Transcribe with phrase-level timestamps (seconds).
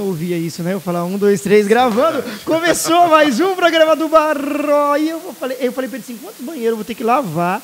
[0.00, 0.72] não ouvia isso, né?
[0.72, 2.24] Eu falar um, dois, três, gravando.
[2.44, 4.96] Começou mais um programa do Barro.
[4.98, 7.62] E eu falei, eu falei pra ele assim: quantos banheiros eu vou ter que lavar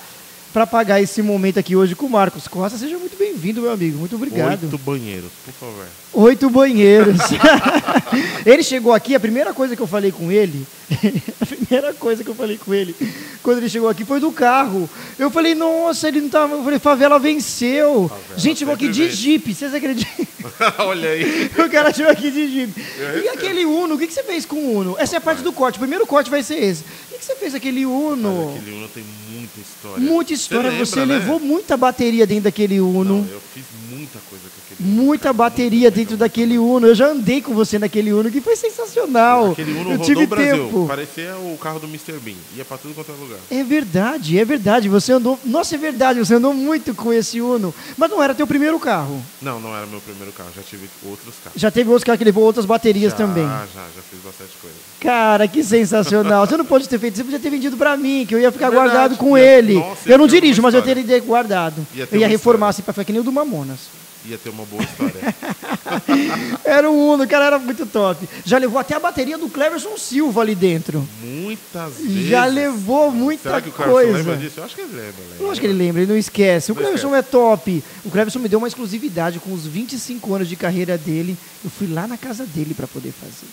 [0.52, 2.78] para pagar esse momento aqui hoje com o Marcos Costa?
[2.78, 3.98] Seja muito bem-vindo, meu amigo.
[3.98, 4.64] Muito obrigado.
[4.64, 5.86] Oito banheiros, por favor.
[6.12, 7.18] Oito banheiros.
[8.46, 10.66] ele chegou aqui, a primeira coisa que eu falei com ele,
[11.40, 12.94] a primeira coisa que eu falei com ele,
[13.42, 14.88] quando ele chegou aqui, foi do carro.
[15.18, 16.54] Eu falei, nossa, ele não tava.
[16.54, 18.08] Eu falei, favela venceu.
[18.08, 19.10] Favela Gente, chegou aqui de.
[19.10, 20.26] Jeep, vocês acreditam?
[20.78, 21.50] Olha aí.
[21.58, 22.84] O cara chegou aqui de Jeep.
[22.98, 24.96] Eu E aquele Uno, o que, que você fez com o Uno?
[24.98, 25.76] Essa é a parte do corte.
[25.76, 26.82] O primeiro corte vai ser esse.
[26.82, 28.54] O que, que você fez com aquele Uno?
[28.56, 29.04] Aquele Uno tem
[29.46, 29.98] muita história.
[30.10, 30.70] Muita história.
[30.70, 31.18] lembra, Você, né?
[31.18, 33.04] levou muita bateria dentro daquele Uno.
[33.22, 34.65] Não, eu fiz muita coisa com.
[34.80, 36.86] Muita bateria dentro daquele Uno.
[36.86, 39.52] Eu já andei com você naquele Uno, que foi sensacional.
[39.52, 40.64] Aquele Uno eu rodou tive o Brasil.
[40.66, 40.86] tempo.
[40.86, 42.12] Parecia o carro do Mr.
[42.20, 42.34] Bean.
[42.56, 43.38] Ia pra tudo quanto é lugar.
[43.50, 44.88] É verdade, é verdade.
[44.88, 45.38] Você andou.
[45.44, 47.74] Nossa, é verdade, você andou muito com esse Uno.
[47.96, 49.22] Mas não era teu primeiro carro.
[49.40, 50.50] Não, não era meu primeiro carro.
[50.56, 51.60] Já tive outros carros.
[51.60, 53.44] Já teve outros carros que levou outras baterias já, também.
[53.44, 54.76] Já, já fiz bastante coisa.
[55.00, 56.46] Cara, que sensacional.
[56.46, 58.66] Você não pode ter feito, você podia ter vendido pra mim, que eu ia ficar
[58.68, 59.74] É guardado com Ia- ele.
[59.74, 61.86] Nossa, eu não dirijo, mas eu teria guardado.
[61.94, 62.70] Ia eu ia reformar história.
[62.70, 63.78] assim pra ficar que nem o do Mamonas.
[64.28, 65.14] Ia ter uma boa história.
[66.64, 68.28] Era o Uno, o cara era muito top.
[68.44, 71.06] Já levou até a bateria do Cleverson Silva ali dentro.
[71.22, 72.26] Muitas vezes.
[72.28, 74.12] Já levou muita Será que o coisa.
[74.18, 74.58] lembra disso?
[74.60, 75.14] Eu acho que ele lembra.
[75.30, 75.46] lembra.
[75.46, 76.72] Lógico que ele lembra, ele não esquece.
[76.72, 77.84] O Não Cleverson é top.
[78.04, 81.36] O Cleverson me deu uma exclusividade com os 25 anos de carreira dele.
[81.64, 83.46] Eu fui lá na casa dele pra poder fazer.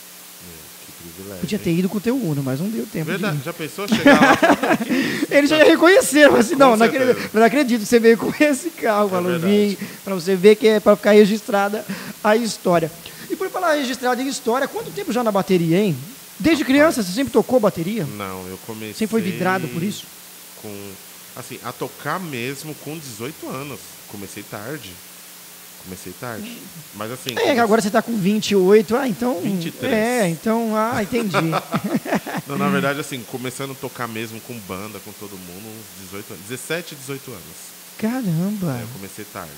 [1.16, 1.42] Privilégio.
[1.42, 3.06] Podia ter ido com o teu Uno, mas não deu tempo.
[3.06, 5.76] de Verdade, já pensou chegar lá e falar, "Pô, que isso, Ele já cara?" ia
[5.76, 9.10] reconhecer, mas assim, não, não acredito, não acredito que você veio com esse carro, É
[9.12, 11.86] falou, vim, pra você ver que é pra ficar registrada
[12.24, 12.92] a história.
[13.30, 15.96] E por falar registrada em história, quanto tempo já na bateria, hein?
[16.40, 18.06] Desde criança, você sempre tocou bateria?
[18.06, 18.94] Não, eu comecei.
[18.94, 20.06] Sempre foi vidrado por isso?
[20.62, 20.72] Com,
[21.36, 23.80] assim, a tocar mesmo com 18 anos.
[24.10, 24.90] Comecei tarde.
[25.86, 26.58] Comecei tarde.
[26.96, 27.32] Mas assim.
[27.32, 29.40] É, comecei- agora você tá com 28, ah, então...
[29.42, 29.94] 23.
[29.94, 31.36] É, então, ah, entendi.
[32.48, 36.34] Não, na verdade, assim, começando a tocar mesmo com banda, com todo mundo, uns 18
[36.34, 36.46] anos.
[36.50, 37.44] 17, 18 anos.
[37.98, 38.78] Caramba.
[38.80, 39.52] É, eu comecei tarde.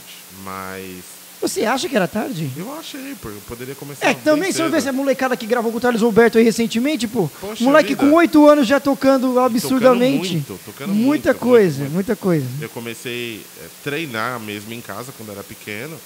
[0.43, 1.03] Mas
[1.41, 2.49] Você acha que era tarde?
[2.57, 4.05] eu achei, porque eu poderia começar.
[4.05, 6.43] É, bem também, se eu ver essa molecada que gravou com o Thales Alberto aí
[6.43, 8.01] recentemente, pô, Poxa moleque vida.
[8.05, 10.33] com 8 anos já tocando absurdamente.
[10.33, 12.45] muito, tocando muita muito, coisa, muito, muita coisa.
[12.61, 15.97] Eu comecei a treinar mesmo em casa quando era pequeno,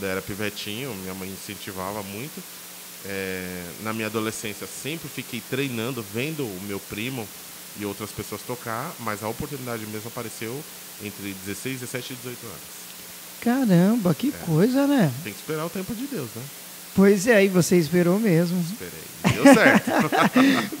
[0.00, 2.42] era pivetinho, minha mãe incentivava muito.
[3.04, 7.26] É, na minha adolescência sempre fiquei treinando, vendo o meu primo
[7.78, 10.62] e outras pessoas tocar, mas a oportunidade mesmo apareceu
[11.04, 12.82] entre 16, 17 e 18 anos.
[13.40, 14.46] Caramba, que É.
[14.46, 15.12] coisa, né?
[15.24, 16.42] Tem que esperar o tempo de Deus, né?
[16.94, 18.60] Pois é, aí você esperou mesmo.
[18.60, 19.02] Esperei.
[19.34, 19.90] Deu certo.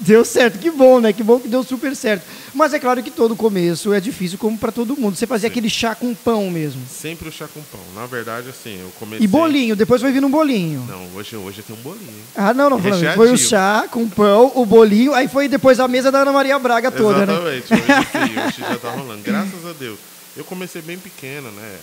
[0.00, 1.12] Deu certo, que bom, né?
[1.12, 2.24] Que bom que deu super certo.
[2.52, 5.16] Mas é claro que todo começo é difícil, como pra todo mundo.
[5.16, 5.52] Você fazia Sim.
[5.52, 6.82] aquele chá com pão mesmo.
[6.90, 7.80] sempre o chá com pão.
[7.94, 9.24] Na verdade, assim, eu comecei...
[9.24, 10.84] E bolinho, depois vai vir um bolinho.
[10.88, 12.08] Não, hoje, hoje tem um bolinho.
[12.08, 12.24] hein?
[12.34, 13.14] Ah, não, não, falando.
[13.14, 16.58] Foi o chá com pão, o bolinho, aí foi depois a mesa da Ana Maria
[16.58, 17.32] Braga toda, né?
[17.32, 19.22] Exatamente, hoje hoje já tá rolando.
[19.22, 19.98] Graças a Deus.
[20.36, 21.76] Eu comecei bem pequeno, né?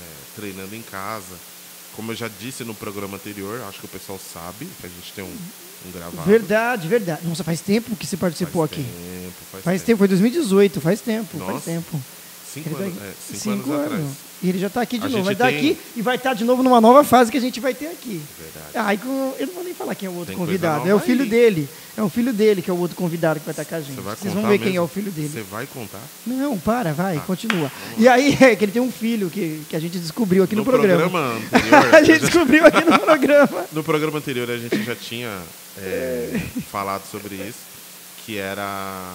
[0.00, 1.34] é, treinando em casa.
[1.96, 5.12] Como eu já disse no programa anterior, acho que o pessoal sabe, que a gente
[5.14, 5.36] tem um,
[5.88, 6.28] um gravado.
[6.30, 7.26] Verdade, verdade.
[7.26, 8.82] Nossa, faz tempo que você Faz participou aqui.
[8.84, 12.02] tempo, faz, Faz tempo, foi 2018, faz tempo, faz Nossa, tempo.
[12.52, 14.04] Cinco, anos, é, cinco, anos, atrás.
[14.42, 15.24] E ele já está aqui de A novo.
[15.24, 17.58] Vai estar tem- aqui e vai estar de novo numa nova fase que a gente
[17.58, 18.20] vai ter aqui.
[18.38, 18.66] Verdade.
[18.74, 20.86] Ah, e com- eu não vou nem falar quem é o outro Tem convidado.
[20.88, 21.28] É o filho aí.
[21.28, 21.68] dele.
[21.96, 23.98] É o filho dele que é o outro convidado que vai estar com a gente.
[23.98, 24.84] Vocês vão ver quem é mesmo?
[24.84, 25.30] o filho dele.
[25.30, 26.00] Você vai contar?
[26.26, 27.20] Não, para, vai, Tá.
[27.22, 27.72] continua.
[27.96, 30.64] E aí, é que ele tem um filho que, que a gente descobriu aqui no,
[30.66, 31.32] programa.
[31.50, 33.64] anterior, a gente já- descobriu aqui no programa.
[33.72, 35.30] No programa anterior a gente já tinha
[35.78, 36.38] é,
[36.70, 37.58] falado sobre isso,
[38.26, 39.10] que era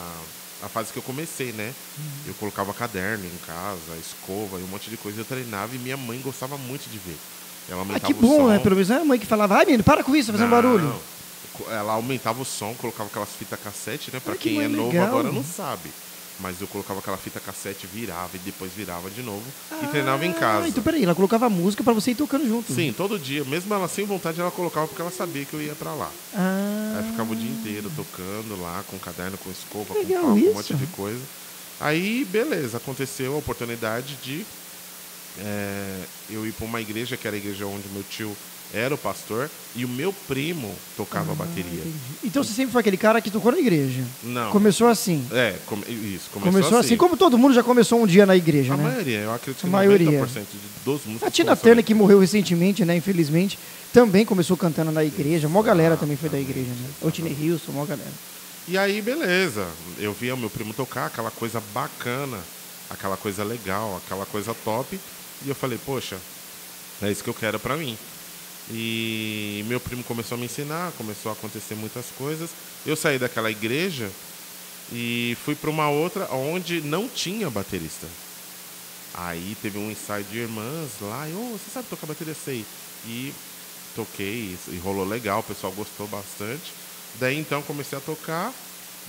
[0.63, 1.73] a fase que eu comecei, né?
[2.27, 5.19] Eu colocava caderno em casa, escova e um monte de coisa.
[5.21, 7.17] Eu treinava e minha mãe gostava muito de ver.
[7.69, 8.47] Ela Ah, aumentava que o bom, som.
[8.49, 8.59] né?
[8.59, 10.55] Pelo menos era a mãe que falava, ai menino, para com isso, tá fazendo Não.
[10.61, 10.95] barulho.
[11.69, 14.19] Ela aumentava o som, colocava aquelas fitas cassete, né?
[14.19, 15.07] Pra Olha que quem é mãe novo legal.
[15.07, 15.91] agora não sabe.
[16.41, 19.43] Mas eu colocava aquela fita cassete, virava e depois virava de novo
[19.83, 20.65] e treinava em casa.
[20.65, 22.73] Ah, então peraí, ela colocava música pra você ir tocando junto.
[22.73, 23.43] Sim, todo dia.
[23.43, 26.11] Mesmo ela sem vontade, ela colocava porque ela sabia que eu ia pra lá.
[26.33, 30.27] Ah, Aí ficava o dia inteiro tocando lá, com caderno, com escova, com pau, com
[30.31, 31.21] um monte de coisa.
[31.79, 34.45] Aí, beleza, aconteceu a oportunidade de
[35.39, 35.95] é,
[36.29, 38.35] eu ir para uma igreja, que era a igreja onde meu tio
[38.73, 41.63] era o pastor, e o meu primo tocava bateria.
[41.79, 41.97] entendi.
[42.23, 44.01] Então você sempre foi aquele cara que tocou na igreja.
[44.23, 44.49] Não.
[44.51, 45.25] Começou assim.
[45.31, 46.95] É, come- isso, começou, Começou, assim.
[46.97, 48.83] como todo mundo já começou um dia na igreja, A né?
[48.83, 50.07] maioria, eu acredito que A maioria.
[50.21, 51.23] 90% de- dos músicos.
[51.23, 52.95] A Tina Turner, que morreu recentemente, né?
[52.95, 53.57] Infelizmente,
[53.93, 55.49] também começou cantando na igreja.
[55.49, 56.89] Mó galera também foi da igreja, né?
[57.01, 58.11] O Tine Hilson, mó galera.
[58.67, 59.67] E aí, beleza.
[59.97, 62.37] Eu via o meu primo tocar, aquela coisa bacana,
[62.89, 64.99] aquela coisa legal, aquela coisa top.
[65.45, 66.17] E eu falei, poxa,
[67.01, 67.97] é isso que eu quero pra mim.
[68.73, 72.49] E meu primo começou a me ensinar, começou a acontecer muitas coisas.
[72.85, 74.09] Eu saí daquela igreja
[74.91, 78.07] e fui para uma outra onde não tinha baterista.
[79.13, 82.33] Aí teve um ensaio de irmãs lá, e, oh, você sabe tocar bateria?
[82.33, 82.65] Sei.
[83.05, 83.33] E
[83.93, 86.73] toquei, e rolou legal, o pessoal gostou bastante.
[87.19, 88.53] Daí então comecei a tocar,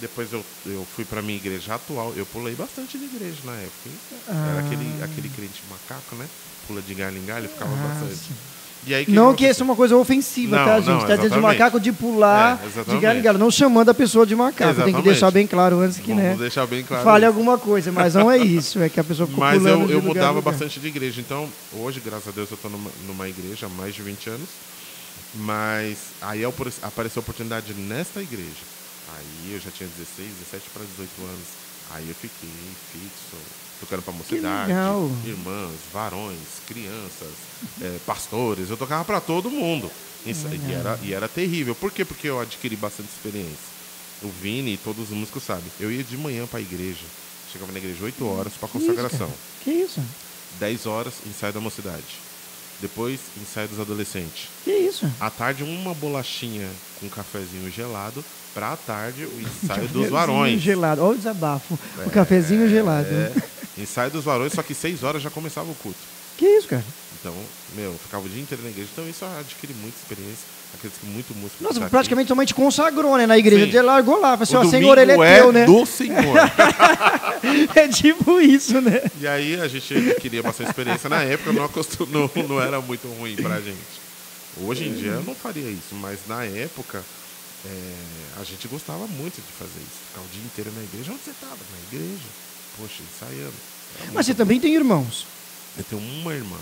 [0.01, 2.13] depois eu, eu fui para minha igreja atual.
[2.17, 3.89] Eu pulei bastante de igreja na época.
[3.89, 3.95] hein?
[4.29, 4.59] Era Ah.
[4.59, 6.29] aquele, aquele crente macaco, né?
[6.67, 8.17] Pula de galho em galho, ficava Ah, bastante.
[8.17, 8.35] sim.
[8.85, 10.87] E aí, Não que isso é uma coisa ofensiva, Não, tá, não, gente?
[10.87, 11.59] tá dizendo de exatamente.
[11.59, 13.01] macaco de pular É, de exatamente.
[13.03, 14.57] galho galho, não chamando a pessoa de macaco.
[14.59, 15.05] Tem que Exatamente.
[15.05, 16.37] deixar bem claro antes que, Vamos né?
[16.37, 17.05] deixar bem claro.
[17.05, 17.27] Fale isso.
[17.33, 20.41] alguma coisa, mas não é isso, é que a pessoa ficou Mas eu, eu mudava
[20.41, 21.21] bastante de igreja.
[21.21, 24.49] Então, hoje, graças a Deus, eu estou numa, numa igreja há mais de 20 anos.
[25.35, 28.67] Mas aí apare- apareceu a oportunidade nesta igreja.
[29.17, 31.47] Aí eu já tinha 16, 17 para 18 anos.
[31.95, 32.49] Aí eu fiquei
[32.93, 33.37] fixo,
[33.83, 34.73] tocando para mocidade,
[35.27, 36.39] irmãs, varões,
[36.69, 37.29] crianças,
[37.81, 38.71] eh, pastores.
[38.71, 39.91] Eu tocava para todo mundo.
[40.25, 41.75] Isso- e, era, e era terrível.
[41.75, 42.05] Por quê?
[42.05, 43.73] Porque eu adquiri bastante experiência.
[44.23, 45.65] O Vini e todos os músicos sabem.
[45.81, 47.05] Eu ia de manhã para a igreja.
[47.53, 49.29] Chegava na igreja 8 horas para consagração.
[49.65, 50.01] Que isso?
[50.61, 52.21] 10 horas, ensaio da mocidade.
[52.81, 54.49] Depois, ensaio dos adolescentes.
[54.65, 55.11] Que isso?
[55.21, 56.69] À tarde, uma bolachinha
[57.01, 58.25] com cafezinho gelado.
[58.55, 60.61] Pra tarde, o ensaio dos varões.
[60.61, 61.03] gelado.
[61.03, 61.79] Olha o desabafo.
[62.07, 63.09] o cafezinho gelado.
[63.09, 63.33] É,
[63.79, 65.99] ensaio dos varões, só que 6 horas já começava o culto.
[66.37, 66.85] Que isso, cara?
[67.21, 67.35] Então,
[67.77, 68.89] meu, ficava o dia inteiro na igreja.
[68.93, 70.45] Então, isso eu adquiri muita experiência.
[70.75, 71.63] Acredito que muito músico.
[71.63, 71.91] Nossa, tá aqui.
[71.91, 73.27] praticamente sua mãe te consagrou, né?
[73.27, 73.71] Na igreja.
[73.71, 74.37] Você largou lá.
[74.39, 75.65] Falou assim, ó, Senhor, ele é, teu, né?
[75.67, 76.17] do Senhor.
[77.75, 79.03] É tipo isso, né?
[79.21, 81.09] E aí a gente queria bastante experiência.
[81.09, 83.77] Na época não, acostum- não, não era muito ruim pra gente.
[84.63, 87.03] Hoje em dia eu não faria isso, mas na época
[87.67, 87.95] é,
[88.41, 89.99] a gente gostava muito de fazer isso.
[90.09, 91.13] Ficar o dia inteiro na igreja.
[91.13, 91.57] Onde você estava?
[91.57, 92.29] Na igreja.
[92.79, 93.53] Poxa, ensaiando.
[94.03, 95.27] Era Mas você também tem irmãos.
[95.77, 96.57] Eu tenho uma irmã.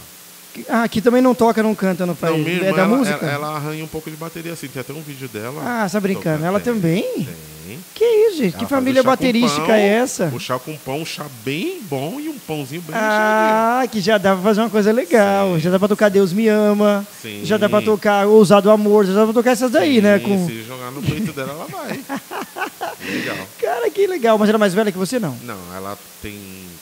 [0.68, 2.32] Ah, que também não toca, não canta, não faz.
[2.32, 3.26] não, minha é irmã, da ela, música?
[3.26, 4.66] ela, ela arranha um pouco de bateria assim.
[4.66, 5.62] Tem até um vídeo dela.
[5.64, 6.24] Ah, você tá brincando.
[6.24, 6.44] tocando.
[6.44, 7.02] Ela também?
[7.02, 7.50] Tem.
[7.94, 8.54] Que isso, gente?
[8.54, 10.26] Ela que família baterística pão, é essa?
[10.34, 14.18] O chá com pão, um chá bem bom e um pãozinho bem Ah, que já
[14.18, 15.54] dá pra fazer uma coisa legal.
[15.54, 15.60] Sim.
[15.60, 17.06] Já dá pra tocar Deus Me Ama.
[17.22, 17.42] Sim.
[17.44, 19.06] Já dá pra tocar Ousado Amor.
[19.06, 20.18] Já dá pra tocar essas daí, Sim, né?
[20.18, 20.48] Com...
[20.48, 22.00] Se jogar no peito dela, ela vai.
[23.04, 23.36] Legal.
[23.60, 24.38] Cara, que legal.
[24.38, 25.34] Mas ela é mais velha que você, não?
[25.42, 26.38] Não, ela tem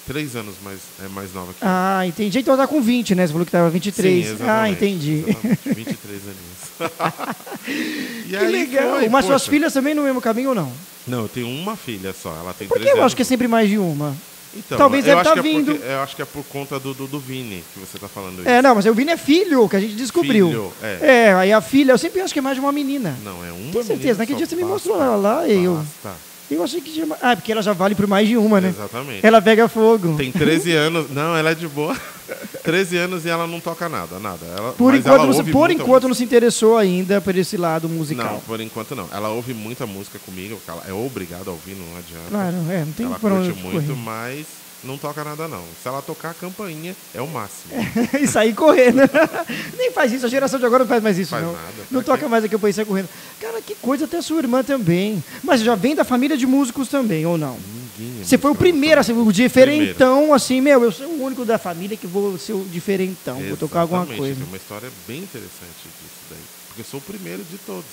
[0.06, 1.69] três anos mais, é mais nova que eu.
[1.70, 2.38] Ah, entendi.
[2.41, 3.26] Então ela tá com 20, né?
[3.26, 4.26] Você falou que tava 23.
[4.26, 5.25] Sim, ah, entendi.
[5.26, 6.59] Exatamente, 23 aninhos.
[8.26, 8.97] e Que aí legal.
[8.99, 9.50] foi, Mas suas poxa.
[9.50, 10.73] filhas também no mesmo caminho ou não?
[11.06, 12.31] Não, eu tenho uma filha só.
[12.37, 13.06] Ela tem Porque 13 eu anos.
[13.06, 14.15] acho que é sempre mais de uma.
[14.56, 15.73] Então, talvez eu deve acho tá que é vindo.
[15.73, 18.41] porque- eu acho que é por conta do, do, do Vini que você tá falando
[18.41, 18.49] isso.
[18.49, 20.49] É, não, mas o Vini é filho, que a gente descobriu.
[20.49, 21.27] Filho, é.
[21.29, 23.17] É, aí a filha, eu sempre acho que é mais de uma menina.
[23.23, 24.19] Não, é uma Tem certeza?
[24.21, 24.45] Naquele só.
[24.45, 26.28] dia você me mostrou ela lá e eu- basta.
[26.50, 27.06] Eu achei que tinha.
[27.21, 28.69] Ah, porque ela já vale por mais de uma, né?
[28.71, 29.27] Exatamente.
[29.27, 30.17] Ela pega fogo.
[30.17, 31.11] Tem 13 anos.
[31.11, 31.95] Não, ela é de boa.
[32.62, 34.45] 13 anos e ela não toca nada, nada.
[34.56, 37.97] Ela, Por mas enquanto, não, por enquanto não se interessou ainda por esse lado Não,
[37.97, 38.43] musical.
[38.47, 39.09] por enquanto não.
[39.12, 42.29] Ela ouve muita música comigo, ela é obrigada a ouvir, não adianta.
[42.31, 43.97] Claro, é, não tem ela curte muito, correr.
[43.97, 44.47] mas
[44.85, 45.63] não toca nada não.
[45.83, 47.75] Se ela tocar a campainha, é o máximo.
[48.21, 49.03] e sair correndo.
[49.77, 51.53] Nem faz isso, a geração de agora não faz mais isso, Faz não.
[51.53, 52.29] nada, não toca quê?
[52.29, 53.09] mais a campainha e sai correndo.
[53.41, 55.23] Cara, que coisa, até sua irmã também.
[55.43, 57.59] Mas já vem da família de músicos também, ou não?
[57.99, 61.45] Ninguém é Você foi o primeiro, assim, o diferentão, assim, meu, eu sou o único
[61.45, 64.37] da família que vou ser o diferentão, vou tocar alguma Exatamente, coisa.
[64.37, 66.39] Tem uma história bem interessante disso daí.
[66.69, 67.85] Porque eu sou o primeiro de todos.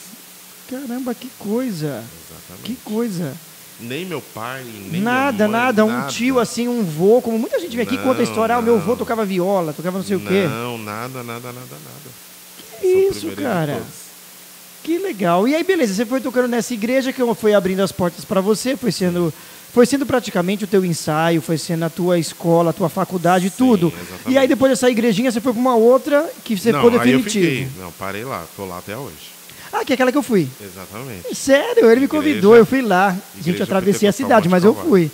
[0.70, 2.04] Caramba, que coisa.
[2.30, 2.64] Exatamente.
[2.64, 3.34] Que coisa.
[3.80, 6.08] Nem meu pai, nem nada, mãe, nada, um nada.
[6.12, 8.60] tio assim, um vô, como muita gente vem aqui e conta a Não, história, ah,
[8.60, 8.82] o meu não.
[8.82, 10.48] vô tocava viola, tocava não sei o quê.
[10.48, 12.80] Não, nada, nada, nada, nada.
[12.80, 13.82] Que isso, cara.
[14.82, 15.46] Que legal.
[15.48, 18.78] E aí, beleza, você foi tocando nessa igreja que foi abrindo as portas para você,
[18.78, 19.34] foi sendo,
[19.74, 23.56] foi sendo praticamente o teu ensaio, foi sendo a tua escola, a tua faculdade, Sim,
[23.58, 23.88] tudo.
[23.88, 24.32] exatamente.
[24.32, 27.12] E aí, depois dessa igrejinha, você foi para uma outra que você não, ficou aí
[27.12, 27.46] eu definitivo.
[27.70, 27.84] fiquei.
[27.84, 28.46] Não, parei lá.
[28.56, 29.35] Tô lá até hoje.
[29.82, 30.48] Ah, que é aquela que eu fui.
[30.62, 31.36] Exatamente.
[31.36, 33.16] Sério, ele me Igreja- convidou, eu fui lá.
[33.42, 35.12] Gente, eu atravessei a cidade, mas eu fui.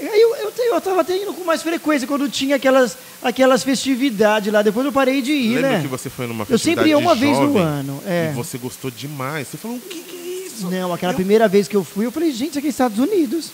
[0.00, 4.52] Aí eu, eu, eu tava até indo com mais frequência quando tinha aquelas, aquelas festividades
[4.52, 4.60] lá.
[4.60, 5.80] Depois eu parei de ir, Lembra né?
[5.82, 8.30] que você foi numa Eu festividade sempre ia uma vez no ano, é.
[8.30, 9.48] E você gostou demais.
[9.48, 10.68] Você falou, o que, que é isso?
[10.68, 12.98] Não, aquela Eu- primeira vez que eu fui, eu falei, gente, isso aqui é Estados
[12.98, 13.50] Unidos.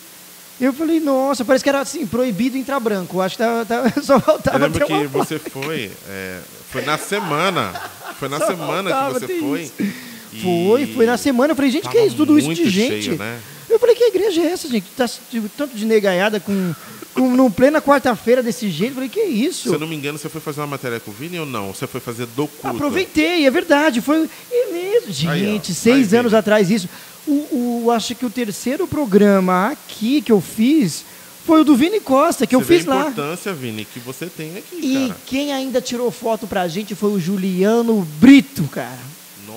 [0.61, 3.19] Eu falei, nossa, parece que era assim, proibido entrar branco.
[3.19, 5.91] Eu Acho que tá, tá- só Eu faltava lembro ter que você foi.
[6.09, 6.39] é,
[6.71, 7.73] foi na semana.
[8.19, 9.63] Foi na Só semana que você foi.
[9.63, 10.10] isso.
[10.33, 11.53] E Foi, foi na semana.
[11.53, 12.17] Eu falei, gente, que é isso?
[12.17, 13.03] Tudo isso de gente.
[13.05, 13.39] cheio, né?
[13.69, 14.87] Eu falei, que igreja é essa, gente?
[14.97, 16.75] Tá tipo, tanto de negaiada com,
[17.15, 18.91] com no plena quarta-feira desse jeito.
[18.91, 19.69] Eu falei, que isso?
[19.69, 21.73] Se eu não me engano, você foi fazer uma matéria com o Vini ou não?
[21.73, 22.67] Você foi fazer do culto?
[22.67, 24.01] Aproveitei, é verdade.
[24.01, 26.89] Foi é mesmo, Aí, gente, seis aí, anos atrás isso.
[27.27, 31.05] O, o- acho que o terceiro programa aqui que eu fiz
[31.47, 33.01] Foi o do Vini Costa, que eu Você vê fiz a lá.
[33.03, 35.17] importância, Vini, que você tem aqui, E cara.
[35.27, 38.99] quem ainda tirou foto pra gente foi o Juliano Brito, cara.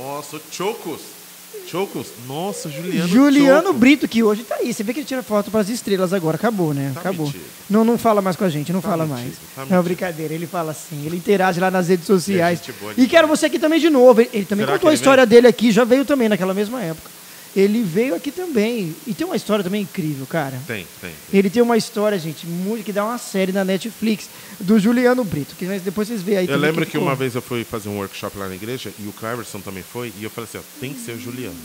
[0.04, 1.02] Nossa, o Chocos.
[1.68, 2.08] Chocos.
[2.28, 3.80] Nossa, Juliano Juliano Choco.
[3.80, 4.74] Brito, que hoje tá aí.
[4.74, 6.36] Você vê que ele tira foto pras estrelas agora.
[6.36, 6.92] Acabou, né?
[6.94, 7.34] Tá Acabou.
[7.70, 9.36] Não, não fala mais com a gente, não Tá fala mentindo, mais.
[9.36, 9.84] tá não, mentindo.
[9.84, 10.34] brincadeira.
[10.34, 12.60] Ele fala assim, ele interage lá nas redes sociais.
[12.60, 14.20] gente boa e quero você aqui também de novo.
[14.22, 17.10] Ele, ele também Será contou a história dele aqui, já veio também naquela mesma época.
[17.56, 18.96] Ele veio aqui também.
[19.06, 20.60] E tem uma história também incrível, cara.
[20.66, 21.12] Tem, tem.
[21.32, 24.28] Ele tem uma história, gente, muito que dá uma série na Netflix
[24.60, 26.50] do Juliano Brito, que depois vocês veem aí.
[26.50, 27.08] Eu lembro que ficou.
[27.08, 30.12] uma vez eu fui fazer um workshop lá na igreja e o Cleverson também foi,
[30.20, 31.56] e eu falei assim, ó, tem que ser o Juliano.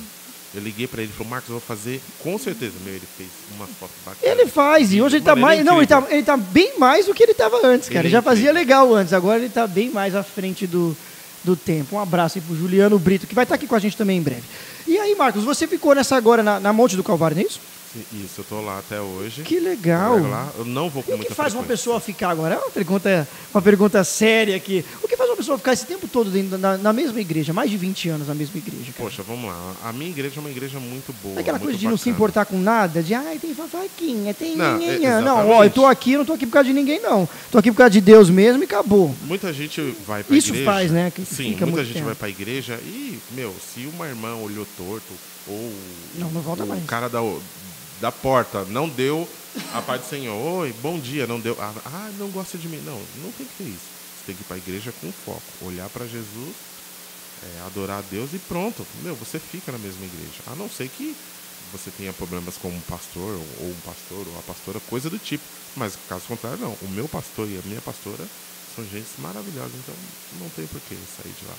[0.55, 2.73] Eu liguei pra ele e falou, Marcos, eu vou fazer com certeza.
[2.85, 4.33] Meu, ele fez uma foto bacana.
[4.33, 5.61] Ele faz, e hoje ele tá Mano, mais.
[5.61, 8.01] é não, ele tá, ele tá bem mais do que ele tava antes, cara.
[8.01, 10.97] Ele Ele já fazia legal antes, agora ele tá bem mais à frente do,
[11.45, 11.97] do tempo.
[11.97, 14.23] Um abraço aí pro Juliano Brito, que vai estar aqui com a gente também em
[14.23, 14.43] breve.
[14.87, 17.61] E aí, Marcos, você ficou nessa agora na, na Monte do Calvário, não é isso?
[18.13, 19.43] Isso, eu tô lá até hoje.
[19.43, 20.19] Que legal.
[20.19, 21.83] Eu lá, Eu não vou com E o muita que faz uma frequência.
[21.85, 22.55] pessoa ficar agora?
[22.55, 24.85] É uma pergunta, uma pergunta séria aqui.
[25.03, 27.71] O que faz uma pessoa ficar esse tempo todo dentro, na, na mesma igreja, mais
[27.71, 28.93] de 20 anos na mesma igreja?
[28.93, 29.09] Cara?
[29.09, 29.75] Poxa, vamos lá.
[29.85, 31.41] A minha igreja é uma igreja muito boa.
[31.41, 32.15] Aquela muito coisa de não se bacana.
[32.17, 35.01] importar com nada, de ai, tem fofoquinha, tem Não, ninguém.
[35.23, 37.29] Não, ó, eu tô aqui, eu não tô aqui por causa de ninguém, não.
[37.51, 39.15] Tô aqui por causa de Deus mesmo e acabou.
[39.23, 40.65] Muita gente vai pra Isso igreja.
[40.71, 42.07] faz, né, que Sim, muita gente tempo.
[42.07, 45.13] vai pra igreja e, meu, se uma irmã olhou torto
[45.47, 45.73] ou
[46.17, 46.85] Não, não volta o mais.
[46.85, 47.21] cara da,
[48.01, 49.29] da porta não deu
[49.75, 51.57] a paz do Senhor, oi, bom dia, não deu.
[51.61, 52.81] Ah, ah, não gosta de mim.
[52.85, 53.89] Não, não tem que ter isso.
[54.19, 56.55] Você tem que ir pra igreja com foco, olhar pra Jesus,
[57.43, 58.87] é, adorar a Deus e pronto.
[59.03, 60.43] Meu, você fica na mesma igreja.
[60.47, 61.17] A não ser que
[61.73, 65.45] você tenha problemas com um pastor, ou um pastor, ou a pastora, coisa do tipo.
[65.77, 66.77] Mas caso contrário, não.
[66.83, 68.25] O meu pastor e a minha pastora
[68.75, 69.95] são gente maravilhosa, então
[70.41, 71.55] não tem por que sair de lá.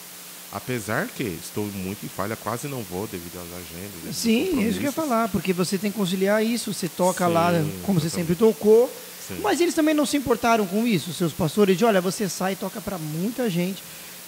[0.52, 4.16] Apesar que estou muito em falha, quase não vou devido às agendas.
[4.16, 7.34] Sim, isso que eu ia falar, porque você tem que conciliar isso, você toca Sim,
[7.34, 7.52] lá
[7.84, 8.92] como você sempre tocou.
[9.28, 9.42] Sim.
[9.44, 12.56] Mas eles também não se importaram com isso, seus pastores, de olha, você sai e
[12.56, 13.84] toca para muita gente,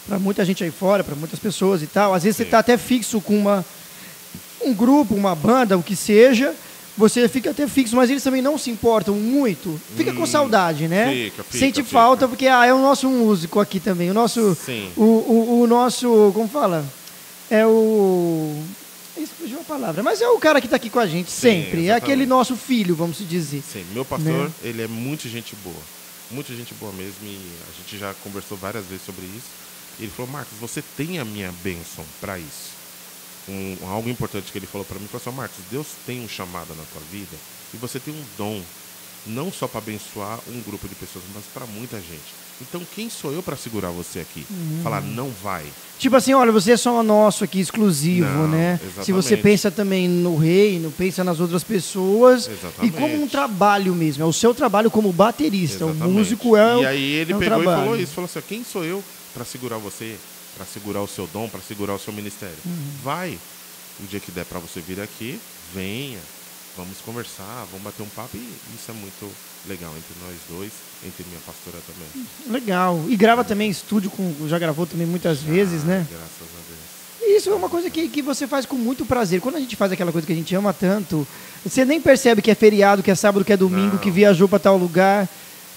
[0.07, 2.13] para muita gente aí fora, para muitas pessoas e tal.
[2.13, 2.47] Às vezes você Sim.
[2.47, 3.65] está até fixo com uma,
[4.63, 6.53] um grupo, uma banda, o que seja,
[7.01, 9.79] você fica até fixo, mas eles também não se importam muito.
[9.97, 11.11] Fica com Hum, saudade, né?
[11.11, 11.89] fica, fica, Sente fica.
[11.89, 14.55] falta, porque ah, é o nosso músico aqui também, o nosso.
[14.55, 14.89] Sim.
[14.95, 16.31] O, o, o nosso.
[16.33, 16.85] Como fala?
[17.49, 18.55] É o.
[19.17, 20.01] Isso fugiu a palavra.
[20.01, 21.79] Mas é o cara que está aqui com a gente Sim, sempre.
[21.79, 22.03] É exatamente.
[22.03, 23.61] aquele nosso filho, vamos dizer.
[23.61, 24.51] Sim, meu pastor, Né?
[24.63, 25.75] ele é muito gente boa.
[26.31, 27.15] Muito gente boa mesmo.
[27.23, 27.37] E
[27.69, 29.47] a gente já conversou várias vezes sobre isso.
[29.99, 32.80] Ele falou, Marcos, você tem a minha bênção para isso.
[33.49, 36.69] Um, algo importante que ele falou para mim foi assim, Marcos, Deus tem um chamado
[36.75, 37.35] na tua vida
[37.73, 38.61] e você tem um dom,
[39.25, 42.41] não só para abençoar um grupo de pessoas, mas para muita gente.
[42.61, 44.45] Então, quem sou eu para segurar você aqui?
[44.47, 44.81] Uhum.
[44.83, 45.65] Falar, não vai.
[45.97, 48.79] Tipo assim, olha, você é só nosso aqui, exclusivo, Não, né?
[49.03, 49.41] Se você exatamente.
[49.41, 52.47] pensa também no reino, pensa nas outras pessoas.
[52.47, 52.95] Exatamente.
[52.95, 54.21] E como um trabalho mesmo.
[54.21, 55.87] É o seu trabalho como baterista.
[55.87, 56.13] O Exatamente.
[56.15, 56.81] músico é o.
[56.83, 57.81] E aí ele é um pegou e trabalho.
[57.83, 60.15] falou isso, falou assim, quem sou eu para segurar você,
[60.61, 62.55] para segurar o seu dom, para segurar o seu ministério?
[62.63, 62.91] Uhum.
[63.03, 63.39] Vai.
[63.99, 65.39] O dia que der para você vir aqui,
[65.73, 66.19] venha.
[66.77, 69.29] Vamos conversar, vamos bater um papo e isso é muito
[69.67, 70.71] legal entre nós dois,
[71.05, 72.27] entre minha pastora também.
[72.47, 73.03] Legal.
[73.09, 76.05] E grava também em estúdio, com, já gravou também muitas vezes, né?
[76.09, 76.79] Graças a Deus.
[77.21, 79.41] E Isso é uma coisa que, que você faz com muito prazer.
[79.41, 81.27] Quando a gente faz aquela coisa que a gente ama tanto,
[81.65, 83.97] você nem percebe que é feriado, que é sábado, que é domingo, Não.
[83.97, 85.27] que viajou para tal lugar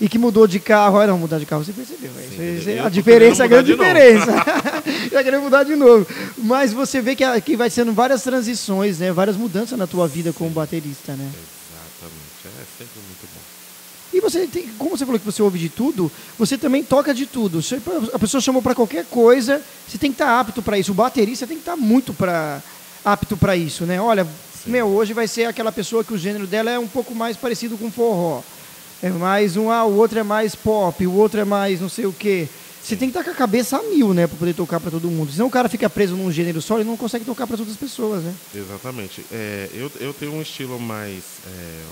[0.00, 0.98] e que mudou de carro.
[0.98, 2.10] Ah, não, mudar de carro, você percebeu.
[2.18, 4.44] é Sim, é tô a diferença, a querendo grande diferença.
[5.12, 6.06] Já querendo mudar de novo.
[6.38, 9.12] Mas você vê que, a- que vai sendo várias transições, né?
[9.12, 11.30] várias mudanças na tua vida como baterista, né?
[11.30, 12.46] Exatamente.
[12.46, 13.40] É sempre muito bom.
[14.12, 17.26] E você tem, como você falou que você ouve de tudo, você também toca de
[17.26, 17.60] tudo.
[17.62, 17.80] Você-
[18.12, 20.92] a pessoa chamou para qualquer coisa, você tem que estar apto para isso.
[20.92, 22.60] O baterista tem que estar muito pra,
[23.04, 24.00] apto para isso, né?
[24.00, 24.70] Olha, Sim.
[24.70, 27.76] meu, hoje vai ser aquela pessoa que o gênero dela é um pouco mais parecido
[27.76, 28.40] com forró.
[29.04, 32.06] É mais um, ah, o outro é mais pop, o outro é mais não sei
[32.06, 32.48] o quê.
[32.82, 35.10] Você tem que estar com a cabeça a mil, né, para poder tocar para todo
[35.10, 35.30] mundo.
[35.30, 37.76] Senão o cara fica preso num gênero só e não consegue tocar para as outras
[37.76, 38.34] pessoas, né?
[38.54, 39.22] Exatamente.
[39.30, 41.82] É, eu, eu tenho um estilo mais é,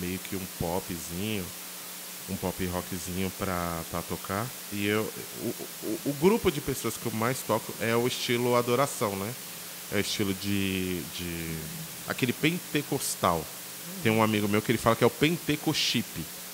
[0.00, 1.44] meio que um popzinho,
[2.28, 4.44] um pop rockzinho pra, pra tocar.
[4.72, 5.08] E eu,
[5.44, 9.32] o, o, o grupo de pessoas que eu mais toco é o estilo adoração, né?
[9.92, 11.54] É o estilo de, de
[12.08, 13.44] aquele pentecostal.
[14.02, 16.06] Tem um amigo meu que ele fala que é o pentecochip.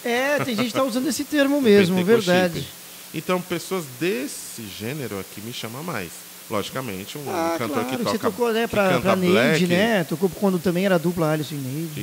[0.04, 2.66] É, tem gente que tá usando esse termo mesmo, verdade.
[3.14, 6.10] Então, pessoas desse gênero aqui me chamam mais.
[6.50, 10.04] Logicamente, um Ah, cantor claro, que toca você tocou, né, pra, pra Neide, black, né?
[10.04, 12.00] Tocou quando também era dupla Alisson e Neide.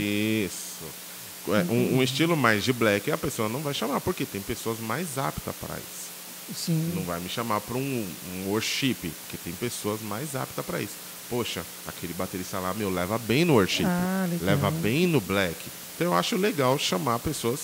[0.47, 0.83] Isso.
[1.49, 4.79] É, Um, um estilo mais de black a pessoa não vai chamar, porque tem pessoas
[4.79, 6.09] mais aptas para isso.
[6.55, 6.91] Sim.
[6.95, 7.81] Não vai me chamar para um,
[8.35, 10.95] um worship, porque tem pessoas mais aptas para isso.
[11.31, 13.85] Poxa, aquele baterista lá, meu, leva bem no worship.
[13.85, 15.55] Ah, leva bem no black.
[15.95, 17.61] Então eu acho legal chamar pessoas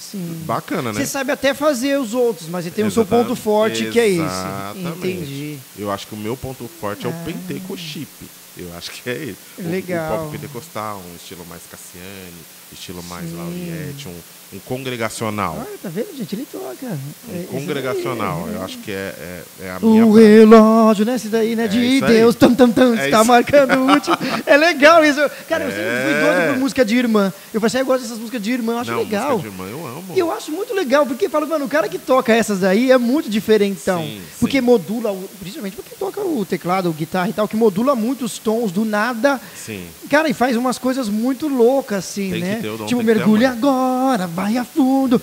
[0.00, 0.42] Sim.
[0.46, 0.98] bacana, né?
[1.00, 4.08] Você sabe até fazer os outros, mas você tem o seu ponto forte, que é
[4.08, 4.22] esse.
[4.22, 4.98] Exatamente.
[4.98, 5.58] Entendi.
[5.78, 7.12] Eu acho que o meu ponto forte é Ah.
[7.12, 8.08] o pentecochip.
[8.56, 9.36] Eu acho que é ele.
[9.58, 10.14] O- Legal.
[10.14, 12.32] O, pop pentecostal, um estilo mais Cassiane,
[12.72, 13.36] estilo mais Sim.
[13.36, 14.18] Lauriette, um,
[14.52, 15.56] um congregacional.
[15.60, 16.34] Ah, tá vendo, gente?
[16.34, 16.86] Ele toca.
[16.86, 18.44] É, Um esse congregacional.
[18.46, 20.04] daí, Eu acho que é, é, é a minha.
[20.06, 21.14] O relógio, né?
[21.14, 21.66] Esse daí, né?
[21.66, 22.00] É De.
[22.00, 22.34] Deus.
[22.34, 22.94] Tam, tam, tam.
[22.98, 24.16] É está marcando o último.
[24.46, 25.20] É legal isso.
[25.48, 26.20] Cara, eu sempre fui É.
[26.34, 27.32] doido por música de irmã.
[27.54, 28.72] Eu falei assim, "Ah, eu gosto dessas músicas de irmã.
[28.72, 29.30] Eu acho Não, legal.
[29.38, 30.04] música de irmã eu amo.
[30.16, 32.98] E eu acho muito legal, porque falo, mano, o cara que toca essas daí é
[32.98, 34.02] muito diferentão.
[34.02, 34.64] Sim, porque sim.
[34.64, 38.72] modula, principalmente porque toca o teclado, o guitarra e tal, que modula muito os tons
[38.72, 39.40] do nada.
[39.54, 39.84] Sim.
[40.08, 42.60] Cara, e faz umas coisas muito loucas, assim, Tem né?
[42.86, 45.20] tipo, mergulha agora, vai a fundo.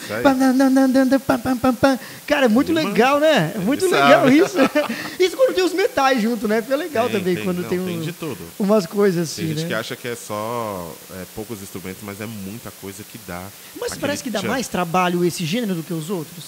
[2.25, 3.53] Cara, é muito legal, né?
[3.55, 4.57] É muito legal isso.
[5.19, 6.61] isso quando tem os metais junto, né?
[6.61, 8.37] Fica legal Tem, também tem, quando não, tem, tem um- de tudo.
[8.59, 9.67] umas coisas Tem assim, gente né?
[9.69, 13.43] que acha que é só é, poucos instrumentos, mas é muita coisa que dá.
[13.79, 14.47] Mas parece que dá tchan.
[14.47, 16.45] mais trabalho esse gênero do que os outros.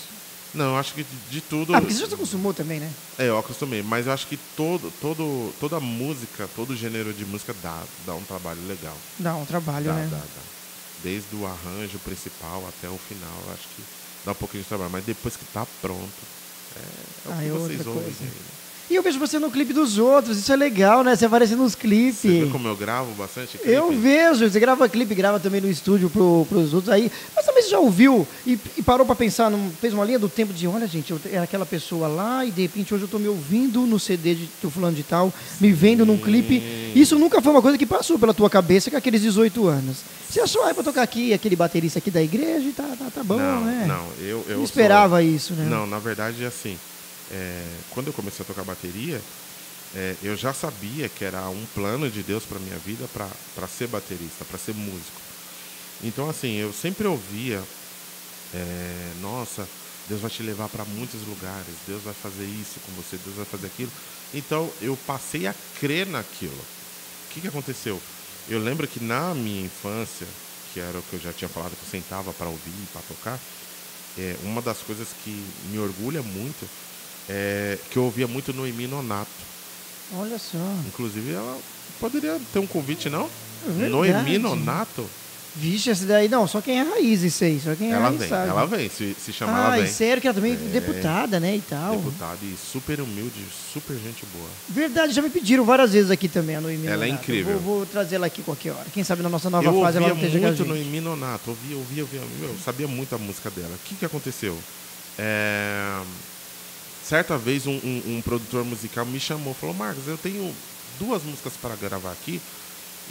[0.54, 1.76] Não, eu acho que de, de tudo.
[1.76, 2.90] Ah, porque você já se acostumou também, né?
[3.20, 7.54] É, eu acostumei, mas eu acho que todo, todo, toda música, todo gênero de música
[7.62, 8.96] dá, dá um trabalho legal.
[9.20, 10.08] Dá um trabalho, Dá, né?
[10.10, 10.59] dá, dá.
[11.00, 13.90] Desde o arranjo principal até o final, acho que
[14.24, 14.92] dá um pouquinho de trabalho.
[14.92, 16.28] Mas depois que tá pronto,
[16.76, 18.16] é, é o Ah, que é vocês ouvem.
[18.28, 18.59] aí, né?
[18.90, 21.16] E eu vejo você no clipe dos outros, isso é legal, né?
[21.16, 22.22] Você aparece nos clipes.
[22.22, 23.72] Você vê como eu gravo bastante clipe?
[23.72, 27.12] Eu vejo, você grava clipe, grava também no estúdio pro, pros outros aí.
[27.36, 30.28] Mas também você já ouviu e, e parou pra pensar, num- fez uma linha do
[30.28, 33.20] tempo de, olha gente, eu era aquela pessoa lá e de repente hoje eu tô
[33.20, 35.32] me ouvindo no CD de tô falando de tal,
[35.62, 36.58] me vendo num clipe.
[36.96, 39.98] Isso nunca foi uma coisa que passou pela tua cabeça com aqueles 18 anos.
[40.28, 43.24] Você achou, ah, pra tocar aqui, aquele baterista aqui da igreja e tá, tá, tá
[43.24, 43.86] bom, não, né?
[43.88, 45.68] não, eu, eu Não esperava sou- isso, né?
[45.70, 46.76] Não, na verdade, assim,
[47.32, 49.22] é, quando eu comecei a tocar bateria,
[49.96, 53.88] é, eu já sabia que era um plano de Deus para minha vida para ser
[53.88, 55.20] baterista, para ser músico.
[56.04, 57.62] Então, assim, eu sempre ouvia,
[58.54, 59.68] é, nossa,
[60.08, 63.46] Deus vai te levar para muitos lugares, Deus vai fazer isso com você, Deus vai
[63.46, 63.92] fazer aquilo.
[64.34, 66.54] Então, eu passei a crer naquilo.
[66.54, 68.02] O que, que aconteceu?
[68.48, 70.28] Eu lembro que na minha infância,
[70.74, 73.40] que era o que eu já tinha falado, que eu sentava para ouvir, para tocar,
[74.18, 76.68] é, uma das coisas que me orgulha muito
[77.28, 79.30] é que eu ouvia muito Noemi Nonato.
[80.16, 80.58] Olha só.
[80.88, 81.58] Inclusive, ela
[82.00, 83.30] poderia ter um convite, não?
[83.68, 83.92] É verdade.
[83.92, 85.06] Noemi Nonato?
[85.56, 88.20] Vixe, essa daí, não, só quem é raiz isso aí, só quem é Ela raiz
[88.20, 88.50] vem, sabe.
[88.50, 88.90] ela vem.
[88.90, 89.92] Se, se chamar, ah, ela vem.
[89.92, 91.98] sério que ela também é deputada, né, e tal.
[91.98, 94.48] Deputada e super humilde, super gente boa.
[94.70, 97.54] Verdade, já me pediram várias vezes aqui também a Noemi Ela é incrível.
[97.54, 98.86] Eu Vou, vou trazer ela aqui qualquer hora.
[98.94, 100.66] Quem sabe na nossa nova eu fase ela não esteja a muito.
[100.66, 102.22] Noemi Nonato, ouvia, ouvia, ouvia.
[102.42, 103.74] Eu sabia muito a música dela.
[103.74, 104.58] O que, que aconteceu?
[105.18, 106.00] É,
[107.10, 110.54] Certa vez um, um- um produtor musical me chamou, falou, Marcos, eu tenho
[111.00, 112.40] duas músicas para gravar aqui.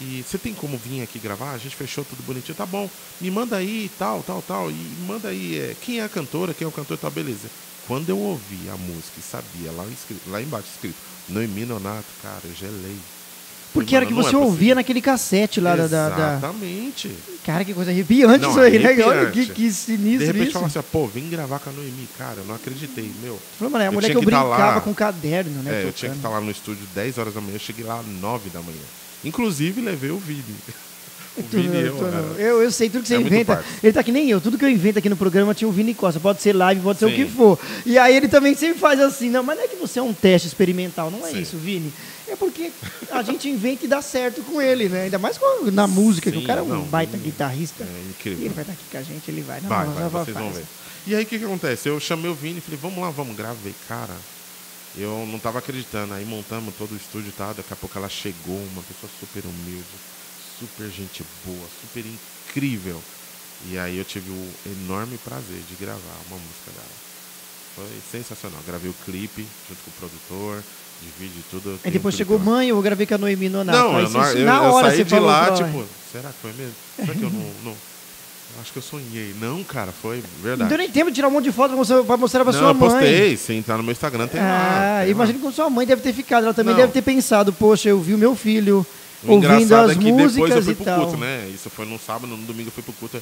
[0.01, 1.51] E você tem como vir aqui gravar?
[1.51, 2.55] A gente fechou tudo bonitinho.
[2.57, 2.89] Tá bom,
[3.21, 4.71] me manda aí, tal, tal, tal.
[4.71, 7.51] E manda aí é, quem é a cantora, quem é o cantor, tá, beleza.
[7.89, 9.85] Quando eu ouvi a música e sabia, lá,
[10.29, 13.01] lá embaixo escrito, Noemi Nonato, cara, eu gelei.
[13.81, 16.37] Porque Falei, era que "Mano, você é ouvia possível." naquele cassete lá da, da, da-
[16.39, 17.11] Exatamente.
[17.45, 18.91] Cara, que coisa arrepiante Não, isso aí, né?
[18.91, 19.53] Olha que, arrepiante.
[19.53, 20.53] que sinistro De repente isso.
[20.53, 22.07] fala assim, pô, vem gravar com a Noemi.
[22.19, 23.39] Cara, eu não acreditei, meu.
[23.59, 24.81] Falou, mano, é a mulher que eu tá brincava lá.
[24.81, 25.83] com caderno, né?
[25.83, 28.01] É, eu tinha que estar lá no estúdio 10 horas da manhã, eu cheguei lá
[28.01, 28.79] às 9 da manhã.
[29.25, 30.43] Inclusive, levei o Vini.
[31.37, 32.35] O Tu Vini eu, né?
[32.37, 33.65] eu, eu sei tudo que você É inventa.
[33.81, 34.41] Ele tá que nem eu.
[34.41, 36.19] Tudo que eu invento aqui no programa tinha o Vini Costa.
[36.19, 37.15] Pode ser live, pode ser o Sim.
[37.15, 37.57] que for.
[37.87, 39.31] E aí ele também sempre faz assim.
[39.31, 41.13] Não, mas não é que você é um teste experimental.
[41.13, 41.41] Não é Sim.
[41.41, 41.93] isso, Vini.
[42.31, 42.71] É porque
[43.11, 45.03] a gente inventa e dá certo com ele, né?
[45.05, 47.85] Ainda mais com- na música, que o Sim, cara é um não, baita guitarrista.
[47.85, 48.45] É E incrível.
[48.45, 49.61] ele vai estar aqui com a gente, ele vai.
[49.61, 50.65] Não, Vai, vai, vocês vão ver.
[51.07, 51.89] E aí, o que, que acontece?
[51.89, 53.75] Eu chamei o Vini e falei, vamos lá, vamos, gravei.
[53.89, 54.15] Cara,
[54.97, 56.13] eu não tava acreditando.
[56.13, 57.55] Aí montamos todo o estúdio e tal.
[57.55, 59.87] Daqui a pouco ela chegou, uma pessoa super humilde,
[60.59, 63.03] super gente boa, super incrível.
[63.71, 64.51] E aí eu tive o
[64.85, 67.09] enorme prazer de gravar uma música dela.
[67.75, 68.61] Foi sensacional.
[68.67, 70.63] Gravei o clipe junto com o produtor,
[71.03, 71.71] de vídeo e tudo.
[71.71, 73.79] eu Aí depois chegou mãe, eu gravei com a Noemi Nonato.
[73.79, 76.35] Não, eu, não- eu, na eu hora saí você de falou lá, tipo, será que
[76.43, 76.75] foi mesmo?
[76.97, 77.73] Será que eu não, não.
[77.73, 79.35] eu Acho que eu sonhei.
[79.41, 80.69] Não, cara, foi verdade.
[80.69, 82.75] Deu nem tempo de tirar um monte de foto pra mostrar, pra não, sua eu
[82.75, 82.91] mãe.
[82.91, 83.37] postei.
[83.37, 84.99] Se entrar no meu Instagram, tem lá.
[85.01, 86.45] Ah, imagina como sua mãe deve ter ficado.
[86.45, 86.81] Ela também Não.
[86.81, 88.85] deve ter pensado, poxa, eu vi o meu filho.
[89.23, 91.01] O ouvindo engraçado as é que depois eu músicas fui e pro tal.
[91.03, 91.49] culto, né?
[91.55, 93.21] Isso foi no sábado, no domingo eu fui pro culto.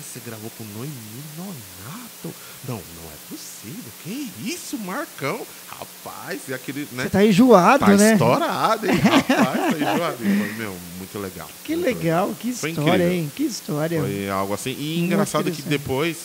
[0.00, 2.34] Rapaz, você gravou com Noemi Nonato?
[2.66, 3.92] Não, não é possível.
[4.02, 5.46] Que isso, Marcão?
[5.66, 7.04] Rapaz, e aquele, né?
[7.04, 8.12] Você tá enjoado, Tá né?
[8.12, 8.94] estourado, hein?
[8.96, 10.16] Rapaz, tá enjoado.
[10.56, 11.48] Meu, muito legal.
[11.64, 13.12] Que muito legal, que Foi história, incrível.
[13.12, 13.32] hein?
[13.36, 14.00] Que história.
[14.00, 14.70] Foi algo assim.
[14.72, 16.16] E Muito engraçado que depois,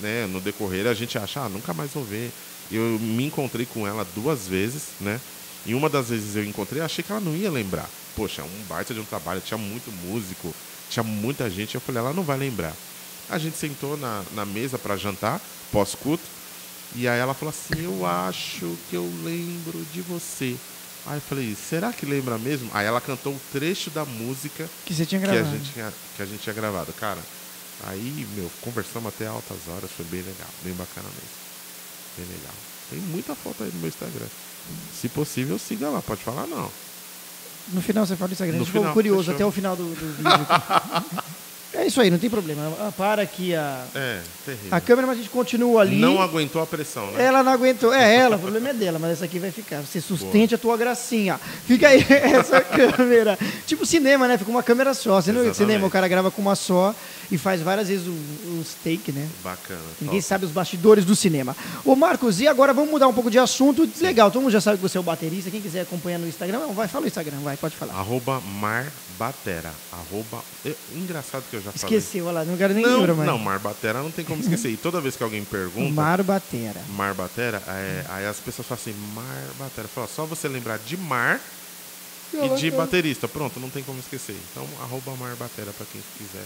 [0.00, 2.30] né, no decorrer, a gente acha, ah, nunca mais vou ver.
[2.70, 5.20] Eu me encontrei com ela duas vezes, né?
[5.64, 7.88] E uma das vezes eu encontrei, achei que ela não ia lembrar.
[8.14, 10.54] Poxa, um baita de um trabalho, tinha muito músico,
[10.88, 12.72] Tinha muita gente, eu falei, ela não vai lembrar.
[13.28, 15.40] A gente sentou na, na mesa para jantar,
[15.72, 16.22] pós-culto,
[16.94, 20.56] e aí ela falou assim, eu acho que eu lembro de você.
[21.06, 22.70] Aí eu falei, será que lembra mesmo?
[22.72, 25.56] Aí ela cantou o trecho da música Que você tinha que a, gravado.
[25.56, 26.92] gente tinha, que a gente tinha gravado.
[26.94, 27.20] Cara,
[27.86, 31.36] aí, meu, conversamos até altas horas, foi bem legal, bem bacana mesmo.
[32.18, 32.54] Bem legal.
[32.90, 34.26] Tem muita foto aí no meu Instagram.
[35.00, 36.70] Se possível, siga lá, pode falar não.
[37.68, 38.56] No final você fala do Instagram.
[38.56, 39.34] No A gente ficou curioso fechou.
[39.34, 40.46] até o final do, do vídeo.
[41.78, 42.62] é isso aí, não tem problema.
[42.80, 44.20] Ah, Para aqui a, É,
[44.70, 45.96] a câmera, mas a gente continua ali.
[45.96, 47.24] Não aguentou a pressão, né?
[47.24, 47.92] Ela não aguentou.
[47.92, 49.80] É ela, o problema é dela, mas essa aqui vai ficar.
[49.82, 51.38] Você sustente a tua gracinha.
[51.66, 53.38] Fica aí essa câmera.
[53.66, 54.38] Tipo cinema, né?
[54.38, 55.20] Fica uma câmera só.
[55.20, 56.94] Você não vê cinema, o cara grava com uma só
[57.30, 59.28] e faz várias vezes o- os take, né?
[59.42, 59.80] Bacana.
[60.00, 60.28] Ninguém top.
[60.28, 61.56] sabe os bastidores do cinema.
[61.84, 63.88] Ô Marcos, e agora vamos mudar um pouco de assunto.
[64.00, 65.50] Legal, todo mundo já sabe que você é o baterista.
[65.50, 67.94] Quem quiser acompanhar no Instagram, não, vai, fala o Instagram, vai, pode falar.
[67.94, 68.86] Arroba Mar
[69.18, 69.72] Batera.
[69.92, 70.42] Arroba...
[70.64, 71.96] Eu- engraçado que eu já falei.
[71.98, 73.28] Esqueceu, olha lá, não quero nem Não, lembrar mais.
[73.28, 74.70] não, Mar Batera não tem como esquecer.
[74.70, 75.92] E toda vez que alguém pergunta...
[75.92, 76.80] Mar Batera.
[76.94, 79.88] Mar Batera, é, aí as pessoas falam assim, Mar Batera.
[79.88, 81.40] Fala, só você lembrar de Mar
[82.32, 83.28] e de baterista.
[83.28, 84.36] Pronto, não tem como esquecer.
[84.50, 86.44] Então, arroba Mar Batera pra quem quiser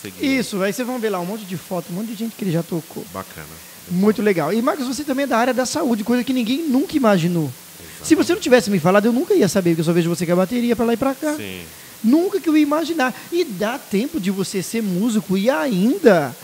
[0.00, 0.38] seguir.
[0.38, 2.44] Isso, aí vocês vão ver lá um monte de foto, um monte de gente que
[2.44, 3.04] ele já tocou.
[3.12, 3.46] Bacana.
[3.90, 4.52] Muito legal.
[4.52, 7.52] E Marcos, você também é da área da saúde, coisa que ninguém nunca imaginou.
[8.02, 10.26] Se você não tivesse me falado, eu nunca ia saber, porque eu só vejo você
[10.26, 11.34] com a bateria pra lá e pra cá.
[11.36, 11.62] Sim.
[12.02, 13.14] Nunca que eu ia imaginar.
[13.30, 16.34] E dá tempo de você ser músico e ainda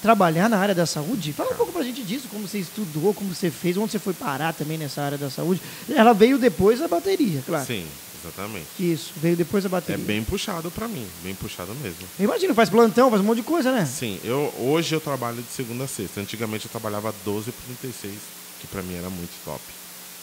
[0.00, 1.32] trabalhar na área da saúde?
[1.32, 4.12] Fala um pouco pra gente disso, como você estudou, como você fez, onde você foi
[4.12, 5.60] parar também nessa área da saúde.
[5.88, 7.64] Ela veio depois da bateria, claro.
[7.64, 7.86] Sim,
[8.20, 8.66] exatamente.
[8.80, 10.04] Isso, veio depois da É bateria.
[10.04, 12.00] bem puxado pra mim, bem puxado mesmo.
[12.18, 13.84] Eu imagino, faz plantão, faz um monte de coisa, né?
[13.86, 16.20] Sim, eu, hoje eu trabalho de segunda a sexta.
[16.20, 18.12] Antigamente eu trabalhava 12 por 36,
[18.60, 19.60] que pra mim era muito top.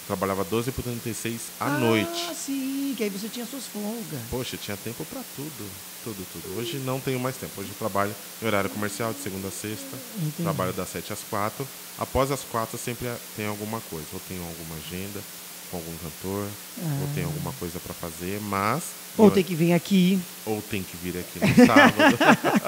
[0.09, 2.33] Trabalhava 12 por 36 à ah, noite.
[2.33, 4.19] sim, que aí você tinha suas folgas.
[4.31, 5.69] Poxa, eu tinha tempo pra tudo.
[6.03, 6.57] Tudo, tudo.
[6.57, 7.61] Hoje não tenho mais tempo.
[7.61, 9.95] Hoje eu trabalho em horário comercial, de segunda a sexta.
[10.17, 10.41] Entendi.
[10.41, 11.67] Trabalho das 7 às 4.
[11.99, 14.07] Após as 4 sempre tem alguma coisa.
[14.11, 15.21] Ou tenho alguma agenda
[15.69, 16.45] com algum cantor,
[17.01, 18.83] ou tem alguma coisa pra fazer, mas.
[19.17, 20.17] Ou eu- tem que vir aqui.
[20.45, 22.17] ou tem que vir aqui no sábado.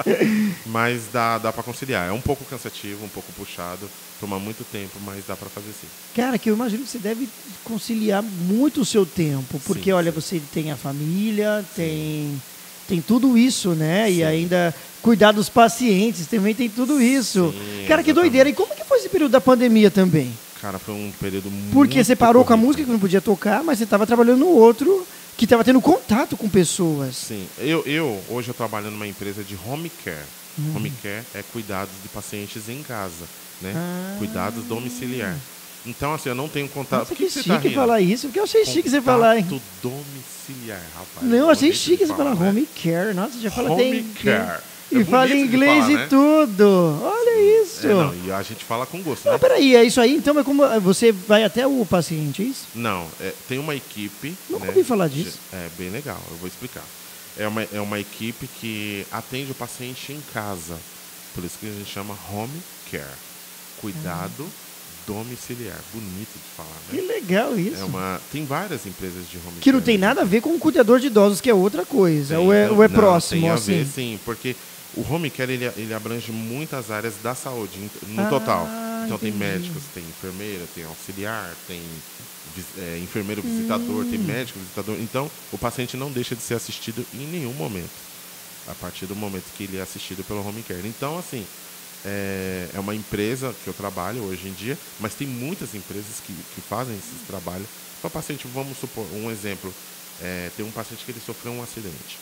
[0.66, 2.08] mas dá, dá para conciliar.
[2.08, 3.88] É um pouco cansativo, um pouco puxado,
[4.20, 5.86] toma muito tempo, mas dá para fazer sim.
[6.14, 7.28] Cara, que eu imagino que você deve
[7.64, 10.20] conciliar muito o seu tempo, porque Sim, olha, sim.
[10.20, 12.40] você tem a família, tem
[12.88, 14.10] tem tudo isso, né?
[14.10, 14.24] E Sim.
[14.24, 17.50] ainda cuidar dos pacientes, também tem tudo isso.
[17.52, 18.14] Sim, Cara, que exatamente.
[18.14, 18.48] doideira.
[18.50, 20.32] E como que foi esse período da pandemia também?
[20.62, 21.72] Cara, foi um período muito.
[21.72, 24.46] Porque você parou com a música que não podia tocar, mas você estava trabalhando no
[24.46, 25.04] outro
[25.36, 27.16] que estava tendo contato com pessoas.
[27.16, 30.22] Sim, eu, eu hoje eu trabalho numa empresa de home care.
[30.56, 30.76] Uhum.
[30.76, 33.24] Home care é cuidados de pacientes em casa,
[33.60, 33.72] né?
[33.74, 34.14] Ah.
[34.18, 35.36] Cuidados domiciliar.
[35.84, 37.00] Então, assim, eu não tenho contato.
[37.00, 39.42] Nossa, Por que, você chique tá falar isso, porque eu achei chique você falar, hein?
[39.42, 41.26] Contato domiciliar, rapaz.
[41.28, 42.48] Não, eu achei chique você falar né?
[42.48, 43.12] home care.
[43.14, 44.62] Nossa, já fala Home até em- care.
[44.92, 46.06] E É fala bonito de inglês falar, e né?
[46.08, 47.00] tudo.
[47.02, 47.86] Olha isso.
[47.86, 49.38] É, não, e a gente fala com gosto, Ah, né?
[49.38, 50.14] peraí, é isso aí?
[50.16, 52.66] Então é como você vai até o paciente, é isso?
[52.74, 54.34] Não, é, tem uma equipe.
[54.50, 55.38] Nunca né, ouvi falar disso.
[55.52, 56.84] É bem legal, eu vou explicar.
[57.38, 60.76] É uma, é uma equipe que atende o paciente em casa.
[61.34, 63.04] Por isso que a gente chama home care.
[63.80, 64.46] Cuidado
[65.06, 65.78] domiciliar.
[65.92, 67.14] Bonito de falar, Que né?
[67.14, 67.80] legal isso.
[67.80, 69.76] É uma, tem várias empresas de home Que care.
[69.76, 72.36] não tem nada a ver com o cuidador de idosos, que é outra coisa.
[72.36, 73.78] Tem, ou é, não, ou é não, próximo, tem a assim.
[73.78, 74.54] ver, sim, porque
[74.94, 78.68] o home care ele, ele abrange muitas áreas da saúde no Ah, total.
[79.04, 81.82] Então tem médicos, tem enfermeira, tem auxiliar, tem
[82.78, 84.10] é, enfermeiro visitador, Hum.
[84.10, 84.96] tem médico visitador.
[85.00, 87.90] Então o paciente não deixa de ser assistido em nenhum momento,
[88.68, 90.86] a partir do momento que ele é assistido pelo home care.
[90.86, 91.44] Então assim
[92.04, 96.32] é, é uma empresa que eu trabalho hoje em dia, mas tem muitas empresas que,
[96.54, 97.66] que fazem esses trabalhos
[98.00, 98.46] para paciente.
[98.52, 99.72] Vamos supor um exemplo:
[100.20, 102.18] é, tem um paciente que ele sofreu um acidente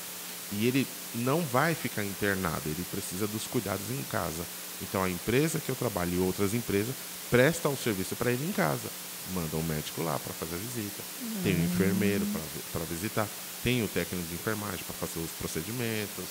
[0.52, 4.44] e ele não vai ficar internado, ele precisa dos cuidados em casa.
[4.82, 6.94] Então a empresa que eu trabalho e outras empresas
[7.30, 8.88] prestam o serviço para ele em casa.
[9.34, 11.02] Manda um médico lá para fazer a visita,
[11.44, 12.26] tem um enfermeiro
[12.72, 13.28] para visitar,
[13.62, 16.24] tem o técnico de enfermagem para fazer os procedimentos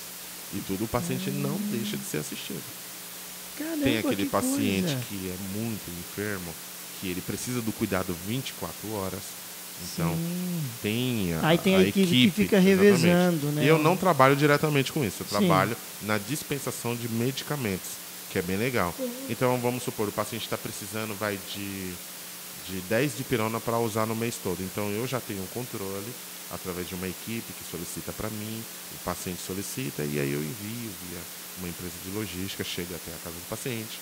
[0.53, 0.84] e tudo.
[0.84, 2.62] O paciente não deixa de ser assistido.
[3.58, 5.05] Caramba, Tem aquele que paciente coisa.
[5.08, 6.53] que é muito enfermo,
[6.99, 9.21] que ele precisa do cuidado 24 horas.
[9.94, 10.63] Então, Sim.
[10.82, 13.63] tem a, Aí tem a equipe que fica revezando, né?
[13.63, 15.38] E eu não trabalho diretamente com isso, eu Sim.
[15.38, 17.92] trabalho na dispensação de medicamentos,
[18.32, 18.94] que é bem legal.
[19.30, 21.92] Então, vamos supor, o paciente está precisando vai de,
[22.68, 24.62] de 10 de pirona para usar no mês todo.
[24.62, 26.13] Então, eu já tenho um controle
[26.52, 30.92] através de uma equipe que solicita para mim, o paciente solicita e aí eu envio
[31.08, 31.20] via
[31.60, 34.00] uma empresa de logística, chega até a casa do paciente.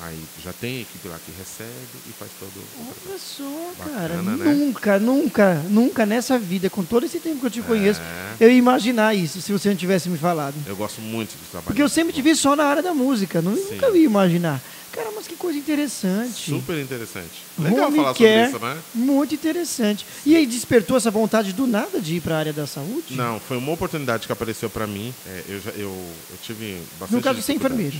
[0.00, 1.72] Aí já tem equipe lá que recebe
[2.08, 4.22] e faz todo o Olha só, Bacana, cara.
[4.22, 4.54] né?
[4.54, 8.44] Nunca, nunca, nunca nessa vida, com todo esse tempo que eu te conheço, É.
[8.44, 10.54] eu ia imaginar isso se você não tivesse me falado.
[10.66, 11.66] Eu gosto muito de trabalhar.
[11.66, 13.72] Porque eu sempre te vi só na área da música, não, Sim.
[13.72, 14.62] nunca ia imaginar.
[14.92, 16.48] Cara, mas que coisa interessante.
[16.50, 17.44] Super interessante.
[17.58, 18.78] Legal Home falar sobre care, isso, né?
[18.94, 20.06] Muito interessante.
[20.24, 23.14] E aí despertou essa vontade do nada de ir para a área da saúde?
[23.14, 25.12] Não, foi uma oportunidade que apareceu pra mim.
[25.26, 25.90] É, eu, já, eu,
[26.30, 27.16] eu tive bastante.
[27.16, 27.74] No caso, dificuldade.
[27.74, 27.96] enfermeiro.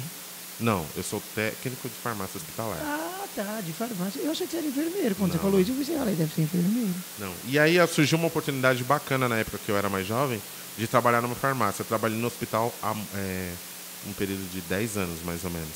[0.61, 2.79] Não, eu sou técnico de farmácia hospitalar.
[2.81, 4.21] Ah, tá, de farmácia.
[4.21, 5.15] Eu achei que você era enfermeiro.
[5.15, 5.45] Quando você Não.
[5.45, 6.95] falou isso, eu pensei, ah, ele deve ser enfermeiro.
[7.19, 7.33] Não.
[7.47, 10.41] E aí surgiu uma oportunidade bacana na época que eu era mais jovem
[10.77, 11.83] de trabalhar numa farmácia.
[11.83, 13.53] Eu trabalhei no hospital há é,
[14.09, 15.69] um período de 10 anos, mais ou menos.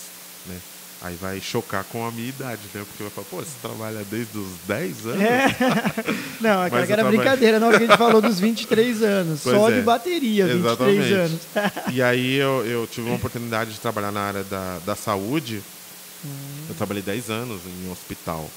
[0.47, 0.59] Né?
[1.05, 2.85] Aí vai chocar com a minha idade, né?
[2.87, 5.23] Porque vai falar, pô, você trabalha desde os 10 anos?
[5.23, 5.47] É.
[6.41, 9.41] Não, aquela que era trabalho- brincadeira na hora que a gente falou dos 23 anos.
[9.43, 9.75] Pois só é.
[9.75, 11.13] de bateria, 23 Exatamente.
[11.13, 11.41] anos.
[11.93, 15.61] E aí eu, eu tive uma oportunidade de trabalhar na área da, da saúde.
[16.25, 16.67] Hum.
[16.69, 18.49] Eu trabalhei 10 anos em um hospital.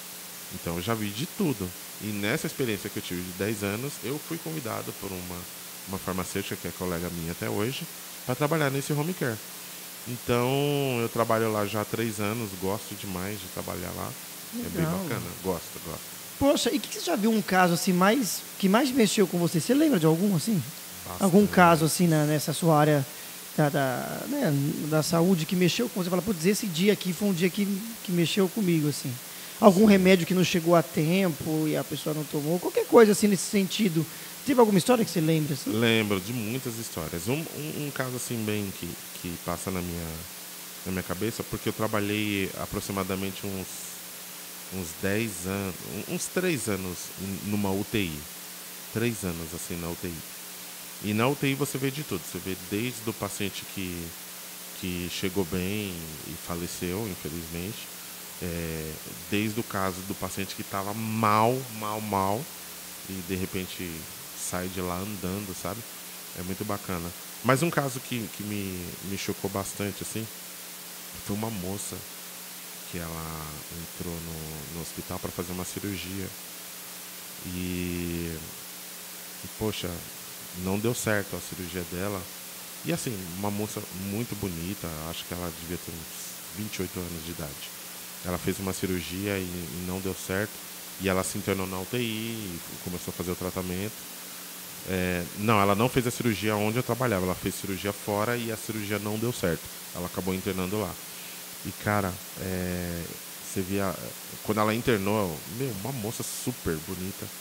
[0.54, 1.68] Então eu já vi de tudo.
[2.02, 5.38] E nessa experiência que eu tive de 10 anos, eu fui convidado por uma,
[5.88, 7.88] uma farmacêutica que é colega minha até hoje,
[8.24, 9.36] para trabalhar nesse home care.
[10.08, 14.10] Então eu trabalho lá já há 3 anos, gosto demais de trabalhar lá.
[14.60, 14.92] É bem Legal.
[15.00, 16.16] bacana, gosto, gosto.
[16.38, 19.60] Poxa, e que você já viu um caso assim mais que mais mexeu com você?
[19.60, 20.62] Você lembra de algum assim?
[21.20, 21.56] Algum Bastante.
[21.56, 23.06] caso assim na- nessa sua área
[23.58, 24.54] da, da, né,
[24.90, 26.10] da saúde que mexeu com você?
[26.10, 27.66] Fala, putz, esse dia aqui foi um dia que,
[28.04, 29.12] que mexeu comigo, assim.
[29.60, 32.60] Algum remédio que não chegou a tempo e a pessoa não tomou?
[32.60, 34.06] Qualquer coisa assim nesse sentido.
[34.46, 35.56] Teve alguma história que você lembra?
[35.56, 35.72] Assim?
[35.72, 37.28] Lembro de muitas histórias.
[37.28, 38.88] Um, um, um caso assim bem que,
[39.20, 40.08] que passa na minha,
[40.86, 43.68] na minha cabeça, porque eu trabalhei aproximadamente uns,
[44.72, 45.76] uns 10 anos,
[46.10, 46.98] uns 3 anos
[47.46, 48.14] numa UTI.
[48.94, 50.14] 3 anos assim na UTI.
[51.04, 52.22] E na UTI você vê de tudo.
[52.24, 54.08] Você vê desde o paciente que,
[54.80, 55.92] que chegou bem
[56.28, 57.88] e faleceu, infelizmente.
[58.44, 58.92] É,
[59.32, 62.46] desde o caso do paciente que estava mal, mal, mal,
[63.10, 63.90] e de repente
[64.50, 65.80] sai de lá andando, sabe?
[66.38, 67.10] É muito bacana.
[67.44, 70.26] Mas um caso que, que me, me chocou bastante, assim,
[71.26, 71.96] foi uma moça
[72.92, 73.46] que ela
[73.82, 76.28] entrou no, no hospital para fazer uma cirurgia.
[77.46, 78.38] E,
[79.44, 79.90] e, poxa,
[80.64, 82.22] não deu certo a cirurgia dela.
[82.86, 83.82] E assim, uma moça
[84.12, 87.70] muito bonita, acho que ela devia ter uns 28 anos de idade.
[88.24, 90.52] Ela fez uma cirurgia e, e não deu certo.
[91.02, 94.15] E ela se internou na UTI começou a fazer o tratamento.
[94.86, 97.26] É, não, ela não fez a cirurgia onde eu trabalhava.
[97.26, 99.72] Ela fez cirurgia fora e a cirurgia não deu certo.
[99.94, 100.98] Ela acabou internando lá.
[101.64, 103.96] E, cara, é, você via.
[104.42, 107.32] Quando ela internou, meu, uma moça super bonita,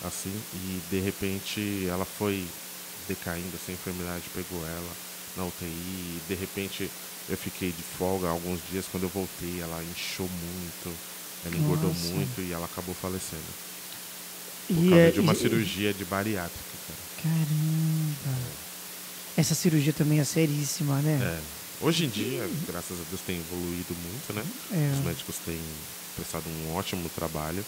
[0.00, 2.56] assim, e de repente ela foi
[2.96, 4.98] decaindo, a enfermidade pegou ela
[5.34, 6.94] na UTI, e de repente
[7.28, 11.02] eu fiquei de folga alguns dias, quando eu voltei ela inchou muito,
[11.42, 11.94] ela engordou Nossa.
[11.94, 13.54] muito e ela acabou falecendo.
[14.72, 16.77] Por E causa é- de uma e- cirurgia de bariátrica.
[17.22, 18.38] Caramba.
[19.36, 21.18] Essa cirurgia também é seríssima, né?
[21.22, 21.84] É.
[21.84, 24.44] Hoje em dia, graças a Deus, tem evoluído muito, né?
[24.72, 24.98] É.
[24.98, 25.60] Os médicos têm
[26.16, 27.64] prestado um ótimo trabalho,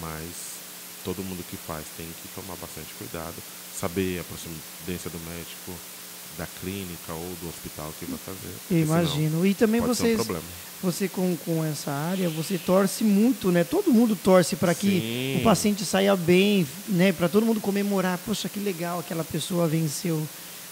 [0.00, 0.58] mas
[1.04, 3.34] todo mundo que faz tem que tomar bastante cuidado,
[3.74, 5.72] saber a procedência do médico,
[6.38, 8.54] da clínica ou do hospital que vai fazer.
[8.70, 9.44] Eu imagino.
[9.44, 10.36] E também vocês, um
[10.80, 13.64] você com, com essa área, você torce muito, né?
[13.64, 15.40] Todo mundo torce para que Sim.
[15.40, 17.12] o paciente saia bem, né?
[17.12, 18.18] Para todo mundo comemorar.
[18.24, 20.24] Poxa, que legal, aquela pessoa venceu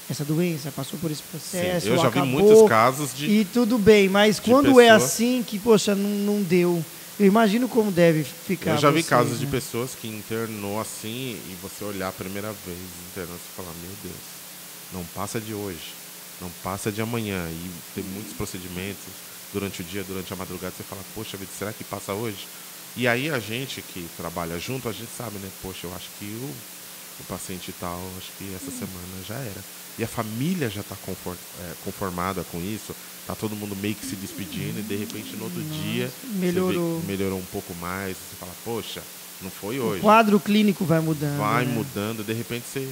[0.08, 3.44] essa doença, passou por esse Sim, processo, eu já acabou, vi muitos casos de E
[3.44, 6.84] tudo bem, mas quando é pessoa- assim que, poxa, não, não deu.
[7.18, 8.72] Eu imagino como deve ficar.
[8.72, 9.50] Eu já vi vocês, casos de né?
[9.50, 12.78] pessoas que internou assim e você olhar a primeira vez
[13.10, 14.35] internando e falar, meu Deus,
[14.92, 15.94] não passa de hoje,
[16.40, 17.46] não passa de amanhã.
[17.50, 19.04] E tem muitos procedimentos
[19.52, 22.46] durante o dia, durante a madrugada, você fala, poxa vida, será que passa hoje?
[22.96, 25.50] E aí a gente que trabalha junto, a gente sabe, né?
[25.62, 26.54] Poxa, eu acho que o,
[27.20, 29.62] o paciente tal, acho que essa semana já era.
[29.98, 30.96] E a família já está
[31.84, 32.94] conformada com isso,
[33.26, 36.46] tá todo mundo meio que se despedindo e de repente no outro dia você vê
[36.46, 37.02] melhorou.
[37.06, 39.02] melhorou um pouco mais, você fala, poxa,
[39.40, 40.00] não foi O hoje.
[40.02, 41.38] quadro clínico vai mudando.
[41.38, 41.72] Vai né?
[41.72, 42.86] mudando, de repente você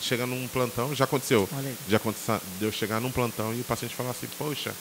[0.00, 1.46] chega num plantão, já aconteceu.
[1.86, 4.76] Já aconteceu de eu chegar num plantão e o paciente falar assim, poxa,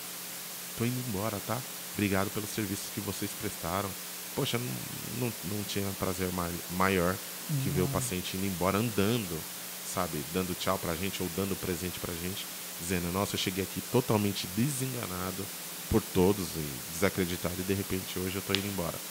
[0.76, 1.64] tô indo embora, tá?
[1.94, 3.94] Obrigado pelos serviços que vocês prestaram.
[4.34, 4.74] Poxa, não,
[5.12, 7.20] não, não tinha prazer mai- maior
[7.62, 9.44] que ver o paciente indo embora andando,
[9.84, 10.24] sabe?
[10.32, 12.48] Dando tchau pra gente ou dando presente pra gente,
[12.80, 15.50] dizendo, nossa, eu cheguei aqui totalmente desenganado
[15.90, 19.02] por todos e desacreditado e de repente hoje eu tô indo embora.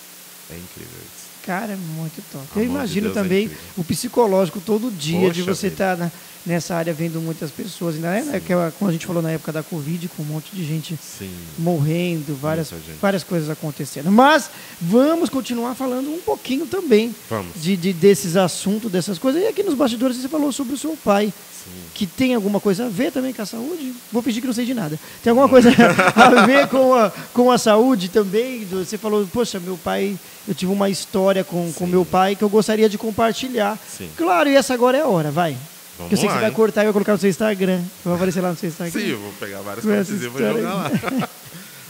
[0.49, 1.38] É incrível isso.
[1.45, 2.45] Cara, é muito top.
[2.55, 3.65] A Eu de imagino Deus é também incrível.
[3.79, 5.93] o psicológico todo dia de Poxa você vida.
[5.95, 6.13] estar
[6.45, 7.95] nessa área vendo muitas pessoas.
[7.95, 10.65] Ainda é naquela, como a gente falou na época da Covid, com um monte de
[10.65, 11.31] gente Sim.
[11.59, 12.99] morrendo, várias, gente.
[13.01, 14.11] várias coisas acontecendo.
[14.11, 17.15] Mas vamos continuar falando um pouquinho também
[17.57, 19.43] de, de- desses assuntos, dessas coisas.
[19.43, 21.27] E aqui nos bastidores você falou sobre o seu pai,
[21.65, 21.71] Sim.
[21.95, 23.93] que tem alguma coisa a ver também com a saúde?
[24.13, 24.99] Vou fingir que não sei de nada.
[25.23, 25.71] Tem alguma coisa
[26.15, 28.65] a ver com a, com a saúde também?
[28.65, 30.17] Do- Você falou, poxa, meu pai,
[30.49, 33.79] eu tive uma história com, com meu pai que eu gostaria de compartilhar.
[33.87, 34.11] Sim.
[34.17, 35.57] Claro, e essa agora é a hora, vai.
[35.99, 36.57] Vamos que eu sei que lá, você vai hein?
[36.57, 37.83] cortar e vai colocar no seu Instagram.
[38.05, 39.01] Vai aparecer lá no seu Instagram.
[39.01, 40.91] Sim, eu vou pegar várias partes e vou jogar lá.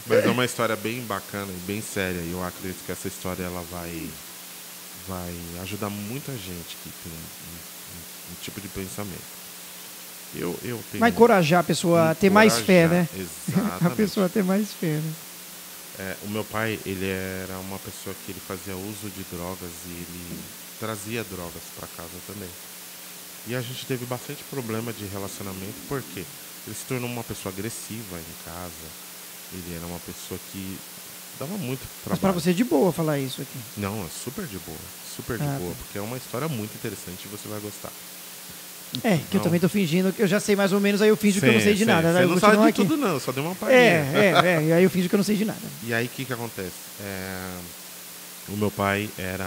[0.07, 2.19] Mas é uma história bem bacana e bem séria.
[2.21, 4.09] E eu acredito que essa história ela vai,
[5.07, 9.39] vai ajudar muita gente que tem um, um- um tipo de pensamento.
[10.35, 11.01] Eu, eu tenho.
[11.01, 13.09] Vai encorajar a pessoa a ter mais fé, né?
[13.17, 13.87] Exatamente.
[13.87, 15.13] A pessoa a ter mais fé, né?
[15.99, 19.91] É, o meu pai, ele era uma pessoa que ele fazia uso de drogas e
[19.91, 20.39] ele
[20.79, 22.49] trazia drogas para casa também.
[23.47, 26.21] E a gente teve bastante problema de relacionamento, porque
[26.67, 28.87] ele se tornou uma pessoa agressiva em casa.
[29.53, 30.79] Ele era uma pessoa que
[31.39, 32.21] dava muito Mas trabalho.
[32.21, 33.59] para você é de boa falar isso aqui.
[33.77, 34.79] Não, é super de boa,
[35.17, 35.77] super de Ah, boa, tá.
[35.83, 37.91] porque é uma história muito interessante e você vai gostar.
[39.03, 39.45] É, que eu Não.
[39.45, 41.53] também tô fingindo, que eu já sei mais ou menos, aí eu finjo que eu
[41.53, 42.09] não sei de Sim, nada.
[42.09, 42.15] sim.
[42.15, 42.21] né?
[42.21, 42.83] Você Eu não sabe de aqui.
[42.83, 43.79] tudo não, só deu uma palhinha.
[43.79, 45.61] É, é, é, e aí eu finjo que eu não sei de nada.
[45.83, 46.91] E aí o que que acontece?
[46.99, 47.61] É,
[48.49, 49.47] o meu pai era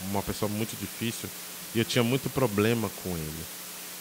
[0.00, 1.28] uma pessoa muito difícil
[1.74, 3.44] e eu tinha muito problema com ele.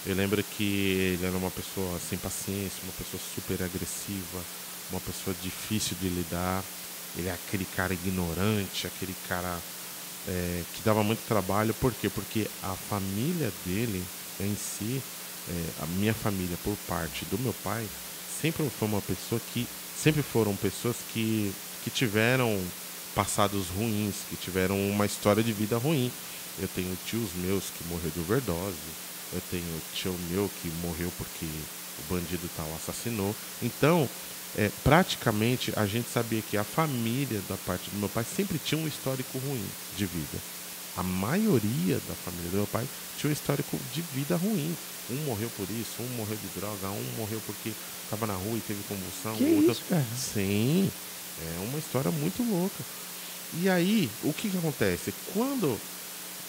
[0.05, 4.47] Eu lembro que ele era uma pessoa sem paciência, uma pessoa super agressiva,
[4.89, 6.65] uma pessoa difícil de lidar.
[7.13, 9.63] Ele é aquele cara ignorante, aquele cara
[10.25, 11.73] é, que dava muito trabalho.
[11.73, 12.09] Por quê?
[12.09, 15.01] Porque a família dele em si,
[15.49, 17.85] é, a minha família por parte do meu pai,
[18.41, 22.59] sempre foi uma pessoa que sempre foram pessoas que, que tiveram
[23.13, 26.11] passados ruins, que tiveram uma história de vida ruim.
[26.57, 28.75] Eu tenho tios meus que morreram de overdose,
[29.33, 33.35] eu tenho tio meu que morreu porque o bandido tal assassinou.
[33.61, 34.09] Então,
[34.55, 38.81] é, praticamente a gente sabia que a família da parte do meu pai sempre tinha
[38.81, 40.37] um histórico ruim de vida.
[40.99, 42.85] A maioria da família do meu pai
[43.17, 44.75] tinha um histórico de vida ruim.
[45.09, 47.71] Um morreu por isso, um morreu de droga, um morreu porque
[48.03, 49.35] estava na rua e teve convulsão.
[49.37, 49.71] Que outro...
[49.71, 50.05] isso, cara?
[50.15, 50.91] Sim,
[51.41, 52.83] é uma história muito louca.
[53.61, 55.13] E aí, o que, que acontece?
[55.33, 55.79] Quando,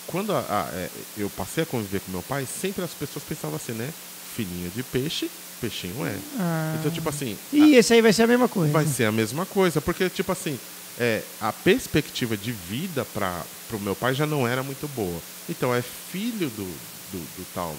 [0.07, 3.57] quando a- a- é, eu passei a conviver com meu pai, sempre as pessoas pensavam
[3.57, 3.89] assim, né?
[4.37, 6.15] Filhinho de peixe, peixinho é.
[6.39, 6.77] Ah.
[6.79, 8.73] Então, tipo assim, E esse aí vai ser a mesma coisa.
[8.73, 10.59] vai ser a mesma coisa, porque tipo assim,
[10.99, 13.43] é, a perspectiva de vida para
[13.77, 15.21] o meu pai já não era muito boa.
[15.49, 17.75] Então é filho do, do, do tal,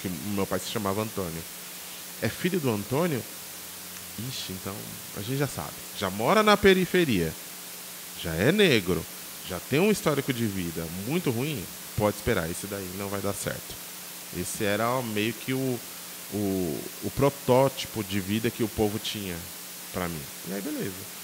[0.00, 1.42] que meu pai se chamava Antônio.
[2.22, 3.22] É filho do Antônio,
[4.28, 4.74] ixi, então
[5.16, 5.74] a gente já sabe.
[5.98, 7.32] Já mora na periferia,
[8.22, 9.04] já é negro,
[9.48, 11.62] já tem um histórico de vida muito ruim,
[11.96, 13.74] pode esperar, esse daí não vai dar certo.
[14.36, 15.78] Esse era meio que o,
[16.32, 19.36] o, o protótipo de vida que o povo tinha
[19.92, 20.22] pra mim.
[20.48, 21.15] E aí, beleza.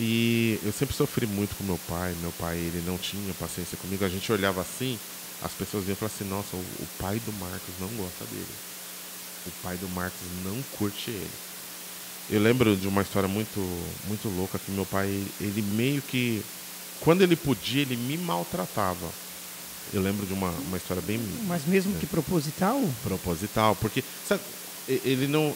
[0.00, 2.14] E eu sempre sofri muito com meu pai.
[2.22, 4.04] Meu pai, ele não tinha paciência comigo.
[4.04, 4.98] A gente olhava assim,
[5.42, 8.46] as pessoas iam falar assim: nossa, o, o pai do Marcos não gosta dele.
[9.46, 11.30] O pai do Marcos não curte ele.
[12.30, 13.60] Eu lembro de uma história muito,
[14.08, 16.42] muito louca que meu pai, ele meio que,
[17.00, 19.10] quando ele podia, ele me maltratava.
[19.92, 21.98] Eu lembro de uma, uma história bem Mas mesmo É.
[21.98, 24.42] que proposital, proposital, porque sabe,
[24.86, 25.52] ele não,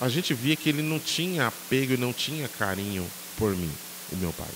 [0.00, 3.06] a gente via que ele não tinha apego e não tinha carinho
[3.36, 3.70] por mim,
[4.12, 4.48] o meu pai.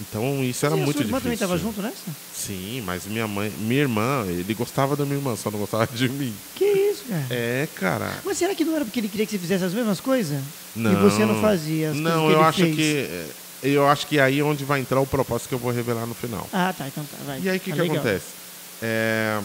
[0.00, 1.22] Então isso era Sim, muito sua irmã difícil.
[1.22, 2.16] também estava junto nessa?
[2.32, 6.08] Sim, mas minha mãe, minha irmã, ele gostava da minha irmã, só não gostava de
[6.08, 6.36] mim.
[6.54, 7.26] Que isso, cara?
[7.30, 8.22] É, cara.
[8.24, 10.40] Mas será que não era porque ele queria que você fizesse as mesmas coisas?
[10.74, 10.92] Não.
[10.92, 12.76] E você não fazia as Não, coisas que eu acho fez?
[12.76, 15.72] que é, eu acho que aí é onde vai entrar o propósito que eu vou
[15.72, 16.48] revelar no final.
[16.52, 17.40] Ah, tá, então tá, vai.
[17.40, 17.96] E aí o que, Tá que legal.
[17.96, 18.34] acontece?
[18.80, 19.42] É,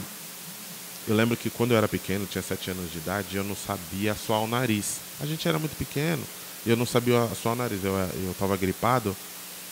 [1.07, 4.11] eu lembro que quando eu era pequeno, tinha sete anos de idade, eu não sabia
[4.11, 5.01] assoar o nariz.
[5.19, 6.21] A gente era muito pequeno
[6.65, 7.83] eu não sabia assoar o nariz.
[7.83, 9.15] Eu, eu tava gripado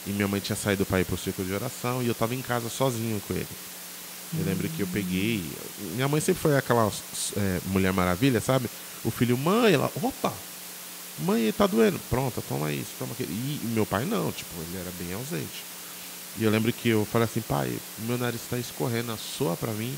[0.06, 2.42] e minha mãe tinha saído para ir pro círculo de oração e eu tava em
[2.42, 3.48] casa sozinho com ele.
[4.38, 5.44] Eu lembro que eu peguei.
[5.96, 6.90] Minha mãe sempre foi aquela
[7.36, 8.70] é, Mulher Maravilha, sabe?
[9.04, 10.34] O filho, mãe, ela, opa,
[11.20, 12.00] mãe, tá doendo.
[12.10, 13.32] Pronto, toma isso, toma aquilo.
[13.32, 15.66] E, meu pai não, tipo, ele era bem ausente.
[16.38, 19.98] E eu lembro que eu falei assim, pai, meu nariz está escorrendo, soa pra mim.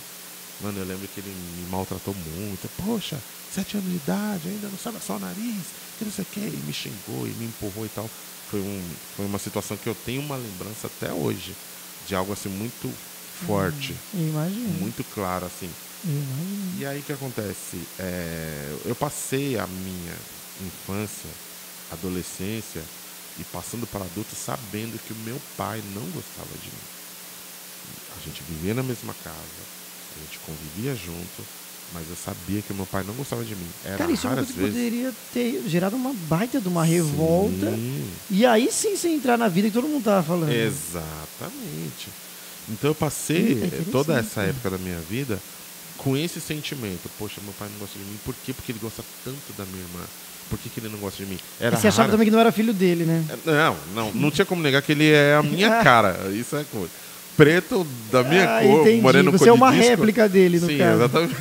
[0.59, 2.69] Mano, eu lembro que ele me maltratou muito.
[2.69, 6.27] Poxa, sete anos de idade, ainda não sabe só o nariz, que não sei o
[6.27, 6.39] que.
[6.39, 8.09] E me xingou e me empurrou e tal.
[8.47, 8.81] Foi, um,
[9.15, 11.55] foi uma situação que eu tenho uma lembrança até hoje
[12.05, 12.89] de algo assim muito
[13.45, 14.69] forte, Eu imagino.
[14.79, 15.69] muito claro assim.
[16.05, 16.79] eu imagino.
[16.79, 17.77] E aí o que acontece?
[17.97, 20.13] É, eu passei a minha
[20.61, 21.29] infância,
[21.91, 22.83] adolescência
[23.37, 26.81] e passando para adulto sabendo que o meu pai não gostava de mim.
[28.15, 29.63] A gente vivia na mesma casa,
[30.19, 31.43] a gente convivia junto,
[31.93, 33.67] mas eu sabia que meu pai não gostava de mim.
[33.85, 34.73] Era Cara, isso é uma coisa que vezes.
[34.75, 37.71] poderia ter gerado uma baita de uma revolta.
[37.71, 40.51] Sim, E aí sim você entrar na vida que todo mundo tava falando.
[40.51, 42.09] exatamente.
[42.69, 44.49] Então eu passei É interessante, toda essa né?
[44.49, 45.37] época da minha vida
[45.97, 47.09] com esse sentimento.
[47.19, 48.17] Poxa, meu pai não gosta de mim.
[48.25, 48.53] Por quê?
[48.53, 49.99] Porque ele gosta tanto da minha irmã.
[50.49, 51.37] Por que, que ele não gosta de mim?
[51.59, 53.23] Era e você achava raro- também que não era filho dele, né?
[53.29, 56.29] É, Não, não, não tinha como negar que ele é a minha cara.
[56.33, 56.89] Isso é coisa.
[57.35, 59.01] Preto da minha Ah, cor, entendi.
[59.01, 60.95] moreno Você é uma réplica dele, no Sim, caso.
[61.03, 61.35] exatamente.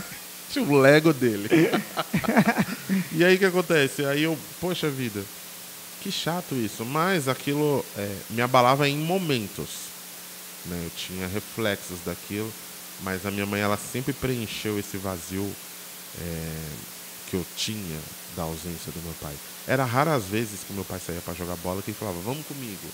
[0.56, 1.48] O Lego dele.
[3.12, 4.04] e aí o que acontece?
[4.04, 5.22] Aí eu, poxa vida,
[6.02, 6.84] que chato isso.
[6.84, 9.68] Mas aquilo é, me abalava em momentos.
[10.66, 10.78] Né?
[10.84, 12.52] Eu tinha reflexos daquilo,
[13.02, 15.50] mas a minha mãe ela sempre preencheu esse vazio
[16.20, 16.58] é,
[17.30, 17.98] que eu tinha
[18.36, 19.32] da ausência do meu pai.
[19.66, 22.88] Era raras vezes que meu pai saía para jogar bola que ele falava, vamos comigo.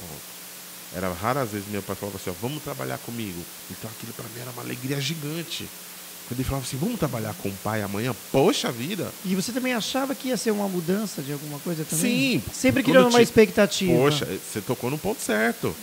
[0.00, 0.29] Ponto.
[0.94, 3.40] Era raras vezes meu pai falava assim, ó, vamos trabalhar comigo.
[3.70, 5.68] Então aquilo para mim era uma alegria gigante.
[6.26, 9.12] Quando ele falava assim, vamos trabalhar com o pai amanhã, poxa vida.
[9.24, 12.38] E você também achava que ia ser uma mudança de alguma coisa também?
[12.40, 12.42] Sim.
[12.52, 13.92] Sempre criando uma ti- expectativa.
[13.92, 15.74] Poxa, você tocou no ponto certo.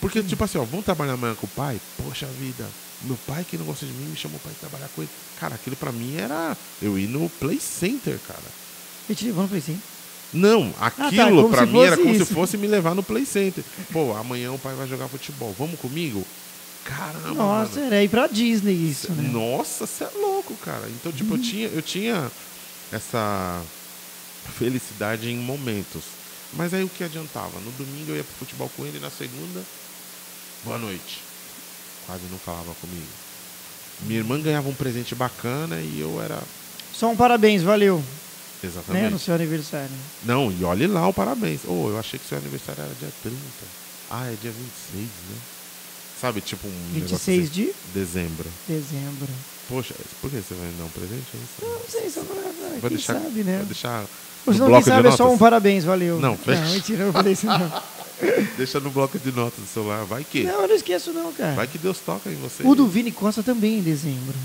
[0.00, 1.80] Porque, tipo assim, ó, vamos trabalhar amanhã com o pai?
[2.04, 2.66] Poxa vida,
[3.02, 5.10] meu pai que não gosta de mim me chamou para trabalhar com ele.
[5.38, 8.42] Cara, aquilo pra mim era eu ir no Play Center, cara.
[9.08, 9.80] E te levando pra assim.
[10.32, 12.24] Não, tá, aquilo como pra se mim era como isso.
[12.26, 13.62] se fosse me levar no Play Center.
[13.92, 16.26] Pô, amanhã o pai vai jogar futebol, vamos comigo?
[16.84, 17.86] Caramba, Nossa, mano.
[17.94, 19.28] era ir pra Disney isso, né?
[19.30, 20.88] Nossa, você é louco, cara.
[20.88, 22.30] Então, tipo, eu, tinha, eu tinha
[22.90, 23.62] essa
[24.58, 26.02] felicidade em momentos.
[26.54, 27.58] Mas aí o que adiantava?
[27.60, 29.62] No domingo eu ia pro futebol com ele, na segunda,
[30.64, 31.20] boa noite.
[32.06, 33.06] Quase não falava comigo.
[34.00, 36.38] Minha irmã ganhava um presente bacana e eu era.
[36.92, 38.02] Só um parabéns, valeu.
[38.62, 39.02] Exatamente.
[39.04, 39.90] Né, no seu aniversário.
[40.24, 41.60] Não, e olhe lá o parabéns.
[41.66, 43.36] Oh, eu achei que seu aniversário era dia 30.
[44.10, 45.36] Ah, é dia 26, né?
[46.20, 46.92] Sabe, tipo um.
[46.92, 48.48] negócio 26 assim, de dezembro.
[48.68, 49.28] dezembro.
[49.68, 51.24] Poxa, por que você vai me dar um presente?
[51.60, 53.56] Não, não sei, só pra, Vai quem deixar, sabe, né?
[53.56, 54.04] vai deixar
[54.44, 56.20] senão, quem bloco de sabe é só um parabéns, valeu.
[56.20, 56.60] Não, fecha.
[56.60, 57.82] Não, mentira, eu não falei isso não.
[58.56, 60.04] Deixa no bloco de notas do celular.
[60.04, 60.44] Vai que.
[60.44, 61.54] Não, eu não esqueço não, cara.
[61.54, 62.62] Vai que Deus toca em você.
[62.64, 64.36] O do Vini Costa também em dezembro.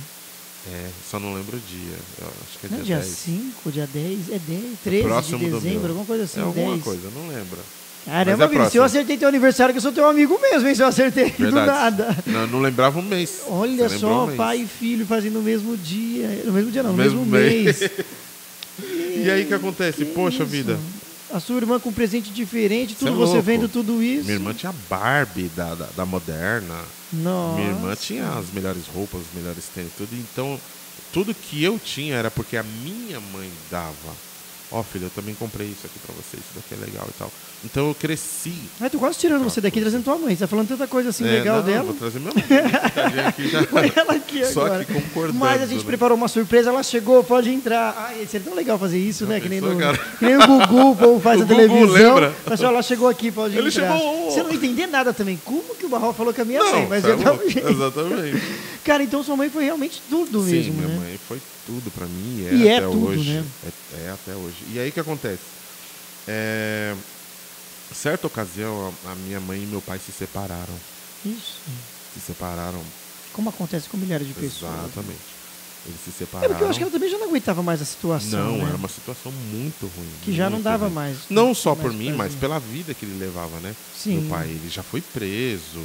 [0.69, 1.95] É, só não lembro o dia.
[2.21, 3.15] Eu acho que é Não é dia, dia 10.
[3.17, 6.71] 5, dia 10, é 10, 13 próximo de do dezembro, alguma coisa assim, é alguma
[6.73, 6.83] 10.
[6.83, 7.57] coisa, não lembro.
[8.05, 10.73] Caramba, Mas é se eu acertei teu aniversário, que eu sou teu amigo mesmo, hein?
[10.75, 11.67] Se eu acertei do Verdade.
[11.67, 12.17] nada.
[12.25, 13.41] Não, não lembrava o mês.
[13.47, 14.37] Olha Você só, o mês.
[14.37, 16.41] pai e filho fazem no mesmo dia.
[16.45, 17.31] No mesmo dia não, no Mesmo mesmo,
[17.65, 17.79] mês.
[17.81, 17.91] mês.
[19.25, 19.97] E aí o que acontece?
[19.97, 20.45] Que Poxa isso?
[20.45, 20.79] vida.
[21.31, 24.23] A sua irmã com um presente diferente, tudo é você vendo tudo isso.
[24.23, 26.79] Minha irmã tinha Barbie da, da, da moderna.
[27.11, 27.59] Nossa.
[27.59, 30.15] Minha irmã tinha as melhores roupas, os melhores tênis, tudo.
[30.15, 30.59] Então,
[31.11, 34.26] tudo que eu tinha era porque a minha mãe dava.
[34.69, 37.31] Ó, filho, eu também comprei isso aqui pra você, isso daqui é legal e tal.
[37.63, 38.53] Então eu cresci.
[38.81, 40.35] Ai, tô quase tirando você daqui, trazendo tua mãe.
[40.35, 41.83] Você tá falando tanta coisa assim É, legal não, dela.
[41.83, 42.43] Vou trazer minha mãe.
[42.91, 43.59] Tadinha aqui já.
[43.95, 44.83] Ela aqui Só agora.
[44.83, 45.85] que concordando, Mas a gente né?
[45.87, 47.95] preparou uma surpresa, ela chegou, pode entrar.
[48.09, 49.39] Ai, seria tão legal fazer isso, Já né?
[49.39, 49.69] Que nem, no,
[50.19, 51.93] que nem o Gugu, o povo faz O a Gugu, televisão.
[51.93, 52.35] lembra?
[52.45, 53.95] Mas ela chegou aqui, pode Ele entrar.
[53.97, 55.39] chegou- Você não entender nada também.
[55.45, 56.87] Como que o Barral falou que a minha Não, mãe?
[56.89, 57.29] Mas tá eu tava...
[57.37, 57.45] louco.
[57.57, 58.43] Exatamente.
[58.83, 60.95] Cara, então sua mãe foi realmente tudo Sim, mesmo, minha né?
[60.99, 63.31] mãe foi tudo pra mim e é E é até tudo, hoje.
[63.33, 63.43] né?
[63.65, 64.56] É, é até hoje.
[64.71, 65.41] E aí o que acontece?
[66.27, 66.95] É,
[67.93, 70.73] certa ocasião, a, minha mãe e meu pai se separaram.
[71.25, 71.59] Isso.
[72.13, 72.81] Se separaram
[73.33, 74.73] Como acontece com milhares de pessoas.
[74.73, 75.37] exatamente.
[75.85, 76.49] Eles se É separaram.
[76.49, 78.45] porque eu acho que ela também já não aguentava mais a situação.
[78.51, 78.65] Não, né?
[78.67, 80.09] era uma situação muito ruim.
[80.23, 80.93] Que já não muito dava ruim.
[80.95, 81.17] mais.
[81.29, 82.39] Não só mais por mim, mas prazer.
[82.39, 83.73] pela vida que ele levava, né?
[83.97, 84.19] Sim.
[84.21, 85.79] Meu pai, ele já foi preso,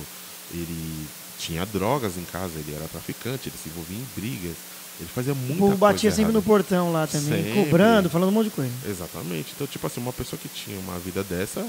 [0.52, 1.06] ele
[1.38, 4.56] tinha drogas em casa, ele era traficante, ele se envolvia em brigas,
[5.02, 6.46] ele fazia O muita povo batia coisa sempre no errada.
[6.46, 7.64] portão lá também, Sempre.
[7.64, 8.72] cobrando, falando um monte de coisa.
[8.88, 9.52] Exatamente.
[9.54, 11.66] Então, tipo assim, uma pessoa que tinha uma vida dessa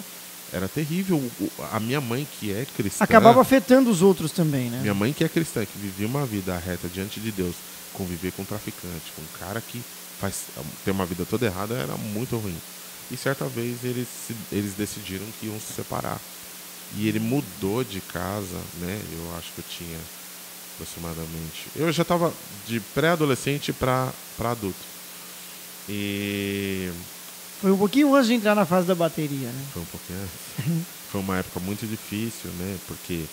[0.51, 1.17] era terrível.
[1.39, 3.03] O- A minha mãe, que é cristã.
[3.03, 4.79] Acabava afetando os outros também, né?
[4.81, 7.55] Minha mãe, que é cristã, que vivia uma vida reta diante de Deus,
[7.91, 9.81] conviver com um traficante, com um cara que
[10.19, 10.45] faz,
[10.83, 12.55] tem uma vida toda errada, era muito ruim.
[13.11, 14.07] E certa vez eles,
[14.51, 16.19] eles decidiram que iam se separar.
[16.95, 19.01] E ele mudou de casa, né?
[19.11, 19.97] Eu acho que eu tinha
[20.73, 21.67] aproximadamente.
[21.75, 22.33] Eu já estava
[22.67, 24.93] de pré-adolescente para adulto.
[25.87, 26.91] E
[27.61, 29.65] Foi um pouquinho antes de entrar na fase da bateria, né?
[29.73, 30.83] foi um pouquinho antes.
[31.13, 32.75] Foi uma época muito difícil, né?
[32.87, 33.25] Porque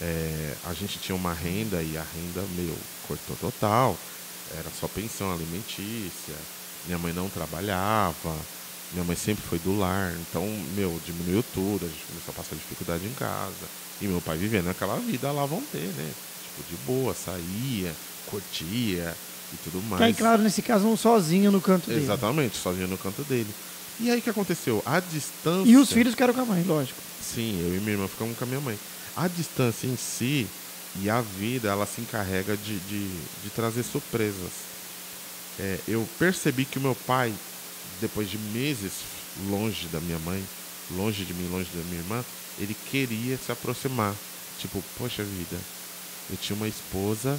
[0.00, 2.76] é, a gente tinha uma renda e a renda, meu,
[3.06, 3.96] cortou total.
[4.58, 6.34] Era só pensão alimentícia.
[6.86, 8.34] Minha mãe não trabalhava.
[8.90, 10.12] Minha mãe sempre foi do lar.
[10.28, 11.86] Então, meu, diminuiu tudo.
[11.86, 13.70] A gente começou a passar dificuldade em casa.
[14.00, 16.12] E meu pai vivendo aquela vida lá vão ter, né?
[16.56, 17.92] Tipo, de boa, saía,
[18.26, 19.14] curtia
[19.52, 19.98] e tudo mais.
[19.98, 22.02] Que aí, claro, nesse caso, um sozinho no canto dele.
[22.02, 23.52] Exatamente, sozinho no canto dele.
[23.98, 24.82] E aí o que aconteceu?
[24.86, 25.70] A distância.
[25.70, 26.98] E os filhos ficaram com a mãe, lógico.
[27.22, 28.78] Sim, eu e minha irmã ficamos com a minha mãe.
[29.16, 30.46] a distância em si
[30.96, 33.08] e a vida, ela se encarrega de, de,
[33.42, 34.50] de trazer surpresas.
[35.58, 37.32] É, eu percebi que o meu pai,
[38.00, 38.92] depois de meses
[39.48, 40.42] longe da minha mãe,
[40.96, 42.24] longe de mim, longe da minha irmã,
[42.58, 44.14] ele queria se aproximar.
[44.58, 45.56] Tipo, poxa vida,
[46.30, 47.38] eu tinha uma esposa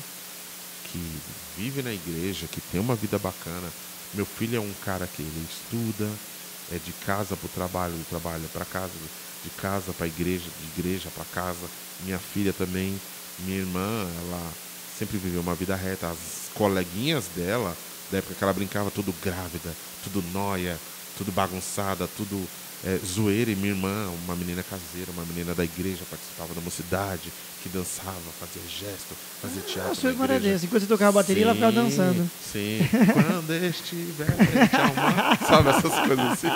[0.92, 1.22] que
[1.58, 3.72] vive na igreja, que tem uma vida bacana.
[4.14, 6.10] Meu filho é um cara que ele estuda,
[6.72, 8.92] é de casa para o trabalho, do trabalho para casa,
[9.44, 11.68] de casa para a igreja, de igreja para casa.
[12.02, 13.00] Minha filha também,
[13.40, 14.52] minha irmã, ela
[14.98, 16.10] sempre viveu uma vida reta.
[16.10, 17.76] As coleguinhas dela,
[18.12, 19.74] da época que ela brincava, tudo grávida,
[20.04, 20.78] tudo noia,
[21.18, 22.48] tudo bagunçada, tudo
[22.86, 23.52] é, zoeira.
[23.52, 28.18] E minha irmã, uma menina caseira, uma menina da igreja, participava da mocidade, que dançava,
[28.40, 29.92] fazia gesto, fazia teatro.
[29.92, 30.66] Ah, sua na irmã era desse.
[30.66, 32.30] Enquanto você tocava bateria, ela ficava Sim, dançando.
[32.52, 32.80] Sim.
[33.14, 35.38] Quando estiver frente ao mar.
[35.48, 36.48] Sabe essas coisas assim?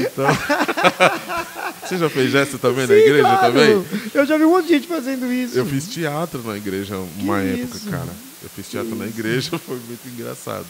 [0.00, 0.26] Então.
[1.86, 3.52] Você já fez gesto também na Sim, igreja claro.
[3.52, 3.86] também?
[4.12, 5.56] Eu já vi um monte de gente fazendo isso.
[5.56, 7.88] Eu fiz teatro na igreja uma época, isso?
[7.88, 8.10] cara.
[8.42, 10.66] Eu fiz teatro na igreja, foi muito engraçado.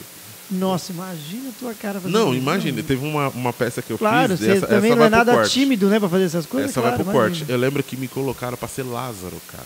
[0.51, 2.41] Nossa, imagina a tua cara fazendo Não, isso.
[2.43, 4.47] imagina, teve uma, uma peça que eu Claro, fiz.
[4.47, 5.51] você essa, também essa não é nada corte.
[5.51, 6.71] tímido, né, pra fazer essas coisas.
[6.71, 7.39] Essa claro, vai pro imagina.
[7.41, 7.53] corte.
[7.53, 9.65] Eu lembro que me colocaram pra ser Lázaro, cara.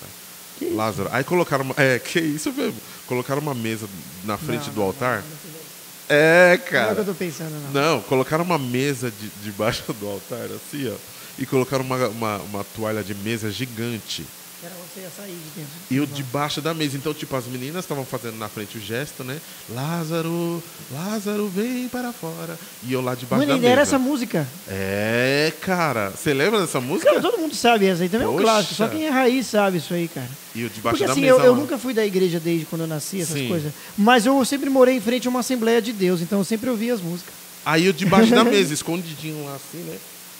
[0.58, 0.70] Que?
[0.70, 1.08] Lázaro.
[1.12, 1.74] Aí colocaram uma.
[1.76, 2.74] É, que isso mesmo.
[3.06, 3.86] Colocaram uma mesa
[4.24, 5.16] na frente Não, do altar.
[5.18, 5.60] não, não.
[6.08, 6.94] É, Não é o cara.
[6.94, 7.82] que eu tô pensando, não.
[7.96, 10.94] Não, colocaram uma mesa de, debaixo do altar, assim, ó.
[11.38, 14.24] E colocaram uma, uma, uma toalha de mesa gigante.
[14.62, 15.72] Era você ia sair de dentro.
[15.90, 16.96] E eu debaixo da mesa.
[16.96, 19.40] Então, tipo, as meninas estavam fazendo na frente o gesto, né?
[19.70, 22.58] Lázaro, Lázaro, vem para fora.
[22.82, 23.72] E eu lá debaixo Mano, da mesa.
[23.72, 24.46] era essa música.
[24.68, 26.10] É, cara.
[26.10, 27.08] Você lembra dessa música?
[27.10, 28.44] Cara, todo mundo sabe essa aí também é um Poxa.
[28.44, 28.74] clássico.
[28.74, 30.28] Só quem é raiz sabe isso aí, cara.
[30.54, 31.38] E eu debaixo Porque da assim, mesa.
[31.38, 33.48] eu, eu nunca fui da igreja desde quando eu nasci, essas Sim.
[33.48, 33.72] coisas.
[33.96, 36.92] Mas eu sempre morei em frente a uma Assembleia de Deus, então eu sempre ouvia
[36.92, 37.32] as músicas.
[37.64, 39.96] Aí eu debaixo da mesa, escondidinho lá assim, né?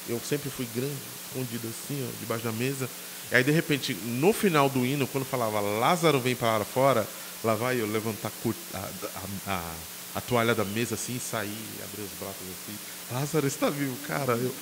[0.09, 0.93] Eu sempre fui grande,
[1.29, 2.89] escondido assim, ó, debaixo da mesa.
[3.33, 7.07] E aí, de repente, no final do hino, quando falava Lázaro vem para fora,
[7.45, 8.31] lá vai eu levantar
[8.75, 9.63] a, a, a,
[10.17, 12.77] a toalha da mesa assim, sair, abrir os braços assim.
[13.13, 14.33] Lázaro está vivo, cara.
[14.33, 14.53] Eu,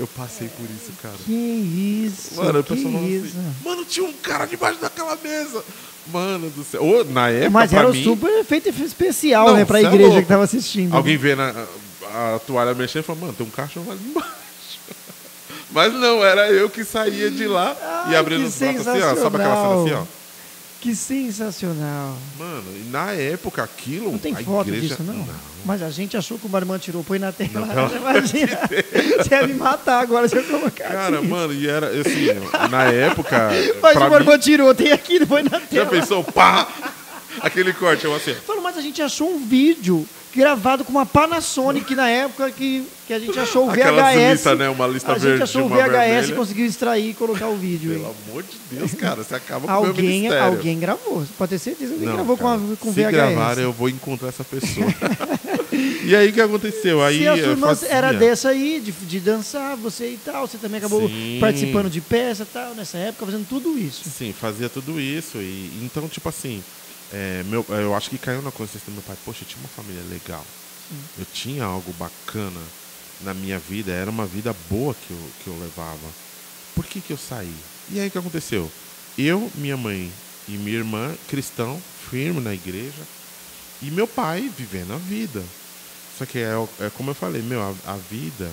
[0.00, 1.14] eu passei por isso, cara.
[1.24, 3.26] Que isso, Mano, que falava isso.
[3.38, 5.64] assim, mano, tinha um cara debaixo daquela mesa.
[6.12, 6.82] Mano do céu.
[7.10, 10.08] Na época, Mas era o mim, super efeito especial, Não, né, pra cê é igreja
[10.08, 10.22] louco.
[10.22, 10.94] que tava assistindo.
[10.94, 11.66] Alguém vê na,
[12.12, 14.37] a, a toalha mexendo e fala, mano, tem um cachorro ali embaixo.
[15.70, 17.76] Mas não, era eu que saía de lá
[18.08, 19.14] e Ai, abrindo que os braços assim, ó.
[19.16, 20.18] Sabe aquela cena assim, ó?
[20.80, 22.16] Que sensacional.
[22.38, 24.12] Mano, e na época aquilo.
[24.12, 25.14] Não tem foto igreja, disso, não?
[25.14, 25.34] Não.
[25.64, 27.66] Mas a gente achou que o Barman tirou, põe na tela.
[27.66, 28.58] Não, Imagina.
[29.18, 30.88] Você ia me matar agora se eu colocar.
[30.88, 31.26] Cara, aqui.
[31.26, 32.28] mano, e era assim,
[32.70, 33.50] na época.
[33.82, 35.86] Mas o Barman mim, tirou, tem aqui, põe na já tela.
[35.86, 36.68] pensou, pá!
[37.40, 38.34] Aquele corte, eu assim.
[38.34, 40.04] Falou, mas a gente achou um vídeo
[40.38, 44.32] gravado com uma Panasonic na época que, que a gente achou o VHS.
[44.32, 44.68] lista, né?
[44.68, 47.90] Uma lista a gente verde, achou o VHS e conseguiu extrair e colocar o vídeo.
[47.90, 48.14] Pelo aí.
[48.28, 50.44] amor de Deus, cara, você acaba com o Alguém, ministério.
[50.46, 51.26] alguém gravou.
[51.36, 53.10] Pode ter certeza que alguém Não, gravou cara, com, a, com se VHS.
[53.10, 54.86] gravar, eu vou encontrar essa pessoa.
[56.04, 57.02] e aí, o que aconteceu?
[57.02, 60.56] Aí Se a sua irmã era dessa aí, de, de dançar, você e tal, você
[60.56, 61.38] também acabou Sim.
[61.40, 64.08] participando de peça e tal, nessa época, fazendo tudo isso.
[64.08, 65.38] Sim, fazia tudo isso.
[65.38, 66.62] E então, tipo assim,
[67.12, 69.68] é, meu, eu acho que caiu na consciência do meu pai, poxa, eu tinha uma
[69.68, 70.44] família legal.
[71.18, 72.60] Eu tinha algo bacana
[73.20, 76.08] na minha vida, era uma vida boa que eu, que eu levava.
[76.74, 77.54] Por que, que eu saí?
[77.90, 78.70] E aí o que aconteceu?
[79.16, 80.12] Eu, minha mãe
[80.46, 81.80] e minha irmã, cristão,
[82.10, 83.02] firme na igreja,
[83.82, 85.42] e meu pai vivendo a vida.
[86.18, 88.50] Só que é, é como eu falei, meu, a, a vida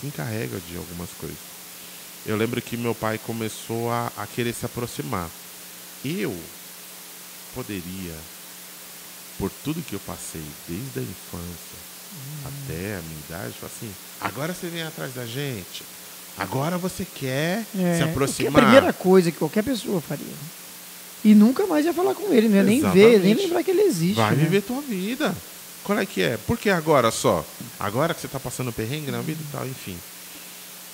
[0.00, 1.38] se encarrega de algumas coisas.
[2.24, 5.28] Eu lembro que meu pai começou a, a querer se aproximar.
[6.04, 6.36] Eu
[7.54, 8.14] poderia,
[9.38, 11.92] por tudo que eu passei, desde a infância
[12.44, 13.90] até a minha idade, falar assim:
[14.20, 15.82] agora você vem atrás da gente,
[16.36, 18.62] agora você quer É, se que é a aproximar.
[18.62, 20.26] primeira coisa que qualquer pessoa faria.
[21.24, 23.82] E nunca mais ia falar com ele, não ia nem ver, nem lembrar que ele
[23.82, 24.16] existe.
[24.16, 24.42] Vai né?
[24.42, 25.34] viver tua vida.
[25.84, 26.36] Qual é que é?
[26.36, 27.44] Por que agora só?
[27.78, 29.96] Agora que você está passando perrengue na vida e tal, enfim.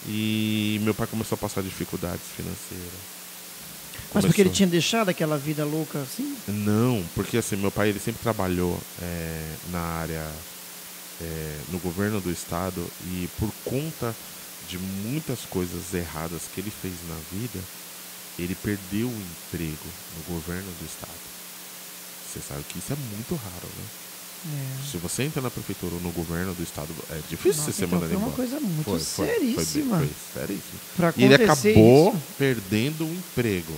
[0.07, 3.18] E meu pai começou a passar dificuldades financeiras.
[4.15, 6.37] Mas porque ele tinha deixado aquela vida louca assim?
[6.49, 10.27] Não, porque assim, meu pai ele sempre trabalhou é, na área,
[11.21, 14.15] é, no governo do estado e por conta
[14.69, 17.59] de muitas coisas erradas que ele fez na vida,
[18.39, 19.87] ele perdeu o emprego
[20.17, 21.13] no governo do estado.
[22.33, 23.85] Você sabe que isso é muito raro, né?
[24.47, 24.91] É.
[24.91, 27.85] Se você entra na prefeitura ou no governo do estado, é difícil Nossa, você ser
[27.87, 28.37] então mandado foi uma embora.
[28.37, 29.99] coisa muito Foi, foi, seríssima.
[29.99, 30.81] Foi, foi seríssimo.
[30.97, 32.23] Pra E ele acabou isso.
[32.39, 33.75] perdendo o emprego.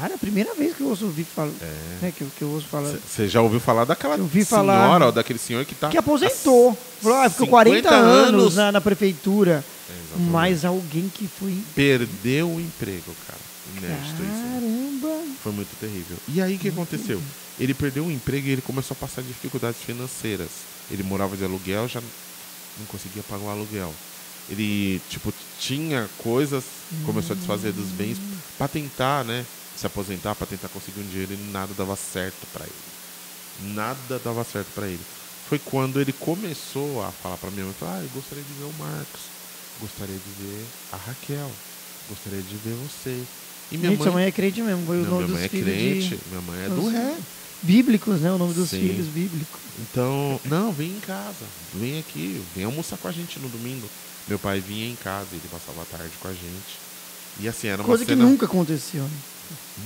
[0.00, 1.50] Cara, a primeira vez que eu ouço ouvir falar.
[1.60, 1.98] É.
[2.02, 2.90] Né, que, eu- que eu ouço falar.
[2.90, 5.88] Você já ouviu falar daquela senhora, falar- ó, daquele senhor que tá.
[5.88, 6.76] Que aposentou.
[7.00, 8.54] Falou, ah, ficou 50 40 anos anos.
[8.54, 9.64] na, na prefeitura.
[9.90, 10.18] É.
[10.30, 11.58] Mas alguém que foi.
[11.74, 13.40] Perdeu o emprego, cara.
[13.76, 14.42] Inédito isso.
[15.02, 15.22] Caramba.
[15.42, 16.16] Foi muito terrível.
[16.28, 17.20] E aí o que aconteceu?
[17.58, 20.48] Ele perdeu o emprego e ele começou a passar dificuldades financeiras.
[20.90, 23.92] Ele morava de aluguel, já não conseguia pagar o aluguel.
[24.50, 26.64] Ele, tipo, tinha coisas,
[27.06, 28.18] começou a desfazer dos bens
[28.58, 29.44] para tentar, né,
[29.76, 33.72] se aposentar, para tentar conseguir um dinheiro e nada dava certo para ele.
[33.74, 35.00] Nada dava certo para ele.
[35.48, 38.64] Foi quando ele começou a falar para minha mãe, falar, ah, eu gostaria de ver
[38.64, 39.20] o Marcos,
[39.80, 41.50] gostaria de ver a Raquel,
[42.08, 43.22] gostaria de ver você.
[43.70, 44.86] E minha Gente, mãe, mãe é crente mesmo.
[44.86, 46.28] Foi o não, minha mãe é crente, de...
[46.28, 47.16] minha mãe é do ré.
[47.62, 48.32] Bíblicos, né?
[48.32, 48.80] O nome dos Sim.
[48.80, 49.60] filhos bíblicos.
[49.78, 53.88] Então, não, vem em casa, vem aqui, vem almoçar com a gente no domingo.
[54.26, 56.80] Meu pai vinha em casa, ele passava a tarde com a gente.
[57.38, 58.24] E assim, era uma Coisa que cena...
[58.24, 59.04] nunca aconteceu.
[59.04, 59.10] né?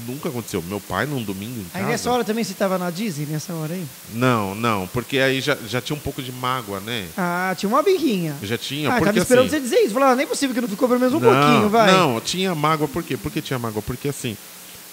[0.07, 0.63] Nunca aconteceu.
[0.63, 1.87] Meu pai num domingo em Aí casa...
[1.87, 3.87] nessa hora também você tava na Disney, nessa hora aí?
[4.13, 7.09] Não, não, porque aí já, já tinha um pouco de mágoa, né?
[7.17, 8.37] Ah, tinha uma birrinha.
[8.43, 9.57] Já tinha, Ah, porque tava esperando assim...
[9.57, 9.95] você dizer isso.
[9.95, 11.93] Falava, ah, nem possível que não ficou pelo menos um não, pouquinho, vai.
[11.93, 13.17] Não, tinha mágoa, por quê?
[13.17, 13.83] Por que tinha mágoa?
[13.83, 14.37] Porque assim,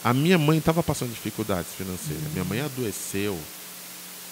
[0.03, 2.24] a minha mãe estava passando dificuldades financeiras.
[2.34, 3.38] Minha mãe adoeceu.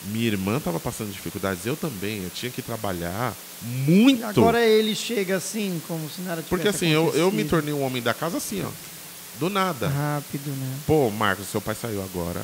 [0.08, 2.24] Minha irmã estava passando dificuldades, eu também.
[2.24, 4.26] Eu tinha que trabalhar muito.
[4.26, 7.84] Agora ele chega assim, como se nada tivesse Porque assim, eu, eu me tornei um
[7.84, 8.91] homem da casa assim, ó.
[9.40, 9.88] Do nada.
[9.88, 10.80] Rápido, né?
[10.86, 12.42] Pô, Marcos, seu pai saiu agora.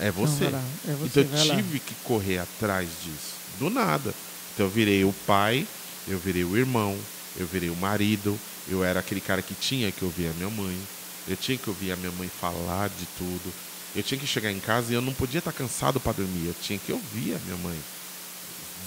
[0.00, 0.48] É você.
[0.48, 1.56] Não, é você, então eu lá.
[1.56, 3.34] tive que correr atrás disso.
[3.58, 4.14] Do nada.
[4.54, 5.66] Então eu virei o pai,
[6.08, 6.98] eu virei o irmão,
[7.36, 8.38] eu virei o marido.
[8.68, 10.78] Eu era aquele cara que tinha que ouvir a minha mãe.
[11.26, 13.52] Eu tinha que ouvir a minha mãe falar de tudo.
[13.94, 16.46] Eu tinha que chegar em casa e eu não podia estar cansado para dormir.
[16.46, 17.78] Eu tinha que ouvir a minha mãe.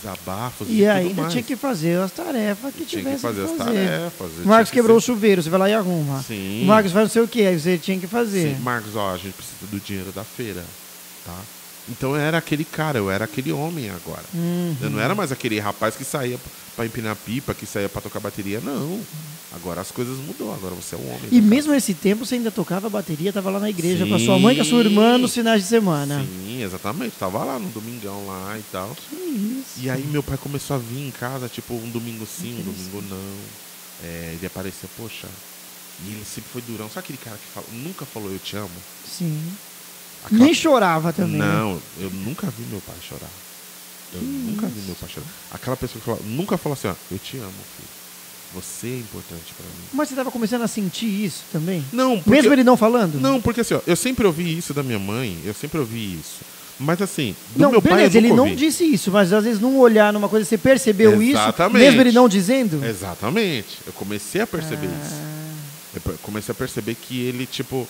[0.05, 3.51] Desabafos E tudo ainda tinha que fazer as tarefas que tinha tivesse que fazer as
[3.51, 3.63] fazer.
[3.87, 4.31] tarefas.
[4.37, 6.21] eu O Marcos que quebrou o ser- chuveiro, você vai lá e arruma.
[6.21, 6.61] Sim.
[6.63, 8.55] O Marcos faz não sei o que, aí você tinha que fazer.
[8.55, 10.63] Sim, Marcos, ó, a gente precisa do dinheiro da feira,
[11.25, 11.35] tá?
[11.87, 14.23] Então eu era aquele cara, eu era aquele homem agora.
[14.33, 14.75] Uhum.
[14.81, 16.39] Eu não era mais aquele rapaz que saía
[16.75, 18.99] para empinar pipa, que saía para tocar bateria, não.
[19.53, 21.29] Agora as coisas mudou, agora você é um homem.
[21.31, 24.19] E da mesmo nesse tempo você ainda tocava bateria, tava lá na igreja com a
[24.19, 26.25] sua mãe e com a sua irmã nos finais de semana.
[26.25, 27.15] Sim, exatamente.
[27.17, 28.95] Tava lá no domingão lá e tal.
[29.09, 29.79] Que isso.
[29.81, 33.03] E aí meu pai começou a vir em casa, tipo, um domingo sim, um domingo
[33.09, 33.35] não.
[34.03, 35.27] É, ele apareceu, poxa.
[36.03, 36.89] E ele sempre foi durão.
[36.89, 38.69] Sabe aquele cara que fala, nunca falou eu te amo?
[39.07, 39.39] Sim.
[40.31, 41.37] Nem chorava também.
[41.39, 41.45] né?
[41.45, 43.29] Não, eu nunca vi meu pai chorar.
[44.13, 45.27] Eu nunca vi meu pai chorar.
[45.51, 47.89] Aquela pessoa que fala, nunca falou assim, ó, eu te amo, filho.
[48.53, 49.85] Você é importante pra mim.
[49.93, 51.83] Mas você tava começando a sentir isso também?
[51.91, 53.19] Não, porque, Mesmo ele não falando?
[53.19, 56.37] não, porque assim, ó, eu sempre ouvi isso da minha mãe, eu sempre ouvi isso.
[56.79, 59.43] Mas assim, do Não, meu pai eu beleza, ele nunca não disse isso, mas às
[59.43, 61.75] vezes num olhar, numa coisa, você percebeu Exatamente.
[61.77, 62.85] isso, mesmo ele não dizendo?
[62.85, 63.77] Exatamente.
[63.87, 65.13] Eu comecei a perceber isso.
[65.13, 65.55] Ah.
[65.95, 67.87] Eu pe- comecei a perceber que ele, tipo.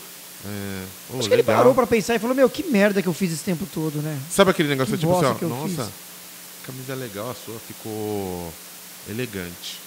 [0.47, 1.57] É, ô, Acho que ele legal.
[1.57, 4.19] parou pra pensar e falou, meu, que merda que eu fiz esse tempo todo, né?
[4.29, 5.93] Sabe aquele negócio Que tipo assim, ó, nossa, fiz.
[6.65, 8.53] camisa legal, a sua ficou
[9.09, 9.79] elegante.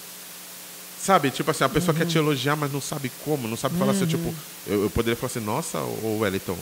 [1.01, 2.25] Sabe, tipo assim, a pessoa quer te Uhum.
[2.25, 4.33] elogiar, mas não sabe como, não sabe falar assim, tipo,
[4.67, 6.57] eu, eu poderia falar assim, nossa, ô Wellington,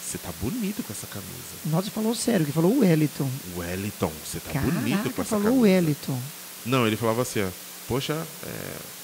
[0.00, 1.28] você tá bonito com essa camisa.
[1.66, 3.28] Nossa, falou sério, que falou o Wellington.
[3.56, 5.58] Wellington, você tá bonito Caraca, com essa falou camisa.
[5.58, 6.18] o Wellington.
[6.64, 7.48] Não, ele falava assim, ó,
[7.88, 8.12] poxa,
[8.46, 8.48] é,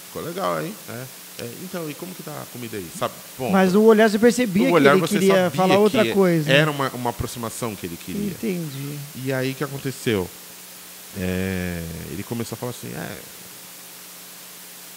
[0.07, 0.73] ficou legal, hein?
[0.91, 1.05] É,
[1.41, 2.87] é, então, e como que tá a comida aí?
[2.99, 3.15] Sabe?
[3.37, 3.53] Ponto.
[3.53, 6.51] Mas o olhar você percebia O olhar que ele queria falar outra que coisa.
[6.51, 8.31] Era uma, uma aproximação que ele queria.
[8.31, 8.99] Entendi.
[9.25, 10.29] E aí o que aconteceu?
[11.17, 13.17] É, ele começou a falar assim, é.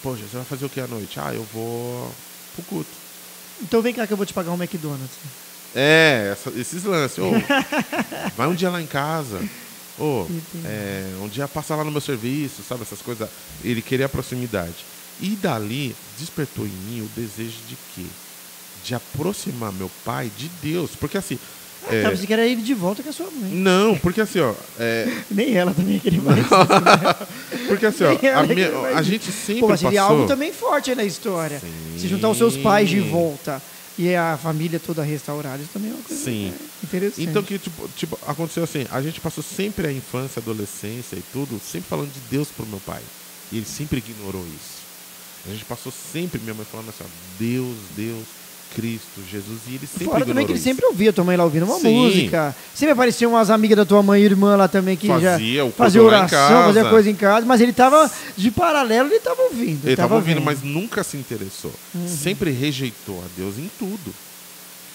[0.02, 1.18] Poxa, você vai fazer o que à noite?
[1.20, 2.10] Ah, eu vou
[2.54, 2.90] pro culto.
[3.62, 5.10] Então vem cá que eu vou te pagar um McDonald's.
[5.74, 7.18] É, essa- esses lances.
[7.18, 7.30] Ô,
[8.36, 9.38] vai um dia lá em casa.
[9.98, 10.66] Entendi.
[10.66, 12.82] é, um dia passa lá no meu serviço, sabe?
[12.82, 13.28] Essas coisas.
[13.62, 14.74] Ele queria a proximidade.
[15.20, 18.04] E dali despertou em mim o desejo de quê?
[18.84, 20.90] De aproximar meu pai de Deus.
[20.98, 21.38] Porque assim.
[21.88, 23.50] Ah, é, tá, você queria ir de volta com a sua mãe.
[23.52, 24.54] não, porque assim, ó.
[24.78, 26.46] é, Nem ela também queria mais.
[27.66, 30.16] porque assim, ó, a, minha- a gente sempre Pô, mas seria passou...
[30.16, 31.58] algo também forte aí na história.
[31.58, 31.98] Sim.
[31.98, 33.60] Se juntar os seus pais de volta
[33.98, 36.52] e a família toda restaurada, isso também é uma coisa Sim.
[36.56, 37.22] é, interessante.
[37.28, 41.22] Então que tipo, tipo, aconteceu assim, a gente passou sempre a infância, a adolescência e
[41.32, 43.02] tudo, sempre falando de Deus pro meu pai.
[43.50, 44.81] E ele sempre ignorou isso.
[45.46, 47.06] A gente passou sempre, minha mãe falando assim, ó,
[47.38, 48.24] Deus, Deus,
[48.74, 50.64] Cristo, Jesus, e ele sempre Fora também que ele isso.
[50.64, 51.94] sempre ouvia tua mãe lá ouvindo uma Sim.
[51.94, 52.54] música.
[52.74, 56.02] Sempre apareciam umas amigas da tua mãe e irmã lá também que Fazia já fazia
[56.02, 59.84] oração, fazia coisa em casa, mas ele tava de paralelo, ele tava ouvindo.
[59.84, 60.44] Ele estava ouvindo, vendo.
[60.44, 61.72] mas nunca se interessou.
[61.94, 62.08] Uhum.
[62.08, 64.14] Sempre rejeitou a Deus em tudo.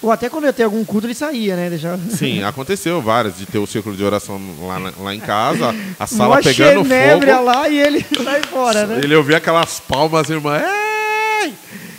[0.01, 1.69] Ou até quando ia ter algum culto, ele saía, né?
[1.71, 1.99] Deixava...
[2.11, 6.05] Sim, aconteceu várias, de ter o círculo de oração lá, na- lá em casa, a
[6.05, 7.43] sala Uma pegando fogo.
[7.43, 8.99] lá e ele sai fora, né?
[9.03, 10.59] Ele ouvia aquelas palmas, irmã.
[10.61, 11.53] Ei!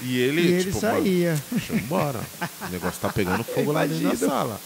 [0.04, 1.36] E ele, E ele tipo, saía.
[1.50, 2.20] deixa eu embora.
[2.66, 4.60] O negócio tá pegando fogo lá dentro da sala.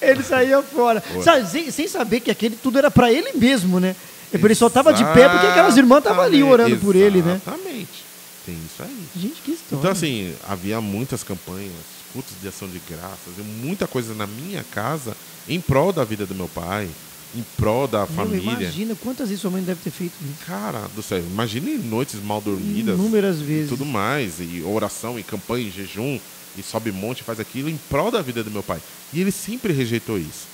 [0.00, 1.02] Ele saía fora.
[1.22, 3.94] Sabe, sem, sem saber que aquele tudo era pra ele mesmo, né?
[4.32, 7.40] Ele só tava de pé porque aquelas irmãs estavam ali orando por ele, né?
[7.44, 8.04] Exatamente.
[8.44, 8.98] Tem isso aí.
[9.16, 9.78] Gente, que história.
[9.80, 11.70] Então, assim, havia muitas campanhas,
[12.12, 15.16] cultos de ação de graças, e muita coisa na minha casa
[15.48, 16.88] em prol da vida do meu pai,
[17.34, 18.52] em prol da Meu, família.
[18.52, 20.44] Imagina quantas vezes sua mãe deve ter feito isso.
[20.46, 22.98] Cara do céu, imagine noites mal dormidas.
[22.98, 23.68] Inúmeras E vezes.
[23.70, 26.20] tudo mais, e oração, e campanha, e jejum,
[26.56, 28.80] e sobe monte, faz aquilo em prol da vida do meu pai.
[29.12, 30.46] E ele sempre rejeitou isso.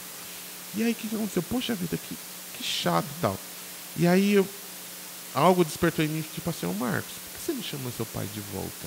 [0.77, 1.43] E aí o que, que aconteceu?
[1.43, 2.15] Poxa vida, que,
[2.57, 3.37] que chato e tal.
[3.97, 4.47] E aí eu,
[5.35, 8.27] algo despertou em mim, tipo assim, ô Marcos, por que você não chama seu pai
[8.33, 8.87] de volta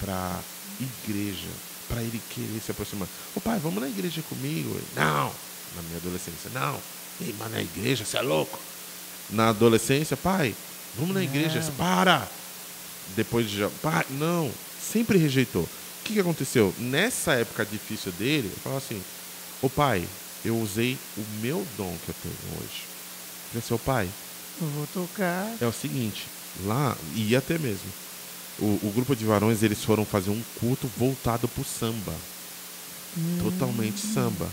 [0.00, 0.40] pra
[0.80, 1.48] igreja,
[1.88, 3.08] pra ele querer se aproximar?
[3.34, 4.70] Ô pai, vamos na igreja comigo?
[4.76, 5.32] Ele, Não,
[5.74, 6.80] na minha adolescência, não.
[7.20, 8.58] Ei, mas na igreja, você é louco?
[9.30, 10.54] Na adolescência, pai,
[10.94, 11.72] vamos na igreja, Não.
[11.74, 12.28] para!
[13.14, 15.62] Depois de já, pai, não, sempre rejeitou.
[15.62, 15.68] O
[16.04, 16.74] que, que aconteceu?
[16.78, 19.02] Nessa época difícil dele, eu falava assim,
[19.62, 20.06] ô pai,
[20.44, 22.82] eu usei o meu dom que eu tenho hoje.
[23.54, 24.08] Eu falei assim, ô pai,
[24.60, 25.48] Eu vou tocar.
[25.60, 26.26] é o seguinte,
[26.64, 27.90] lá, e ia até mesmo.
[28.58, 32.12] O, o grupo de varões, eles foram fazer um culto voltado pro samba.
[33.42, 34.46] Totalmente samba.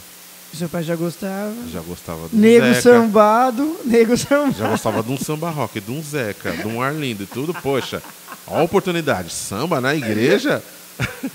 [0.54, 1.54] Seu pai já gostava.
[1.72, 2.82] Já gostava do Nego Zeca.
[2.82, 3.80] sambado.
[3.86, 4.58] Nego sambado.
[4.58, 7.54] Já gostava de um samba rock, de um Zeca, de um Arlindo e tudo.
[7.56, 8.04] Poxa,
[8.46, 9.32] ó a oportunidade.
[9.32, 10.62] Samba na igreja?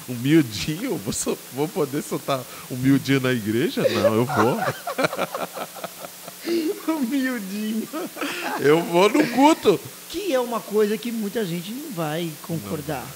[0.08, 0.96] Um miudinho?
[1.04, 2.40] Vou, vou poder soltar
[2.70, 3.82] um miudinho na igreja?
[3.88, 4.56] Não, eu vou.
[6.88, 7.88] Humildinho.
[8.60, 9.78] Eu vou no culto.
[10.08, 13.06] Que é uma coisa que muita gente não vai concordar.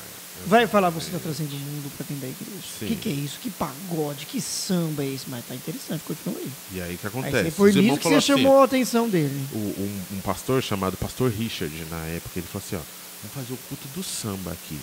[0.47, 2.67] Vai falar, você está trazendo o mundo para dentro da igreja.
[2.83, 3.39] O que, que é isso?
[3.41, 5.25] Que pagode, que samba é esse?
[5.29, 6.51] Mas tá interessante, continua aí.
[6.73, 7.45] E aí o que Aí acontece?
[7.45, 9.47] você foi nisso que você assim, chamou a atenção dele.
[9.55, 12.81] um, um pastor chamado Pastor Richard, na época, ele falou assim, ó,
[13.23, 14.79] vamos fazer o culto do samba aqui.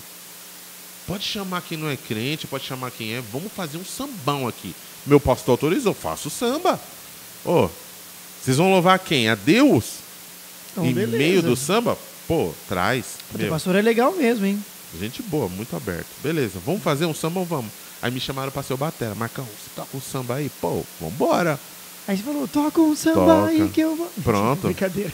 [1.06, 4.74] Pode chamar quem não é crente, pode chamar quem é, vamos fazer um sambão aqui.
[5.06, 6.80] Meu pastor autorizou, faço samba.
[7.44, 7.68] Ô,
[8.42, 9.30] vocês vão louvar quem?
[9.30, 10.00] A Deus?
[10.72, 11.18] Então, em beleza.
[11.18, 11.98] meio do samba?
[12.28, 13.18] Pô, traz.
[13.34, 14.64] O pastor é legal mesmo, hein?
[15.00, 16.08] gente boa, muito aberto.
[16.24, 17.72] Beleza, vamos fazer um samba ou vamos?
[18.02, 19.14] Aí me chamaram pra ser o batera.
[19.14, 20.50] Marcão, você toca um samba aí?
[20.62, 21.60] Pô, vambora.
[22.08, 23.48] Aí você falou, toca um samba Toca.
[23.48, 24.12] aí que eu vou.
[24.24, 24.62] Pronto.
[24.68, 25.12] Brincadeira.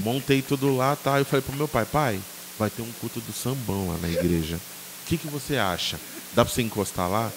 [0.00, 1.18] Montei tudo lá, tá?
[1.18, 2.20] Eu falei pro meu pai, pai,
[2.58, 4.56] vai ter um culto do sambão lá na igreja.
[4.56, 6.00] O que, que você acha?
[6.34, 7.30] Dá pra você encostar lá?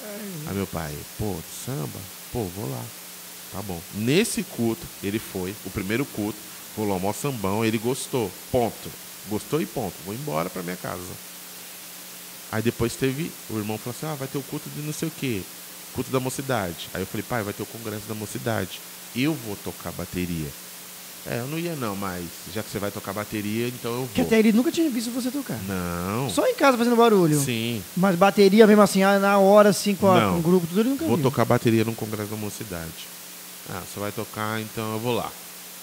[0.48, 2.00] Aí meu pai, pô, samba?
[2.32, 2.82] Pô, vou lá.
[3.52, 3.80] Tá bom.
[3.96, 6.38] Nesse culto, ele foi, o primeiro culto,
[6.76, 8.30] rolou mó sambão, ele gostou.
[8.52, 8.89] Ponto.
[9.30, 9.93] Gostou e ponto.
[10.06, 11.02] Vou embora pra minha casa.
[12.52, 15.08] Aí depois teve, o irmão falou assim, ah, vai ter o culto de não sei
[15.08, 15.41] o quê.
[15.93, 16.89] Culto da mocidade.
[16.93, 18.80] Aí eu falei, pai, vai ter o congresso da mocidade.
[19.16, 20.48] Eu vou tocar bateria.
[21.28, 22.24] É, eu não ia não, mas
[22.54, 24.28] já que você vai tocar bateria, então eu Que vou.
[24.28, 25.58] até ele nunca tinha visto você tocar.
[25.68, 26.30] Não.
[26.30, 27.39] Só em casa fazendo barulho.
[27.39, 27.82] Sim.
[27.98, 30.89] Mas bateria mesmo assim, ah, na hora, assim, com, a- com o grupo, tudo ele
[30.89, 31.24] nunca Vou viu.
[31.24, 32.91] tocar bateria no congresso da mocidade.
[33.70, 35.32] Ah, você vai tocar, então eu vou lá.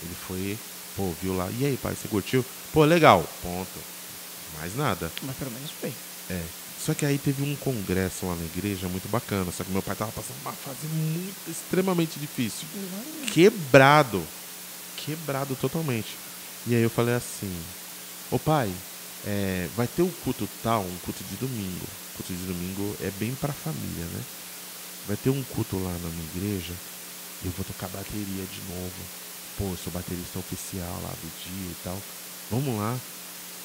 [0.02, 0.58] Ele foi,
[0.96, 1.48] pô, viu lá.
[1.58, 2.44] E aí, pai, você curtiu?
[2.72, 3.24] Pô, legal.
[3.42, 3.78] Ponto.
[4.58, 5.10] Mais nada.
[5.22, 5.92] Mas pelo menos foi.
[6.30, 6.42] É.
[6.78, 9.50] Só que aí teve um congresso lá na igreja muito bacana.
[9.52, 12.66] Só que meu pai tava passando uma fase muito, extremamente difícil.
[13.32, 14.22] Quebrado.
[14.96, 16.16] Quebrado totalmente.
[16.66, 17.52] E aí eu falei assim,
[18.30, 18.72] ô pai,
[19.24, 21.86] é, vai ter um culto tal, um culto de domingo.
[22.16, 24.20] Culto de domingo é bem pra família, né?
[25.06, 26.72] Vai ter um culto lá na minha igreja.
[27.44, 29.10] Eu vou tocar bateria de novo.
[29.56, 31.96] Pô, eu sou baterista oficial lá do dia e tal.
[32.50, 33.00] Vamos lá.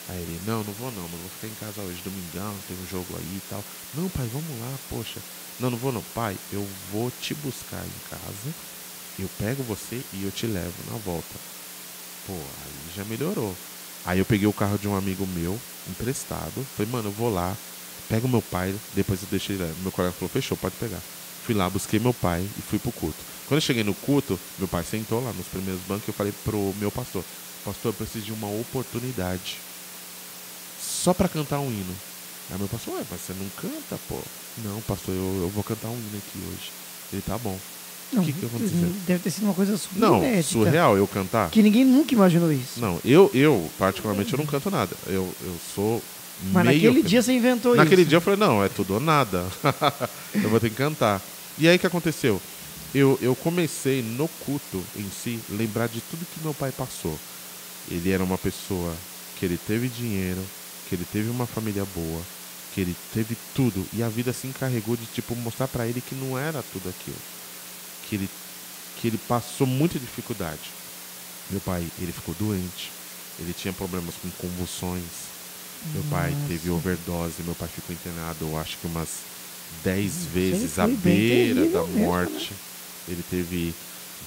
[0.08, 2.86] Aí ele, não, não vou não, mas vou ficar em casa hoje, domingão, tem um
[2.86, 3.66] jogo aí e tal.
[3.94, 5.24] Não, pai, vamos lá, poxa.
[5.60, 6.04] Não, não vou não.
[6.04, 8.56] Pai, eu vou te buscar em casa,
[9.18, 11.40] eu pego você e eu te levo na volta.
[12.24, 13.58] Pô, aí já melhorou.
[14.04, 16.66] Aí eu peguei o carro de um amigo meu, emprestado.
[16.74, 17.58] Falei, mano, eu vou lá,
[18.08, 19.76] pego meu pai, depois eu deixei ele.
[19.76, 21.04] Meu colega falou, fechou, pode pegar.
[21.42, 23.26] Fui lá, busquei meu pai e fui pro culto.
[23.48, 26.34] Quando eu cheguei no culto, meu pai sentou lá nos primeiros bancos e eu falei
[26.34, 27.24] pro meu pastor,
[27.64, 29.58] pastor, eu preciso de uma oportunidade
[30.78, 31.96] só pra cantar um hino.
[32.52, 34.22] Aí meu pastor, ué, mas você não canta, pô?
[34.58, 36.72] Não, pastor, eu, eu vou cantar um hino aqui hoje.
[37.12, 37.58] Ele, tá bom.
[38.12, 38.90] Não, que que aconteceu?
[39.06, 40.44] Deve ter sido uma coisa super Não, inédita.
[40.44, 41.50] surreal eu cantar?
[41.50, 42.80] Que ninguém nunca imaginou isso.
[42.82, 44.96] Não, eu, eu, particularmente, eu não canto nada.
[45.08, 46.02] Eu, eu sou
[46.54, 48.10] Mas meio naquele que- dia você inventou Naquele isso.
[48.10, 49.48] dia eu falei, não, é tudo ou nada.
[50.36, 51.22] eu vou ter que cantar.
[51.58, 52.42] E aí o que aconteceu?
[52.94, 57.20] Eu, eu comecei no culto em si, lembrar de tudo que meu pai passou.
[57.90, 58.94] Ele era uma pessoa
[59.38, 60.42] que ele teve dinheiro,
[60.88, 62.22] que ele teve uma família boa,
[62.74, 63.86] que ele teve tudo.
[63.94, 67.18] E a vida se encarregou de tipo mostrar pra ele que não era tudo aquilo.
[68.04, 68.30] Que ele,
[68.96, 70.72] que ele passou muita dificuldade.
[71.50, 72.92] Meu pai, ele ficou doente.
[73.40, 75.38] Ele tinha problemas com convulsões.
[75.94, 76.48] Meu pai Nossa.
[76.48, 79.28] teve overdose, meu pai ficou internado, eu acho que umas
[79.84, 82.06] 10 vezes à beira da mesmo, né?
[82.06, 82.54] morte.
[83.08, 83.74] Ele teve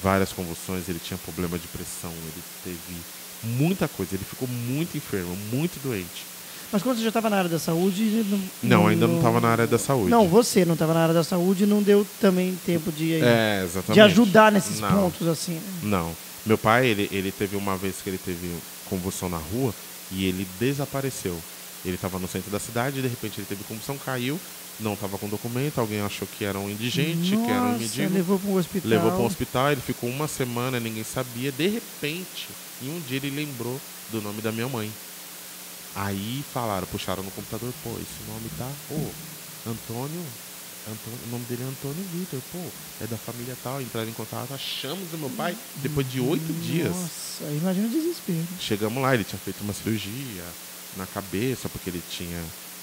[0.03, 3.01] várias convulsões, ele tinha problema de pressão, ele teve
[3.43, 6.31] muita coisa, ele ficou muito enfermo, muito doente.
[6.73, 8.25] Mas quando você já estava na área da saúde.
[8.63, 10.09] Não, ainda não estava na área da saúde.
[10.11, 14.01] Não, você não estava na área da saúde não deu também tempo de, é, de
[14.01, 14.89] ajudar nesses Não.
[14.89, 15.55] pontos, assim.
[15.55, 15.63] né?
[15.83, 16.15] Não.
[16.47, 18.49] Meu pai, ele, ele teve uma vez que ele teve
[18.89, 19.75] convulsão na rua
[20.13, 21.37] e ele desapareceu.
[21.85, 24.39] Ele estava no centro da cidade, de repente ele teve convulsão, caiu,
[24.81, 28.15] não estava com documento, alguém achou que era um indigente, que era um Nossa, mendigo.
[28.15, 28.91] levou para um hospital.
[28.91, 31.53] Levou para um hospital, ele ficou uma semana, ninguém sabia.
[31.53, 32.49] De repente,
[32.83, 34.91] em um dia ele lembrou do nome da minha mãe.
[35.95, 38.95] Aí falaram, puxaram no computador, pô, esse nome tá, pô,
[39.69, 40.25] Antônio,
[40.89, 42.59] Antônio, o nome dele é Antônio Vitor, pô,
[43.03, 46.95] é da família tal, entraram em contato, achamos o meu pai depois de oito dias.
[46.95, 48.47] Nossa, imagina o desespero.
[48.61, 50.45] Chegamos lá, ele tinha feito uma cirurgia
[50.97, 52.41] na cabeça, porque ele tinha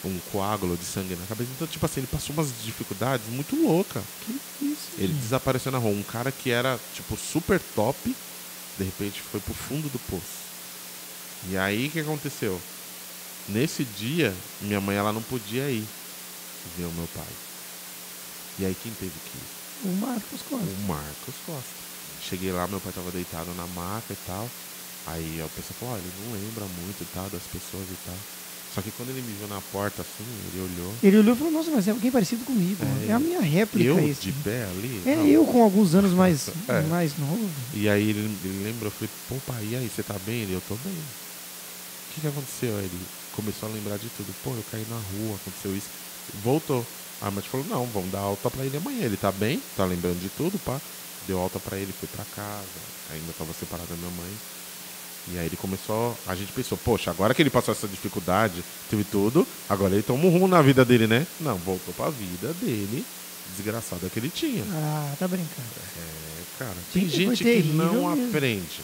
[0.07, 1.51] um coágulo de sangue na cabeça.
[1.55, 4.03] Então, tipo assim, ele passou umas dificuldades muito loucas.
[4.21, 4.91] Que isso?
[4.97, 5.21] Ele gente?
[5.21, 5.91] desapareceu na rua.
[5.91, 8.15] Um cara que era, tipo, super top,
[8.77, 10.47] de repente foi pro fundo do poço.
[11.49, 12.61] E aí, o que aconteceu?
[13.47, 15.87] Nesse dia, minha mãe, ela não podia ir
[16.77, 17.33] ver o meu pai.
[18.59, 19.89] E aí, quem teve que ir?
[19.89, 20.65] O Marcos Costa.
[20.65, 21.83] O Marcos Costa.
[22.19, 24.49] Cheguei lá, meu pai tava deitado na maca e tal.
[25.05, 28.27] Aí a pessoa falou, ó, ele não lembra muito e tal, das pessoas e tal.
[28.77, 30.23] Só que quando ele me viu na porta, assim,
[30.53, 30.93] ele olhou.
[31.01, 32.77] Ele olhou e falou, nossa, mas é alguém parecido comigo.
[33.07, 35.01] É, É, a minha réplica eu de pé ali?
[35.03, 35.25] É Não.
[35.25, 36.81] eu com alguns anos mais, É.
[36.83, 37.49] mais novo.
[37.73, 40.43] E aí ele, ele lembrou, eu falei, pô pai, e aí, você tá bem?
[40.43, 40.93] Ele, eu tô bem.
[40.93, 42.77] O que, que aconteceu?
[42.77, 42.99] Ele
[43.35, 44.31] começou a lembrar de tudo.
[44.43, 45.89] Pô, eu caí na rua, aconteceu isso.
[46.43, 46.85] Voltou.
[47.19, 49.05] A mãe falou, não, vamos dar alta pra ele amanhã.
[49.05, 50.79] Ele tá bem, tá lembrando de tudo, pá.
[51.25, 52.67] Deu alta pra ele, foi pra casa.
[53.11, 54.29] Ainda tava separado da minha mãe.
[55.33, 59.03] E aí ele começou, a gente pensou, poxa, agora que ele passou essa dificuldade, teve
[59.03, 61.27] tudo, agora ele toma um rumo na vida dele, né?
[61.41, 63.03] Não, voltou pra vida dele,
[63.55, 64.63] desgraçada que ele tinha.
[64.71, 65.51] Ah, tá brincando.
[65.97, 68.27] É, cara, tem foi gente que não mesmo.
[68.29, 68.81] aprende.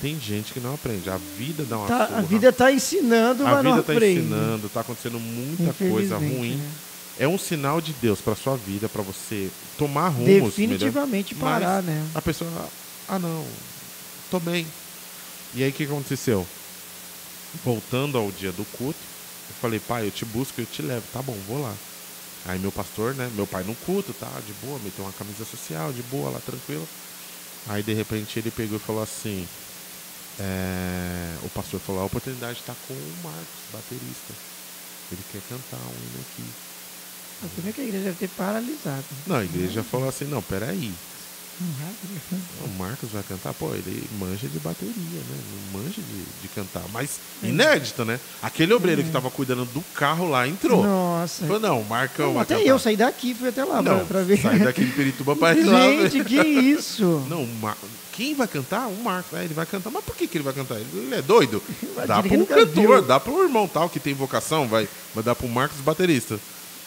[0.00, 1.10] Tem gente que não aprende.
[1.10, 2.18] A vida dá uma Tá, surra.
[2.18, 4.20] a vida tá ensinando, A mas não vida tá aprende.
[4.20, 6.54] ensinando, tá acontecendo muita coisa ruim.
[6.54, 6.70] né?
[7.18, 10.26] É um sinal de Deus pra sua vida, pra você tomar rumos.
[10.28, 10.46] melhor.
[10.50, 12.06] Definitivamente parar, Mas né?
[12.14, 12.48] A pessoa,
[13.08, 13.44] ah não,
[14.30, 14.64] tô bem.
[15.52, 16.50] E aí o que aconteceu?
[17.52, 19.12] Voltando ao dia do culto,
[19.48, 21.08] eu falei, pai, eu te busco, eu te levo.
[21.08, 21.80] Tá bom, vou lá.
[22.44, 23.30] Aí meu pastor, né?
[23.30, 24.40] Meu pai no culto, tá?
[24.40, 26.90] De boa, meteu uma camisa social, de boa, lá tranquilo.
[27.66, 29.50] Aí de repente ele pegou e falou assim.
[30.38, 34.38] é, o pastor falou, a oportunidade está com o Marcos, baterista.
[35.10, 36.56] Ele quer cantar um hino aqui.
[37.42, 39.22] O primeiro que a igreja deve ter paralisado.
[39.26, 41.02] Não, a igreja falou assim, não, peraí.
[41.60, 42.40] Uhum.
[42.64, 45.36] O Marcos vai cantar, pô, ele manja de bateria, né?
[45.72, 46.82] Não manja de, de cantar.
[46.92, 47.48] Mas É.
[47.48, 48.18] inédito, né?
[48.42, 50.82] Aquele obreiro que tava cuidando do carro lá entrou.
[50.84, 51.44] Nossa.
[51.46, 52.66] Falou, não, o Marcão Não, até cantar.
[52.66, 54.40] eu saí daqui, fui até lá pra, Não, pra ver.
[54.40, 55.80] sai daqui de Pirituba pra ir lá.
[56.08, 57.24] Gente, que isso?
[57.28, 57.76] Não, Mar...
[58.12, 58.86] quem vai cantar?
[58.88, 59.38] O Marcos.
[59.38, 59.90] É, ele vai cantar.
[59.90, 60.76] Mas por que, que ele vai cantar?
[60.76, 61.62] Ele é doido?
[62.06, 63.02] Dá pro cantor, viu.
[63.02, 66.38] dá pro irmão tal que tem vocação, vai, vai dar pro Marcos baterista.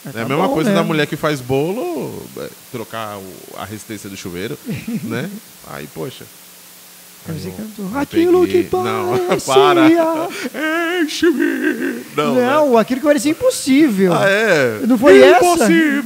[0.05, 0.75] É tá a mesma bom, coisa né?
[0.75, 3.17] da mulher que faz bolo, é, trocar
[3.57, 4.57] a resistência do chuveiro,
[5.03, 5.29] né?
[5.71, 6.25] Aí, poxa.
[7.25, 11.01] Aí eu- cantou, "Aquilo que Não, parecia." para.
[11.01, 12.03] Enche-me.
[12.17, 12.79] Não, Não, né?
[12.81, 14.13] aquilo que parecia impossível.
[14.13, 14.79] Ah, é?
[14.85, 15.37] Não foi essa?
[15.45, 16.03] Impossível.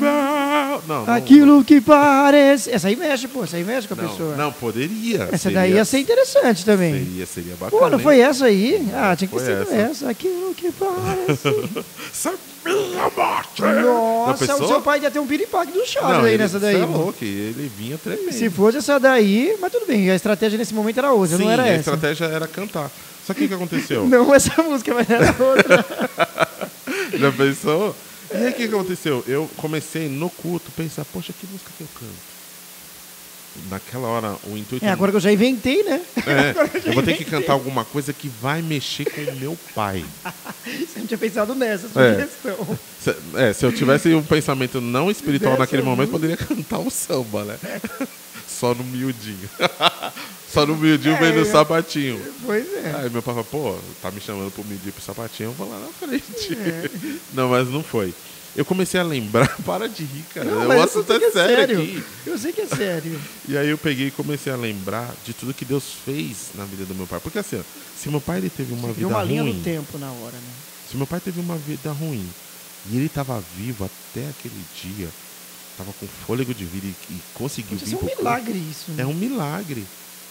[0.88, 1.14] Não, não.
[1.16, 2.70] Aquilo que parece.
[2.72, 3.44] Essa aí mexe, pô.
[3.44, 4.36] Essa aí mexe com a Não, pessoa.
[4.36, 5.24] não, poderia.
[5.32, 6.94] essa seria- daí ia ser interessante também.
[6.94, 7.72] Seria, seria bacana.
[7.82, 8.04] Pô, não hein?
[8.04, 8.88] foi essa aí?
[8.94, 9.74] Ah, tinha que ser essa.
[9.76, 10.10] essa.
[10.12, 11.84] Aquilo que parece.
[12.64, 13.62] Sabia, morte.
[13.62, 16.60] Nossa, Já o seu pai ia ter um piripaque do Chaves Não, aí ele, nessa
[16.60, 16.76] daí.
[16.76, 18.34] cê é louco, ele vinha tremendo.
[18.34, 21.52] Se fosse essa daí, mas tudo bem, a estratégia nesse momento era outra, Sim, não
[21.52, 21.80] era a essa.
[21.92, 22.92] estratégia era cantar.
[23.26, 24.08] Só que o que aconteceu?
[24.08, 25.86] Não essa música, mas era outra.
[27.14, 27.94] Já pensou?
[28.34, 29.24] E aí o que aconteceu?
[29.28, 32.37] Eu comecei no culto a pensar, poxa, que música que eu canto?
[33.70, 34.86] Naquela hora, o intuito.
[34.86, 36.02] É, agora que eu já inventei, né?
[36.26, 36.54] É,
[36.90, 40.06] eu vou ter que cantar alguma coisa que vai mexer com o meu pai.
[40.64, 42.14] Você não tinha pensado nessa É.
[42.14, 42.80] sugestão.
[43.02, 46.90] Se, é, se eu tivesse um pensamento não espiritual Dessa naquele momento, poderia cantar o
[46.90, 47.58] samba, né?
[48.48, 49.50] Só no miudinho.
[50.52, 52.20] Só no miudinho É, vendo o eu- sapatinho.
[52.46, 52.94] Pois é.
[53.02, 55.78] Aí meu pai falou, pô, tá me chamando pro miudinho pro sapatinho, eu vou lá
[55.80, 56.54] na frente.
[56.58, 56.90] É.
[57.34, 58.14] Não, mas não foi.
[58.58, 60.50] Eu comecei a lembrar, para de rir, cara.
[60.50, 62.04] Não, o assunto é é sério, aqui.
[62.26, 63.22] Eu sei que é sério.
[63.48, 66.84] E aí eu peguei e comecei a lembrar de tudo que Deus fez na vida
[66.84, 67.20] do meu pai.
[67.20, 67.64] Porque assim, ó,
[67.96, 70.36] se meu pai ele teve uma Você vida uma linha ruim, no tempo na hora,
[70.36, 70.52] né?
[70.90, 72.28] se meu pai teve uma vida ruim
[72.90, 75.08] e ele estava vivo até aquele dia,
[75.72, 78.92] estava com fôlego de vida e, e conseguiu vir é um milagre isso.
[78.92, 79.04] né?
[79.04, 79.86] é um milagre.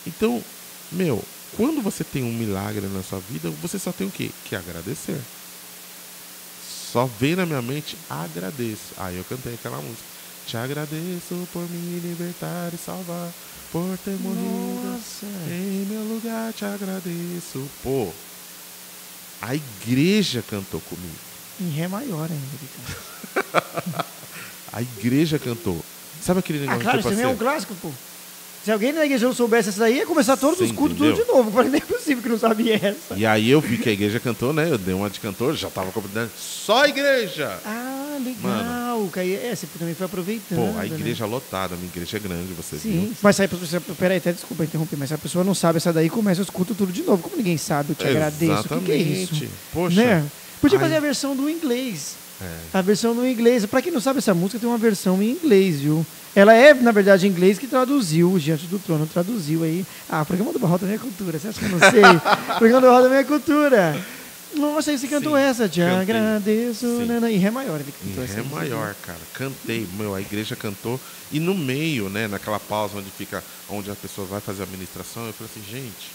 [0.04, 0.42] Então,
[0.90, 1.22] meu,
[1.56, 4.30] quando você tem um milagre na sua vida, você só tem o quê?
[4.44, 5.20] Que agradecer.
[6.92, 8.94] Só veio na minha mente, agradeço.
[8.96, 10.04] Aí eu cantei aquela música.
[10.46, 13.30] Te agradeço por me libertar e salvar,
[13.72, 15.26] por ter morrido Nossa.
[15.50, 17.68] em meu lugar, te agradeço.
[17.82, 18.08] Pô,
[19.42, 21.16] A igreja cantou comigo.
[21.60, 24.04] Em Ré maior ainda.
[24.72, 25.84] A igreja cantou.
[26.22, 27.38] Sabe aquele Ah, negócio claro, tipo isso também é um assim?
[27.40, 27.90] clássico, pô.
[28.66, 31.12] Se alguém na igreja não soubesse essa daí, ia começar todos Você os cultos tudo
[31.12, 31.52] de novo.
[31.52, 33.14] Falei, não é possível que não sabia essa.
[33.14, 34.68] E aí eu vi que a igreja cantou, né?
[34.68, 36.32] Eu dei uma de cantor, já tava completando.
[36.36, 37.60] Só a igreja!
[37.64, 39.08] Ah, legal.
[39.12, 40.58] Que aí, é, você também foi aproveitando.
[40.58, 40.86] Pô, a né?
[40.86, 43.12] igreja lotada, a minha igreja é grande, você Sim, viu?
[43.22, 43.48] mas aí,
[43.96, 46.76] peraí, até desculpa interromper, mas se a pessoa não sabe essa daí, começa os cultos
[46.76, 47.22] tudo de novo.
[47.22, 48.74] Como ninguém sabe, eu te agradeço.
[48.74, 49.32] O que, que é isso?
[49.32, 49.50] Exatamente.
[49.72, 50.04] Poxa.
[50.04, 50.26] Né?
[50.60, 50.82] Podia Ai.
[50.82, 52.25] fazer a versão do inglês.
[52.40, 52.56] É.
[52.74, 53.64] A versão do inglês.
[53.66, 56.04] Pra quem não sabe, essa música tem uma versão em inglês, viu?
[56.34, 59.86] Ela é, na verdade, em inglês que traduziu, o Diante do Trono traduziu aí.
[60.08, 61.38] Ah, programa do Barrota da Minha Cultura.
[61.38, 62.02] Você acha que eu não sei?
[62.58, 64.04] programa do Barrota da Minha Cultura.
[64.54, 65.68] Nossa, aí você cantou Sim, essa.
[65.68, 65.96] Te cantei.
[66.16, 66.86] agradeço.
[66.86, 68.34] Nana, em Ré maior ele Em cantou essa.
[68.34, 68.56] Ré música.
[68.56, 69.18] maior, cara.
[69.34, 71.00] Cantei, meu, a igreja cantou.
[71.32, 75.26] E no meio, né, naquela pausa onde fica, onde a pessoa vai fazer a ministração,
[75.26, 76.10] eu falei assim, gente.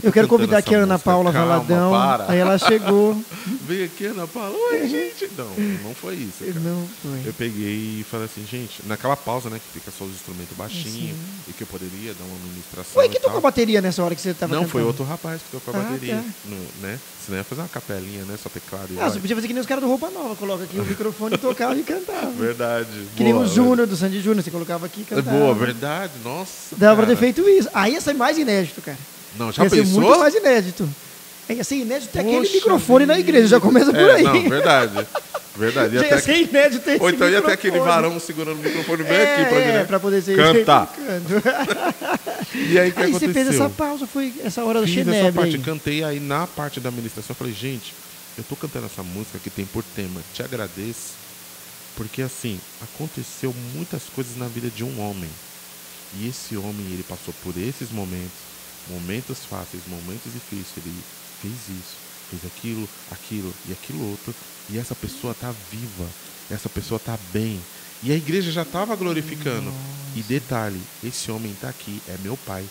[0.00, 1.90] Tô Eu quero convidar aqui a Ana música, Paula calma, Valadão.
[1.90, 2.32] Para.
[2.32, 3.20] Aí ela chegou.
[3.66, 4.56] Veio aqui, Ana Paula.
[4.72, 5.28] Oi, gente.
[5.36, 5.48] Não,
[5.84, 6.38] não foi isso.
[6.44, 6.52] cara.
[6.60, 7.20] não foi.
[7.26, 11.14] Eu peguei e falei assim, gente, naquela pausa, né, que fica só os instrumentos baixinho
[11.14, 11.14] Sim.
[11.48, 12.92] e que eu poderia dar uma ministração.
[12.94, 14.86] Foi que tocou a bateria nessa hora que você tava Não, foi cantando?
[14.88, 16.16] outro rapaz que tocou a Ah, bateria.
[16.16, 16.22] tá.
[16.46, 16.98] no- né?
[17.24, 18.36] Senão ia fazer uma capelinha, né?
[18.42, 19.10] Só teclado e Ah, vai.
[19.10, 20.34] você podia fazer que nem os caras do Roupa Nova.
[20.34, 22.30] Coloca aqui o microfone, tocava e cantava.
[22.36, 22.88] Verdade.
[23.16, 24.42] Que nem boa, o Júnior do Sandy Júnior.
[24.42, 25.36] Você colocava aqui e É cantava.
[25.38, 26.12] boa, verdade.
[26.24, 26.74] Nossa.
[26.76, 27.68] Dava pra ter feito isso.
[27.72, 28.98] Aí ia ser mais inédito, cara.
[29.38, 30.00] Não, já ia ser pensou?
[30.00, 30.88] muito mais inédito.
[31.48, 33.48] Aí ia ser inédito ter aquele microfone na igreja.
[33.48, 34.22] Já começa por É, aí.
[34.22, 35.06] Não, verdade.
[35.56, 35.96] Verdade.
[36.00, 39.12] Ia ia ser inédito ter Ou então ia ter aquele varão segurando o microfone bem
[39.18, 39.84] É, aqui pra, é, né?
[39.84, 40.86] pra poder ser Cantar.
[40.86, 41.42] canto.
[42.54, 43.18] E aí que Aí aconteceu?
[43.28, 45.62] você fez essa pausa, foi essa hora do Fiz essa Xenebre parte, aí.
[45.62, 47.92] cantei aí na parte da administração, eu falei, gente,
[48.36, 51.12] eu tô cantando essa música que tem por tema Te Agradeço,
[51.96, 55.28] porque assim, aconteceu muitas coisas na vida de um homem.
[56.18, 58.32] E esse homem, ele passou por esses momentos,
[58.88, 60.94] momentos fáceis, momentos difíceis, ele
[61.40, 61.96] fez isso,
[62.30, 64.34] fez aquilo, aquilo e aquilo outro,
[64.70, 66.06] e essa pessoa tá viva,
[66.50, 67.60] essa pessoa tá bem.
[68.04, 69.72] E a igreja já estava glorificando.
[70.16, 72.64] E detalhe, esse homem tá aqui, é meu pai.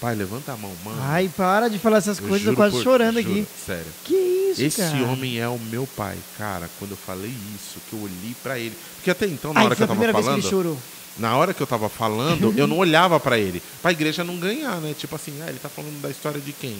[0.00, 0.98] Pai, levanta a mão, mano.
[1.02, 3.46] Ai, para de falar essas Eu coisas, eu quase por- chorando juro, aqui.
[3.66, 3.92] Sério.
[4.04, 5.04] Que isso, Esse cara?
[5.06, 6.16] homem é o meu pai.
[6.38, 8.74] Cara, quando eu falei isso, que eu olhei pra ele.
[8.94, 10.40] Porque até então, na Ai, hora que foi eu a tava primeira vez falando.
[10.40, 10.78] que ele chorou.
[11.18, 13.62] Na hora que eu tava falando, eu não olhava pra ele.
[13.82, 14.94] Pra igreja não ganhar, né?
[14.94, 16.78] Tipo assim, ah, ele tá falando da história de quem?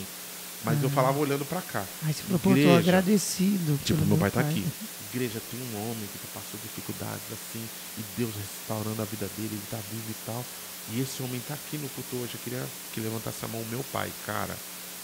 [0.63, 1.85] Mas eu falava olhando pra cá.
[2.05, 2.79] Você falou, pô, eu tô Igreja.
[2.79, 3.79] agradecido.
[3.83, 4.65] Tipo, meu pai tá aqui.
[5.13, 7.63] Igreja tem um homem que passou dificuldades assim,
[7.97, 10.45] e Deus restaurando a vida dele, ele tá vivo e tal.
[10.93, 12.33] E esse homem tá aqui no culto hoje.
[12.35, 14.55] Eu queria que levantasse a mão meu pai, cara.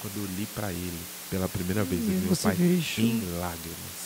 [0.01, 0.99] Quando eu li pra ele
[1.31, 2.55] pela primeira vez, E meu pai
[2.97, 4.04] em lágrimas.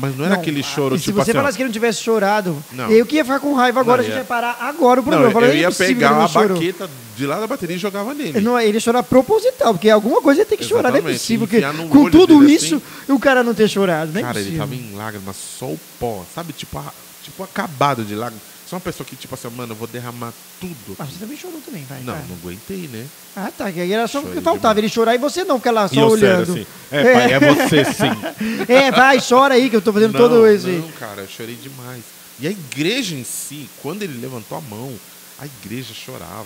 [0.00, 1.38] Mas não era aquele ah, choro, se tipo você assim.
[1.38, 2.90] falasse que ele não tivesse chorado, Não.
[2.90, 5.02] eu que ia ficar com raiva agora, Não, a gente ia- vai parar agora o
[5.02, 5.24] programa.
[5.24, 7.78] não, eu falei, eu é ia pegar não a baqueta de lá da bateria e
[7.78, 8.30] jogava nele.
[8.30, 11.12] Ele, não, ele ia chorar proposital, porque alguma coisa ia ter que chorar, não é
[11.12, 11.46] Exatamente, possível.
[11.46, 13.12] Que, com tudo isso, assim.
[13.12, 16.24] o cara não ter chorado, não é Cara, ele tava em lágrimas, só o pó,
[16.34, 16.52] sabe?
[16.52, 16.92] Tipo, a-
[17.22, 18.42] tipo acabado de lágrimas.
[18.70, 20.94] Só uma pessoa que, tipo assim, mano, eu vou derramar tudo.
[20.96, 21.98] Mas você também chorou também, vai.
[22.02, 23.04] Não, não aguentei, né?
[23.34, 24.78] Ah, tá, que aí era só o que Chorei faltava, demais.
[24.78, 26.46] ele chorar e você não ficar lá E só eu olhando.
[26.46, 26.66] sério, assim.
[26.92, 28.72] É, pai, é você sim.
[28.72, 30.68] É, vai, chora aí que eu tô fazendo não, todo esse.
[30.68, 32.02] Não, cara, eu chorei demais.
[32.38, 34.94] E a igreja em si, quando ele levantou a mão,
[35.40, 36.44] a igreja chorava.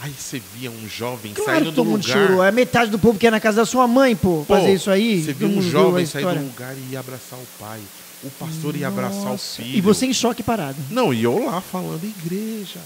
[0.00, 2.28] Aí você via um jovem Claro saindo que do todo mundo lugar.
[2.28, 2.44] chorou.
[2.44, 4.88] É metade do povo que é na casa da sua mãe, pô, Pô, fazer isso
[4.90, 5.20] aí.
[5.22, 6.40] Você Todo viu um mundo viu jovem sair do história.
[6.48, 7.80] lugar e ir abraçar o pai.
[8.24, 9.76] O pastor ia abraçar o filho.
[9.76, 10.76] E você em choque parado.
[10.90, 12.80] Não, e eu lá falando, igreja,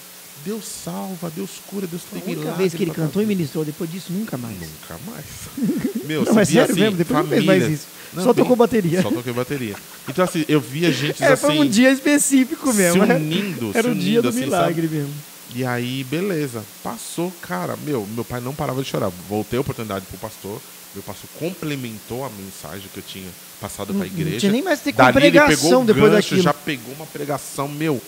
[0.44, 2.58] Deus salva, Deus cura, Deus A tem única milagre.
[2.58, 4.56] vez que ele cantou e ministrou, depois disso, nunca mais.
[4.58, 5.24] Nunca mais.
[6.04, 7.86] Meu, Não, é sério assim, mesmo, depois não fez mais isso.
[8.12, 9.02] Não, Só tocou bateria.
[9.02, 9.76] Só toquei bateria.
[10.08, 11.46] Então, assim, eu via gente É, assim.
[11.46, 13.00] foi um dia específico mesmo.
[13.02, 13.14] se né?
[13.16, 15.14] unindo, Era se o dia unindo, do assim, milagre mesmo.
[15.54, 16.64] E aí, beleza.
[16.82, 17.76] Passou, cara.
[17.76, 19.10] Meu, meu pai não parava de chorar.
[19.28, 20.60] Voltei a oportunidade pro pastor.
[20.94, 23.28] Meu pastor complementou a mensagem que eu tinha
[23.60, 24.40] passado pra Não- não igreja.
[24.40, 26.42] tinha nem mais ter Dali ele pregação pegou o depois gancho, daquilo.
[26.42, 28.00] já pegou uma pregação, meu,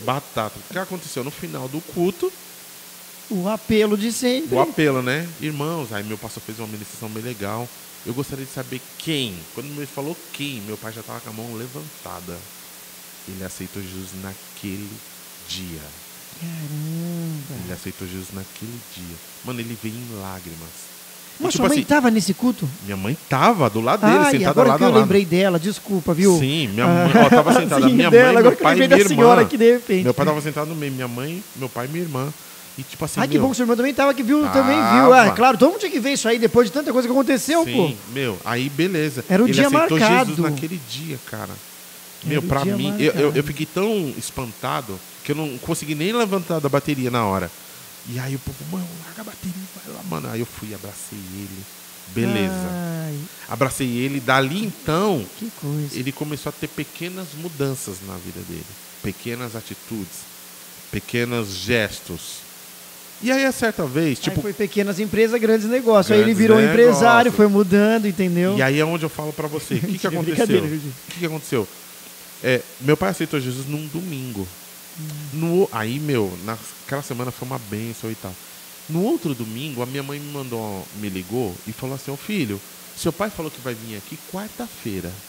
[0.00, 0.58] batata.
[0.58, 1.22] O que aconteceu?
[1.22, 2.32] No final do culto,
[3.30, 4.54] O apelo de sempre.
[4.54, 5.28] o apelo, né?
[5.40, 7.68] Irmãos, aí meu pastor fez uma ministração bem legal.
[8.04, 9.34] Eu gostaria de saber quem.
[9.54, 12.36] Quando ele falou quem, meu pai já estava com a mão levantada.
[13.28, 14.90] Ele aceitou Jesus naquele
[15.48, 15.80] dia.
[16.40, 17.62] Caramba.
[17.64, 19.16] Ele aceitou Jesus naquele dia.
[19.44, 20.84] Mano, ele veio em lágrimas.
[21.40, 22.68] Mas tipo sua mãe assim, tava nesse culto?
[22.84, 25.00] minha mãe tava do lado dele, Ah, sentada agora lado que eu lado.
[25.00, 26.38] lembrei dela, desculpa, viu?
[26.38, 27.86] Sim, minha Ah, mãe, ó, tava sentada.
[27.88, 29.40] sim, minha dela, mãe, meu pai e minha irmã.
[29.40, 30.04] aqui de repente.
[30.04, 32.32] Meu pai tava sentado no meio, minha mãe, meu pai e minha irmã.
[32.78, 34.76] E tipo assim, Ai, que meu, bom que seu irmão também tava, que viu, também
[34.78, 35.02] Tava.
[35.06, 35.12] viu.
[35.12, 37.64] Ah, claro, todo mundo tinha que ver isso aí depois de tanta coisa que aconteceu,
[37.64, 38.12] Sim, pô.
[38.12, 39.24] meu, aí beleza.
[39.28, 40.30] Era o Ele dia aceitou marcado.
[40.30, 41.50] Jesus naquele dia, cara.
[42.24, 46.12] Meu, Era pra mim, eu, eu, eu fiquei tão espantado que eu não consegui nem
[46.12, 47.50] levantar da bateria na hora.
[48.08, 50.28] E aí o povo, mano, larga a bateria, vai lá, mano.
[50.30, 51.64] Aí eu fui, abracei ele.
[52.08, 52.54] Beleza.
[52.70, 53.18] Ai,
[53.48, 55.98] Abracei ele, dali então, que coisa.
[55.98, 58.66] ele começou a ter pequenas mudanças na vida dele.
[59.02, 60.18] Pequenas atitudes,
[60.92, 62.44] pequenos gestos.
[63.22, 66.10] E aí, a certa vez, Tipo, tipo, foi pequenas empresas, grandes negócios.
[66.12, 68.54] aí ele Grandes virou empresário, foi mudando, entendeu?
[68.58, 70.62] e aí é onde eu falo pra você, o que, que aconteceu?
[70.64, 70.68] O
[71.10, 71.66] que, que aconteceu?
[72.42, 74.46] É, meu pai aceitou Jesus num domingo.
[74.96, 78.38] No, aí, meu, naquela semana foi uma benção e tal.
[78.88, 82.62] No outro domingo, a minha mãe me mandou, me ligou e falou assim: Ô filho,
[82.94, 85.24] seu pai falou que vai vir aqui quarta-feira.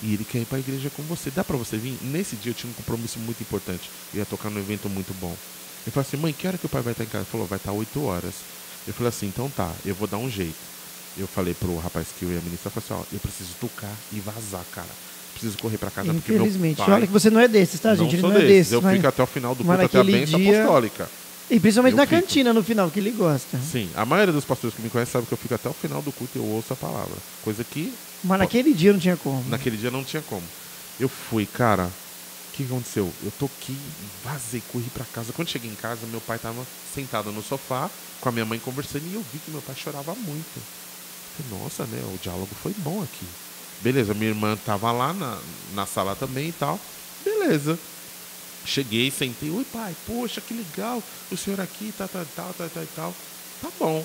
[0.00, 1.30] E ele quer ir pra igreja com você.
[1.30, 1.98] Dá pra você vir?
[2.02, 3.92] Nesse dia eu tinha um compromisso muito importante.
[4.12, 5.40] Eu ia tocar num evento muito bom.
[5.84, 7.24] Eu falei assim, mãe, que hora que o pai vai estar em casa?
[7.24, 8.46] Ele falou, vai estar 8 horas.
[8.86, 10.70] Eu falei assim, então tá, eu vou dar um jeito.
[11.16, 14.04] Eu falei pro rapaz que eu ia ministrar, eu falei assim, ó, eu preciso tocar
[14.10, 14.98] e vazar, cara.
[15.38, 16.76] Preciso correr pra casa porque meu Infelizmente.
[16.78, 16.90] pai...
[16.94, 18.14] Olha que você não é desses, tá, não gente?
[18.14, 18.56] Ele sou não é desses.
[18.56, 18.72] desses.
[18.72, 21.08] Eu mas- fico até o final do culto, até a bênção dia- apostólica.
[21.50, 22.20] E principalmente eu na fico.
[22.20, 23.58] cantina no final, que ele gosta.
[23.58, 26.02] Sim, a maioria dos pastores que me conhecem sabe que eu fico até o final
[26.02, 27.14] do culto e eu ouço a palavra.
[27.42, 27.92] Coisa que
[28.24, 29.42] Mas naquele dia não tinha como.
[29.48, 30.42] naquele dia não tinha como.
[30.98, 31.84] Eu fui, cara.
[31.84, 33.10] O que aconteceu?
[33.24, 33.76] Eu toquei,
[34.24, 35.32] vazei, corri pra casa.
[35.32, 36.60] Quando cheguei em casa, meu pai tava
[36.92, 37.88] sentado no sofá
[38.20, 40.60] com a minha mãe conversando e eu vi que meu pai chorava muito.
[41.36, 41.98] Falei, Nossa, né?
[42.12, 43.24] O diálogo foi bom aqui.
[43.80, 45.38] Beleza, minha irmã tava lá na,
[45.74, 46.78] na sala também e tal.
[47.24, 47.78] Beleza.
[48.64, 49.50] Cheguei, sentei.
[49.50, 49.94] Oi, pai.
[50.06, 51.02] Poxa, que legal.
[51.30, 53.14] O senhor aqui, tal, tal, tal, tal, tal, tal.
[53.62, 54.04] Tá bom.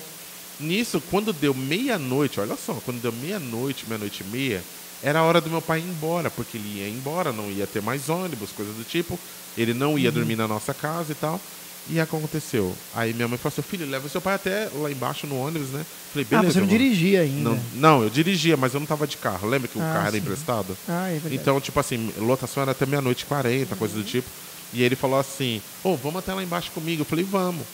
[0.58, 4.62] Nisso, quando deu meia-noite, olha só, quando deu meia-noite, meia-noite e meia,
[5.02, 7.82] era a hora do meu pai ir embora, porque ele ia embora, não ia ter
[7.82, 9.18] mais ônibus, coisa do tipo.
[9.56, 11.40] Ele não ia dormir na nossa casa e tal.
[11.90, 12.74] E aconteceu?
[12.94, 15.84] Aí minha mãe falou assim, filho, leva seu pai até lá embaixo no ônibus, né?
[16.12, 16.52] Falei, ah, beleza.
[16.54, 17.50] você não mãe." dirigia ainda.
[17.50, 19.46] Não, não, eu dirigia, mas eu não tava de carro.
[19.48, 20.18] Lembra que o Ah, carro era sim.
[20.18, 20.76] emprestado?
[20.88, 21.34] Ah, é verdade.
[21.36, 24.28] Então, tipo assim, lotação era até meia-noite e 40, coisa do tipo.
[24.72, 27.02] E ele falou assim: Ô, vamos até lá embaixo comigo.
[27.02, 27.64] Eu falei: Vamos.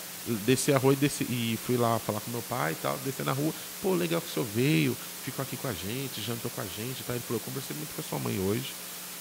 [0.44, 2.98] Desci a rua e, desci, e fui lá falar com meu pai e tal.
[3.04, 3.52] Desci na rua.
[3.80, 4.94] Pô, legal que o senhor veio,
[5.24, 7.00] ficou aqui com a gente, jantou com a gente.
[7.00, 7.16] e Tal.
[7.16, 8.66] Ele falou: Eu conversei muito com a sua mãe hoje,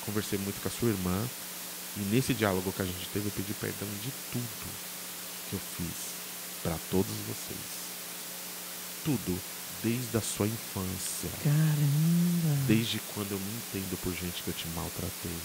[0.05, 1.15] conversei muito com a sua irmã.
[1.97, 4.67] E nesse diálogo que a gente teve, eu pedi perdão de tudo
[5.49, 6.09] que eu fiz
[6.63, 7.79] para todos vocês.
[9.03, 9.39] Tudo,
[9.83, 11.29] desde a sua infância.
[11.43, 12.65] Caramba.
[12.67, 15.39] Desde quando eu me entendo por gente que eu te maltratei,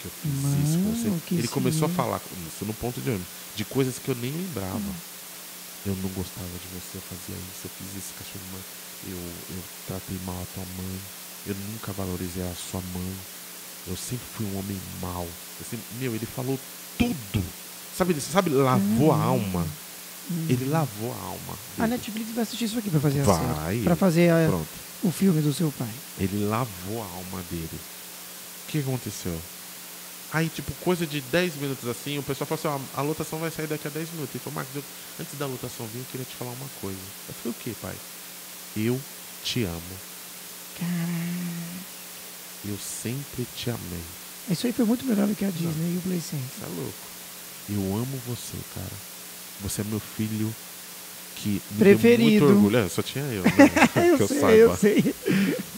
[0.00, 1.34] que eu fiz Mano, isso com você.
[1.34, 3.26] Ele começou a falar isso no ponto de ônibus,
[3.56, 4.78] de coisas que eu nem lembrava.
[4.78, 4.94] Hum.
[5.86, 8.58] Eu não gostava de você, eu fazia isso, eu fiz isso com a sua irmã,
[9.04, 11.00] eu, eu tratei mal a tua mãe,
[11.46, 13.16] eu nunca valorizei a sua mãe,
[13.86, 15.26] eu sempre fui um homem mau.
[15.68, 16.58] Sempre- meu, ele falou
[16.98, 17.44] tudo.
[17.96, 19.66] Sabe, sabe, lavou a alma.
[20.48, 21.58] Ele lavou a alma.
[21.78, 21.86] A.
[21.86, 23.78] Netflix vai assistir isso aqui pra fazer Vai.
[23.80, 24.48] Pra fazer a-
[25.02, 25.90] o filme do seu pai.
[26.18, 27.68] Ele lavou a alma dele.
[28.66, 29.38] O que aconteceu?
[30.32, 33.50] Aí, tipo, coisa de 10 minutos assim, o pessoal falou assim, ó, a lotação vai
[33.50, 34.34] sair daqui a 10 minutos.
[34.34, 34.84] Ele falou, Marcos, eu-
[35.20, 36.98] antes da lotação vir, eu queria te falar uma coisa.
[37.28, 37.94] Eu falei, o que, pai?
[38.76, 39.00] Eu
[39.44, 39.80] te amo.
[40.80, 41.93] Caralho.
[42.66, 44.00] Eu sempre te amei.
[44.50, 46.44] Isso aí foi muito melhor do que a Disney e o Play Center.
[46.58, 46.92] Você é louco.
[47.70, 48.92] Eu amo você, cara.
[49.62, 50.54] Você é meu filho
[51.36, 52.22] que me deu Preferido.
[52.44, 52.76] muito orgulho.
[52.78, 53.50] É, só tinha eu, né?
[54.10, 54.56] eu que eu sei, saiba.
[54.56, 55.14] eu sei.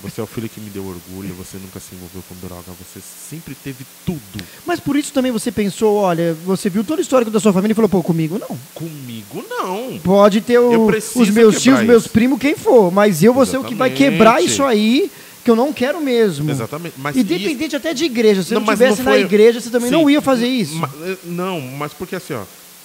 [0.02, 3.00] Você é o filho que me deu orgulho, você nunca se envolveu com droga, você
[3.00, 4.20] sempre teve tudo.
[4.64, 7.72] Mas por isso também você pensou, olha, você viu todo o histórico da sua família
[7.72, 8.56] e falou, pô, comigo não.
[8.74, 9.98] Comigo não.
[10.00, 12.12] Pode ter o- os meus tios, quebrar meus isso.
[12.12, 14.12] primos, quem for, mas eu vou ser o que vai Exatamente.
[14.16, 15.10] quebrar isso aí,
[15.46, 16.50] que eu não quero mesmo.
[16.50, 16.94] Exatamente.
[16.98, 19.60] Mas isso- Independente até de igreja, se Não, não mas tivesse não na foi- igreja,
[19.60, 19.94] você também Sim.
[19.94, 20.74] não ia fazer isso.
[21.04, 22.42] Eh, não, mas porque assim, ó,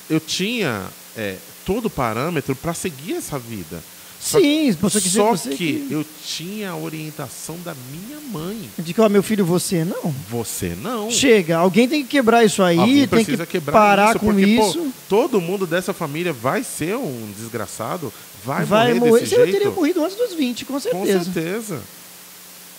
[0.10, 0.84] eu tinha
[1.18, 1.36] é,
[1.66, 3.84] todo o parâmetro para seguir essa vida.
[4.20, 8.70] Só- Sim, você quiser, Só você que eu tinha a orientação da minha mãe.
[8.78, 10.14] De que, ó, meu filho, você não.
[10.30, 11.10] Você não.
[11.10, 14.70] Chega, alguém tem que quebrar isso aí, Alguém tem que parar isso, com porque, pô,
[14.70, 14.94] isso.
[15.10, 18.14] todo mundo dessa família vai ser um desgraçado,
[18.46, 19.22] vai, vai morrer, morrer.
[19.22, 19.52] desse Você jeito.
[19.52, 21.82] teria morrido antes dos 20, com com certeza.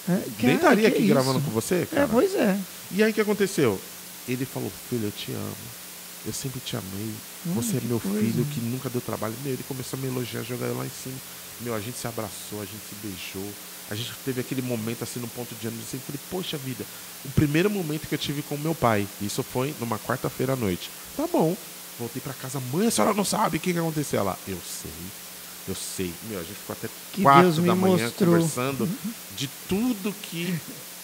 [0.09, 1.15] É, Nem cara, estaria que aqui isso?
[1.15, 2.03] gravando com você, cara.
[2.03, 2.59] É, pois é.
[2.91, 3.81] E aí o que aconteceu?
[4.29, 5.57] Ele falou, filho, eu te amo.
[6.27, 7.11] Eu sempre te amei.
[7.47, 8.19] Hum, Você é meu coisa.
[8.19, 9.35] filho que nunca deu trabalho.
[9.45, 11.17] Meu, ele começou a me elogiar, jogar eu lá em cima.
[11.61, 13.53] Meu, a gente se abraçou, a gente se beijou.
[13.91, 15.87] A gente teve aquele momento assim no ponto de ônibus.
[15.89, 16.85] assim, Eu falei, poxa vida,
[17.25, 19.07] o primeiro momento que eu tive com meu pai.
[19.21, 20.91] Isso foi numa quarta-feira à noite.
[21.17, 21.57] Tá bom.
[21.99, 24.21] Voltei pra casa, mãe, a senhora não sabe o que, que aconteceu.
[24.21, 24.91] Ela, eu sei.
[25.69, 26.13] Eu sei.
[26.25, 28.33] Meu, a gente ficou até Que quatro Deus da manhã mostrou.
[28.35, 28.89] conversando
[29.37, 30.59] de tudo que,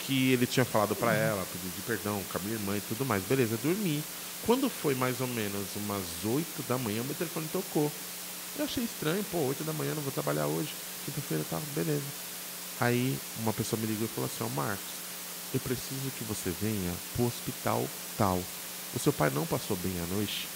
[0.07, 3.05] que ele tinha falado pra ela, pediu de perdão com a minha irmã e tudo
[3.05, 3.23] mais.
[3.25, 4.03] Beleza, dormi.
[4.47, 7.91] Quando foi mais ou menos umas 8 da manhã, meu telefone tocou.
[8.59, 10.71] Eu achei estranho, pô, 8 da manhã, não vou trabalhar hoje.
[11.05, 12.03] Quinta-feira tá, beleza.
[12.81, 14.85] Aí uma pessoa me ligou e falou assim, ó Marcos,
[15.53, 17.87] eu preciso que você venha pro hospital
[18.17, 18.41] tal.
[18.95, 20.49] O seu pai não passou bem a noite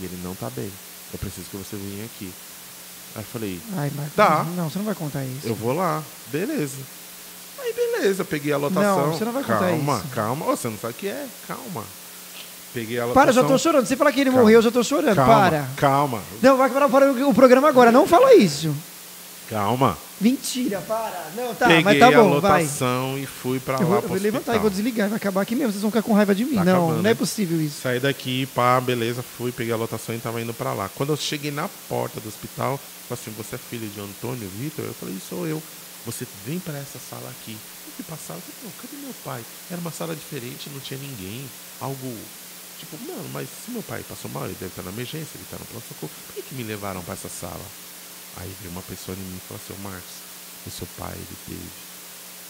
[0.00, 0.70] e ele não tá bem.
[1.12, 2.32] Eu preciso que você venha aqui.
[3.14, 4.14] Aí eu falei, Ai, Marcos.
[4.16, 4.44] Dá.
[4.56, 5.46] Não, você não vai contar isso.
[5.46, 6.76] eu vou lá, beleza.
[7.60, 9.06] Aí beleza, peguei a lotação.
[9.08, 10.08] Não, você não vai contar calma, isso.
[10.14, 11.84] Calma, Ô, você não sabe o que é, calma.
[12.74, 13.22] Peguei a lotação.
[13.22, 13.86] Para, já tô chorando.
[13.86, 14.42] Você falar que ele Calma.
[14.42, 15.14] morreu, eu já tô chorando.
[15.14, 15.68] Calma, Para.
[15.76, 17.92] calma, Não, vai parar para o programa agora.
[17.92, 18.74] Não fala isso.
[19.48, 19.96] calma.
[20.22, 21.32] Mentira, para.
[21.34, 22.62] Não, tá, Peguei mas tá a bom, vai.
[22.62, 25.08] lotação e fui pra Eu lá vou, eu vou levantar e vou desligar.
[25.08, 25.72] Vai acabar aqui mesmo.
[25.72, 26.54] Vocês vão ficar com raiva de mim.
[26.54, 27.80] Tá não, acabando, não é possível isso.
[27.82, 30.88] Saí daqui, pá, beleza, fui, peguei a lotação e tava indo pra lá.
[30.94, 32.78] Quando eu cheguei na porta do hospital,
[33.08, 34.84] falou assim, você é filho de Antônio Vitor?
[34.84, 35.60] Eu falei, sou eu.
[36.06, 37.52] Você vem pra essa sala aqui.
[37.86, 39.42] Eu fui pra sala, eu falei, não, cadê meu pai?
[39.70, 41.44] Era uma sala diferente, não tinha ninguém.
[41.80, 42.16] Algo,
[42.78, 45.56] tipo, mano, mas se meu pai passou mal, ele deve estar na emergência, ele tá
[45.58, 46.12] no pronto-socorro.
[46.26, 47.60] Por que, que me levaram pra essa sala?
[48.36, 50.10] Aí veio uma pessoa em mim e falou assim, ô Marcos,
[50.66, 51.70] o seu pai, ele teve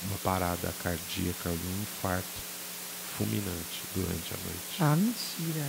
[0.08, 2.52] uma parada cardíaca, um infarto
[3.16, 4.76] fulminante durante a noite.
[4.80, 5.66] Ah, mentira.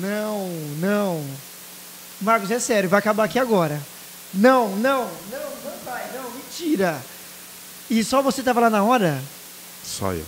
[0.00, 0.48] Não,
[0.78, 1.24] não.
[2.20, 3.80] Marcos, é sério, vai acabar aqui agora.
[4.32, 7.00] Não, não, não, não vai, não, mentira.
[7.90, 9.22] E só você tava lá na hora?
[9.84, 10.26] Só eu.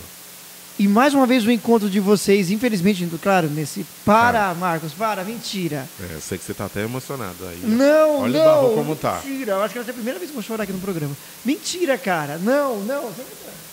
[0.79, 3.83] E mais uma vez o encontro de vocês, infelizmente, claro, nesse.
[4.05, 5.89] Para, Marcos, para, mentira.
[5.99, 7.59] É, eu sei que você tá até emocionado aí.
[7.63, 8.41] Não, Olha não.
[8.41, 9.21] o barro como tá.
[9.25, 10.79] Mentira, eu acho que vai ser a primeira vez que eu vou chorar aqui no
[10.79, 11.15] programa.
[11.43, 12.37] Mentira, cara.
[12.37, 13.11] Não, não.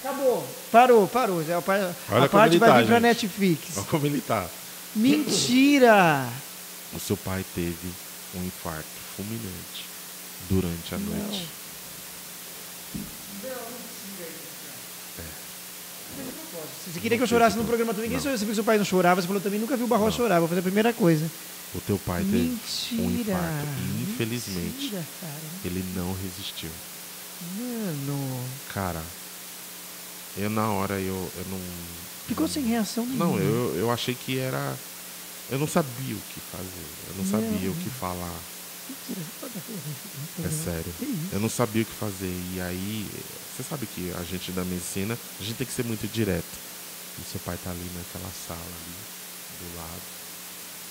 [0.03, 0.47] Acabou.
[0.73, 1.41] Parou, parou.
[1.43, 3.03] A, par- Olha a parte vai tá, vir pra gente.
[3.03, 3.77] Netflix.
[3.77, 4.47] Olha como ele tá.
[4.97, 6.27] Mentira.
[6.95, 7.77] O seu pai teve
[8.35, 8.85] um infarto
[9.17, 9.85] fulminante
[10.49, 11.49] durante a noite.
[16.93, 18.11] Você queria que eu chorasse no programa também.
[18.11, 18.23] Quem Não.
[18.23, 19.21] você viu que seu pai não chorava?
[19.21, 20.39] Você falou também, nunca viu o Barroso chorar.
[20.39, 21.31] Vou fazer a primeira coisa.
[21.75, 23.03] O teu pai teve Mentira.
[23.03, 23.69] um infarto.
[24.03, 25.05] Infelizmente, Mentira,
[25.65, 26.71] ele não resistiu.
[27.59, 28.45] Mano.
[28.73, 29.03] Cara,
[30.37, 31.61] eu na hora eu, eu não.
[32.29, 33.27] Ficou sem reação nenhuma.
[33.27, 34.77] Não, eu, eu achei que era.
[35.51, 36.87] Eu não sabia o que fazer.
[37.09, 38.35] Eu não sabia o que falar.
[40.45, 40.95] É sério.
[41.33, 42.33] Eu não sabia o que fazer.
[42.55, 43.07] E aí,
[43.57, 46.45] você sabe que a gente da medicina, a gente tem que ser muito direto.
[47.21, 48.95] E seu pai tá ali naquela sala ali,
[49.61, 50.03] do lado.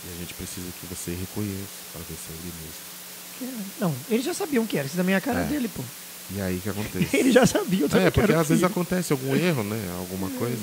[0.05, 3.69] E a gente precisa que você reconheça para ver se é ele mesmo.
[3.79, 4.87] Não, eles já sabiam que era.
[4.87, 5.43] Isso também é a cara É.
[5.45, 5.83] dele, pô.
[6.31, 7.17] E aí o que acontece?
[7.17, 7.81] Ele já sabia.
[7.85, 9.79] Eu também É, porque às vezes acontece algum erro, né?
[9.99, 10.61] Alguma coisa.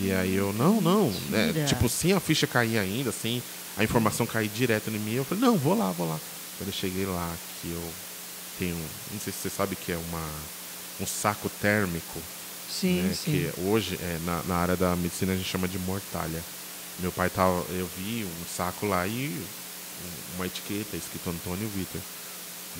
[0.00, 1.12] E aí eu, não, não.
[1.32, 3.42] É, tipo, sem a ficha cair ainda, sem
[3.76, 6.18] a informação cair direto em mim, eu falei, não, vou lá, vou lá.
[6.58, 7.92] Quando eu cheguei lá, que eu
[8.58, 8.76] tenho.
[9.10, 10.30] Não sei se você sabe que é uma,
[11.00, 12.20] um saco térmico.
[12.80, 13.30] Sim, né, sim.
[13.32, 16.42] Que hoje, é, na, na área da medicina, a gente chama de mortalha.
[17.00, 17.64] Meu pai tava.
[17.72, 19.28] Eu vi um saco lá e
[20.30, 22.00] um- uma etiqueta escrito Antônio Vitor.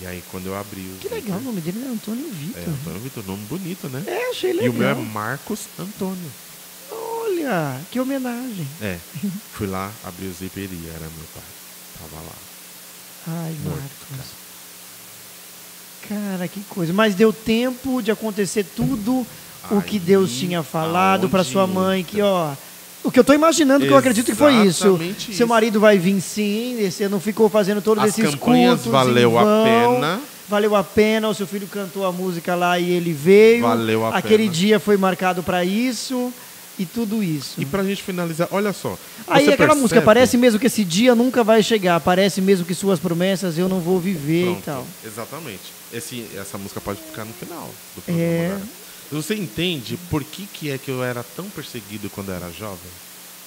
[0.01, 0.99] E aí quando eu abri o.
[0.99, 2.63] Que legal, o nome dele é Antônio Vitor.
[2.63, 4.03] É, Antônio Vitor, nome bonito, né?
[4.07, 4.71] É, achei E legal.
[4.73, 6.33] o meu é Marcos Antônio.
[6.91, 8.67] Olha, que homenagem.
[8.81, 8.99] É.
[9.53, 11.43] Fui lá, abri o zíper e era meu pai.
[11.99, 12.33] Tava lá.
[13.27, 14.33] Ai, Morto, Marcos.
[16.09, 16.93] Cara, que coisa.
[16.93, 19.27] Mas deu tempo de acontecer tudo
[19.71, 22.53] o que Deus tinha falado para sua mãe, que ó,
[23.05, 24.87] o que eu tô imaginando que eu acredito que foi isso.
[24.87, 25.47] Exatamente Seu isso.
[25.47, 29.65] marido vai vir sim, você não ficou fazendo todos As esses campanhas cultos valeu a
[29.65, 30.21] pena.
[30.49, 33.63] Valeu a pena, o seu filho cantou a música lá e ele veio.
[33.63, 34.55] Valeu a Aquele pena.
[34.55, 36.31] dia foi marcado para isso
[36.79, 37.55] e tudo isso.
[37.61, 38.99] E pra gente finalizar, olha só.
[39.29, 42.75] Aí aquela percebe- música, parece mesmo que esse dia nunca vai chegar, parece mesmo que
[42.75, 44.87] suas promessas eu não vou viver Pronto, e tal.
[45.07, 45.61] Exatamente.
[45.93, 48.25] Esse, essa música pode ficar no final do programa.
[48.29, 48.59] É.
[49.13, 52.91] Você entende por que, que é que eu era tão perseguido quando eu era jovem?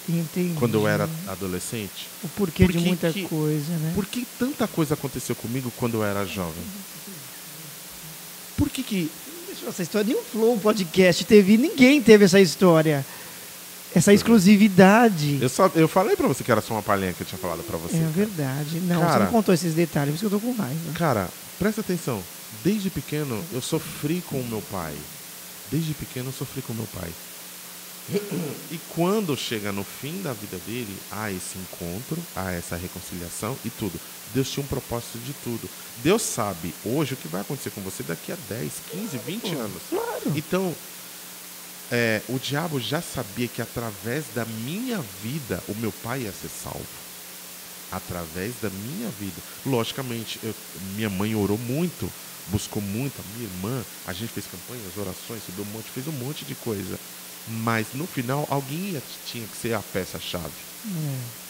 [0.08, 0.54] Entendi.
[0.60, 2.08] Quando eu era adolescente?
[2.24, 3.92] O porquê Por de que muita que- coisa, né?
[3.96, 6.64] Por que tanta coisa aconteceu comigo quando eu era jovem?
[8.58, 9.12] Por que que...
[9.68, 13.04] Essa história, nenhum Flow podcast teve, ninguém teve essa história.
[13.96, 15.40] Essa exclusividade.
[15.42, 17.64] Eu, só, eu falei pra você que era só uma palhinha que eu tinha falado
[17.64, 17.96] pra você.
[17.98, 18.80] É verdade.
[18.82, 19.24] Não, você Cara.
[19.26, 20.92] não contou esses detalhes, por isso que eu tô com raiva.
[20.94, 22.22] Cara, presta atenção.
[22.64, 24.94] Desde pequeno eu sofri com o meu pai.
[25.72, 27.10] Desde pequeno eu sofri com meu pai.
[28.72, 33.70] E quando chega no fim da vida dele, há esse encontro, há essa reconciliação e
[33.72, 34.00] tudo.
[34.34, 35.68] Deus tinha um propósito de tudo.
[36.04, 39.82] Deus sabe hoje o que vai acontecer com você daqui a 10, 15, 20 anos.
[39.90, 40.34] Claro.
[40.36, 40.76] Então,
[41.92, 46.50] é, o diabo já sabia que através da minha vida o meu pai ia ser
[46.50, 46.86] salvo.
[47.92, 49.42] Através da minha vida.
[49.66, 50.54] Logicamente, eu-
[50.96, 52.12] minha mãe orou muito,
[52.45, 56.11] buscou muito, a minha irmã, a gente fez campanhas, orações, subiu um monte, fez um
[56.11, 56.99] monte de coisa.
[57.45, 60.74] Mas no final, alguém tinha que ser a peça-chave.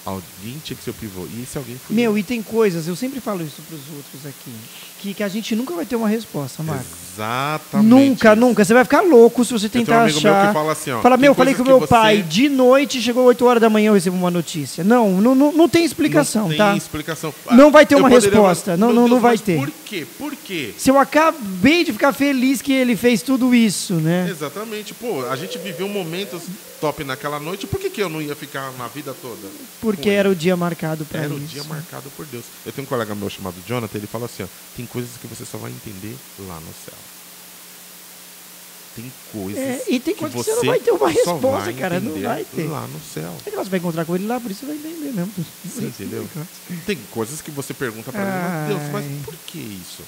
[0.05, 1.25] Alguém tinha que ser o pivô.
[1.35, 2.17] E esse alguém foi Meu, eu.
[2.19, 4.51] e tem coisas, eu sempre falo isso pros outros aqui,
[4.99, 6.85] que, que a gente nunca vai ter uma resposta, Marco.
[7.15, 7.89] Exatamente.
[7.89, 8.39] Nunca, isso.
[8.39, 8.63] nunca.
[8.63, 10.47] Você vai ficar louco se você Eu tenho um tentar amigo meu achar.
[10.47, 11.01] que fala assim, ó.
[11.01, 13.45] Fala, tem meu, falei com coisas o meu que pai, você- de noite, chegou 8
[13.47, 14.83] horas da manhã, eu recebo uma notícia.
[14.83, 16.77] Não, não, não, não tem explicação, não tem tá?
[16.77, 17.33] explicação.
[17.53, 18.77] Não vai ter Eu uma poderia- resposta.
[18.77, 19.57] Não, Meu não, Deus, não vai ter.
[19.57, 20.05] Por quê?
[20.19, 20.71] Por quê?
[20.77, 24.27] Se eu acabei de ficar feliz que ele fez tudo isso, né?
[24.29, 24.93] Exatamente.
[24.93, 26.43] Pô, a gente viveu momentos
[26.79, 27.67] top naquela noite.
[27.67, 29.47] Por que, que eu não ia ficar na vida toda?
[29.81, 31.43] Porque era o dia marcado pra Era isso.
[31.43, 32.45] o dia marcado por Deus.
[32.65, 35.45] Eu tenho um colega meu chamado Jonathan, ele fala assim, ó, tem coisas que você
[35.45, 36.97] só vai entender lá no céu.
[38.95, 41.73] Tem coisas É, e tem que coisas que você você não vai ter uma resposta,
[41.73, 42.63] cara, não vai ter.
[42.63, 43.35] lá no céu.
[43.45, 45.33] É que você vai encontrar com ele lá, por isso você vai entender mesmo.
[45.65, 46.25] Você entendeu?
[46.85, 50.03] Tem coisas que você pergunta pra ele, Deus, mas por que isso?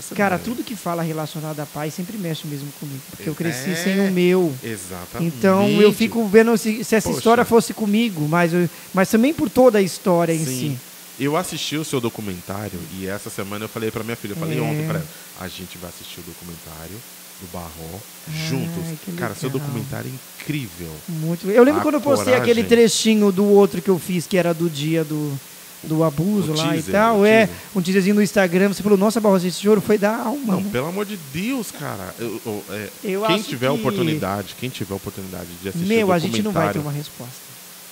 [0.00, 3.00] Você Cara, não- tudo que fala relacionado à paz sempre mexe mesmo comigo.
[3.10, 3.36] Porque eu É.
[3.36, 4.54] cresci sem o meu.
[4.62, 5.36] Exatamente.
[5.36, 7.18] Então eu fico vendo se, se essa Poxa.
[7.18, 10.78] história fosse comigo, mas, eu- mas também por toda a história em Sim.
[10.78, 10.78] si.
[11.22, 14.58] Eu assisti o seu documentário e essa semana eu falei pra minha filha, eu falei
[14.58, 14.62] É.
[14.62, 15.06] ontem pra ela,
[15.40, 16.94] a gente vai assistir o documentário
[17.40, 17.98] do Barró
[18.28, 18.84] Ai, juntos.
[19.16, 20.90] Cara, seu documentário é incrível.
[21.08, 21.48] Muito.
[21.50, 22.42] Eu lembro A quando eu postei coragem.
[22.52, 25.38] aquele trechinho do outro que eu fiz, que era do dia do,
[25.82, 27.24] do abuso O lá teaser, e tal.
[27.24, 27.62] É, teaser.
[27.76, 28.68] um teaserzinho no Instagram.
[28.68, 30.54] Você falou, nossa, Barroso, esse choro foi da alma.
[30.54, 30.68] Não, né?
[30.72, 32.14] pelo amor de Deus, cara.
[32.18, 36.18] Eu- eu- é, Eu quem tiver que- oportunidade, quem tiver oportunidade de assistir Meu, a
[36.18, 37.32] gente não vai ter uma resposta.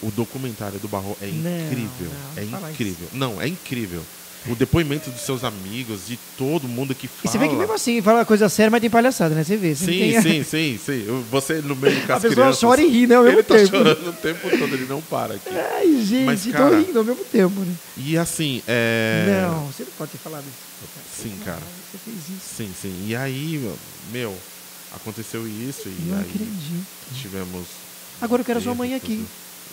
[0.03, 2.11] o documentário do Barro é Não, incrível.
[2.37, 3.09] não, é fala incrível.
[3.13, 4.03] Não, é incrível.
[4.49, 7.33] O depoimento dos seus amigos, de todo mundo que E fala.
[7.33, 9.43] você vê que mesmo assim, fala coisa séria, mas tem palhaçada, né?
[9.43, 9.75] Você vê.
[9.75, 10.45] Você Sim, tem- sim,
[10.79, 11.25] sim, sim.
[11.31, 13.43] Você no meio com A as pessoa crianças, chora e ri, né, ao mesmo Ele
[13.43, 13.69] tá tempo.
[13.71, 15.49] chorando o tempo todo, ele não para aqui.
[15.51, 17.75] Ai, gente, Mas, tô cara- rindo ao mesmo tempo, né?
[17.97, 19.43] E assim, é.
[19.51, 21.23] Não, você não pode ter falado isso.
[21.23, 21.59] Sim, cara.
[21.91, 22.55] Você fez isso.
[22.57, 23.05] Sim, sim.
[23.09, 23.69] E aí,
[24.13, 24.33] meu,
[24.95, 26.87] aconteceu isso e Não aí acredito.
[27.21, 27.67] tivemos.
[28.21, 29.25] Agora eu quero a sua mãe aqui.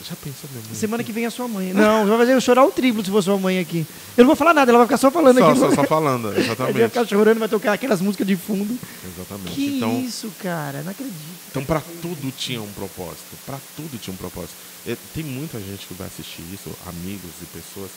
[0.01, 0.75] Já pensou minha mãe?
[0.75, 1.71] Semana que vem é a sua mãe.
[1.73, 3.85] Não, vai fazer eu chorar o triplo se for sua mãe aqui.
[4.17, 5.59] Eu não vou falar nada, ela vai ficar só falando Só, aqui.
[5.59, 6.89] só, só falando, Ela vai exatamente.
[6.89, 8.77] ficar chorando, vai tocar aquelas músicas de fundo.
[9.05, 9.51] Exatamente.
[9.55, 10.81] Que então, isso, cara?
[10.83, 11.15] Não acredito.
[11.51, 13.37] então para tudo tinha um propósito.
[13.45, 14.55] Para tudo tinha um propósito.
[14.85, 17.91] É, tem muita gente que vai assistir isso, amigos e pessoas,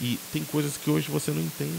[0.00, 1.72] e tem coisas que hoje você não entende.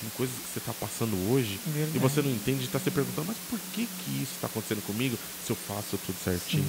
[0.00, 1.96] Tem coisas que você está passando hoje Verdade.
[1.96, 4.82] e você não entende e está se perguntando, mas por que, que isso está acontecendo
[4.86, 6.66] comigo se eu faço tudo certinho?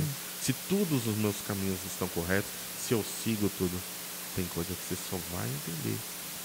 [0.48, 2.50] Se todos os meus caminhos estão corretos,
[2.82, 3.78] se eu sigo tudo,
[4.34, 5.98] tem coisa que você só vai entender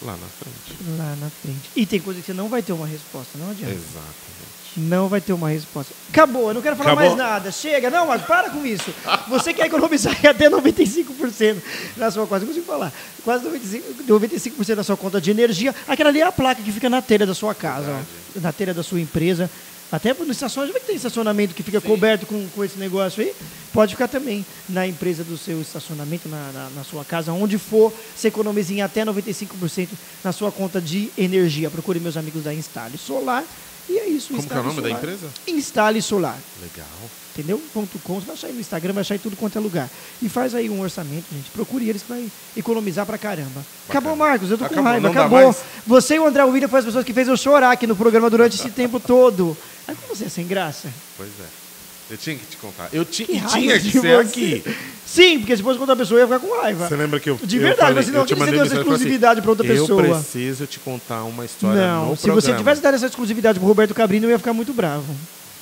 [0.03, 0.99] lá na frente.
[0.99, 1.71] Lá na frente.
[1.77, 3.73] E tem coisa que você não vai ter uma resposta, não adianta.
[3.73, 4.53] Exatamente.
[4.77, 5.95] Não vai ter uma resposta.
[6.11, 7.17] Acabou, eu não quero falar Acabou?
[7.17, 7.53] mais nada.
[7.53, 8.93] Chega, não, mas para com isso.
[9.29, 11.63] Você quer economizar até 95%
[11.97, 12.93] na sua quase, consigo falar.
[13.23, 15.73] Quase 95%, 95% da sua conta de energia.
[15.87, 18.75] Aquela ali é a placa que fica na telha da sua casa, ó, na telha
[18.75, 19.49] da sua empresa.
[19.93, 23.35] Até no estacionamento, que tem estacionamento que fica coberto com, com esse negócio aí,
[23.75, 27.93] pode ficar também na empresa do seu estacionamento, na, na, na sua casa, onde for,
[28.17, 29.89] você economiza em até 95%
[30.25, 31.69] na sua conta de energia.
[31.69, 33.45] Procure meus amigos da Instale Solar.
[33.87, 34.29] E é isso.
[34.33, 35.03] Como que é o Instale nome da Solar.
[35.03, 35.29] empresa?
[35.47, 36.39] Instale Solar.
[36.63, 37.11] Legal.
[37.35, 37.63] Entendeu?
[37.73, 39.89] Ponto .com, você vai achar aí no Instagram, vai achar em tudo quanto é lugar.
[40.21, 41.51] E faz aí um orçamento, gente.
[41.51, 43.65] Procure eles que vai economizar pra caramba.
[43.89, 45.57] Acabou, Marcos, eu tô com Acabou, raiva, acabou.
[45.87, 48.29] Você e o André William foram as pessoas que fez eu chorar aqui no programa
[48.29, 49.57] durante esse tempo todo.
[49.89, 50.89] Aí como você é sem graça?
[51.17, 51.63] Pois é.
[52.11, 52.89] Eu tinha que te contar.
[52.93, 54.63] Eu ti, Que tinha que ser aqui.
[55.07, 56.87] Sim, porque se fosse com outra pessoa eu ia ficar com raiva.
[56.89, 57.37] Você lembra que eu.
[57.43, 59.67] De eu verdade, falei, mas senão eu te que você deu essa exclusividade pra outra
[59.67, 60.03] pessoa.
[60.07, 62.41] Eu preciso te contar uma história Não, no se programa.
[62.41, 65.15] você tivesse dado essa exclusividade pro Roberto Cabrino, eu ia ficar muito bravo.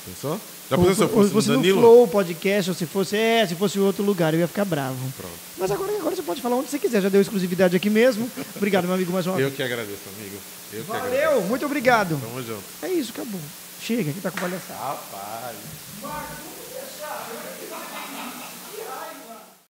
[0.05, 0.39] Pensou?
[0.69, 1.63] Já Ou, pensou se eu ou fosse se fosse no?
[1.79, 4.97] Flow podcast, ou se fosse, é, se fosse em outro lugar, eu ia ficar bravo.
[5.15, 5.33] Pronto.
[5.57, 8.29] Mas agora, agora você pode falar onde você quiser, já deu exclusividade aqui mesmo.
[8.55, 9.55] Obrigado, meu amigo, mais uma Eu vez.
[9.55, 10.35] que agradeço, amigo.
[10.73, 11.23] Eu que agradeço.
[11.29, 12.19] Valeu, muito obrigado.
[12.21, 12.63] Tamo junto.
[12.81, 13.39] É isso, acabou.
[13.81, 14.79] Chega, aqui tá com palhaçada.
[14.79, 16.50] Rapaz.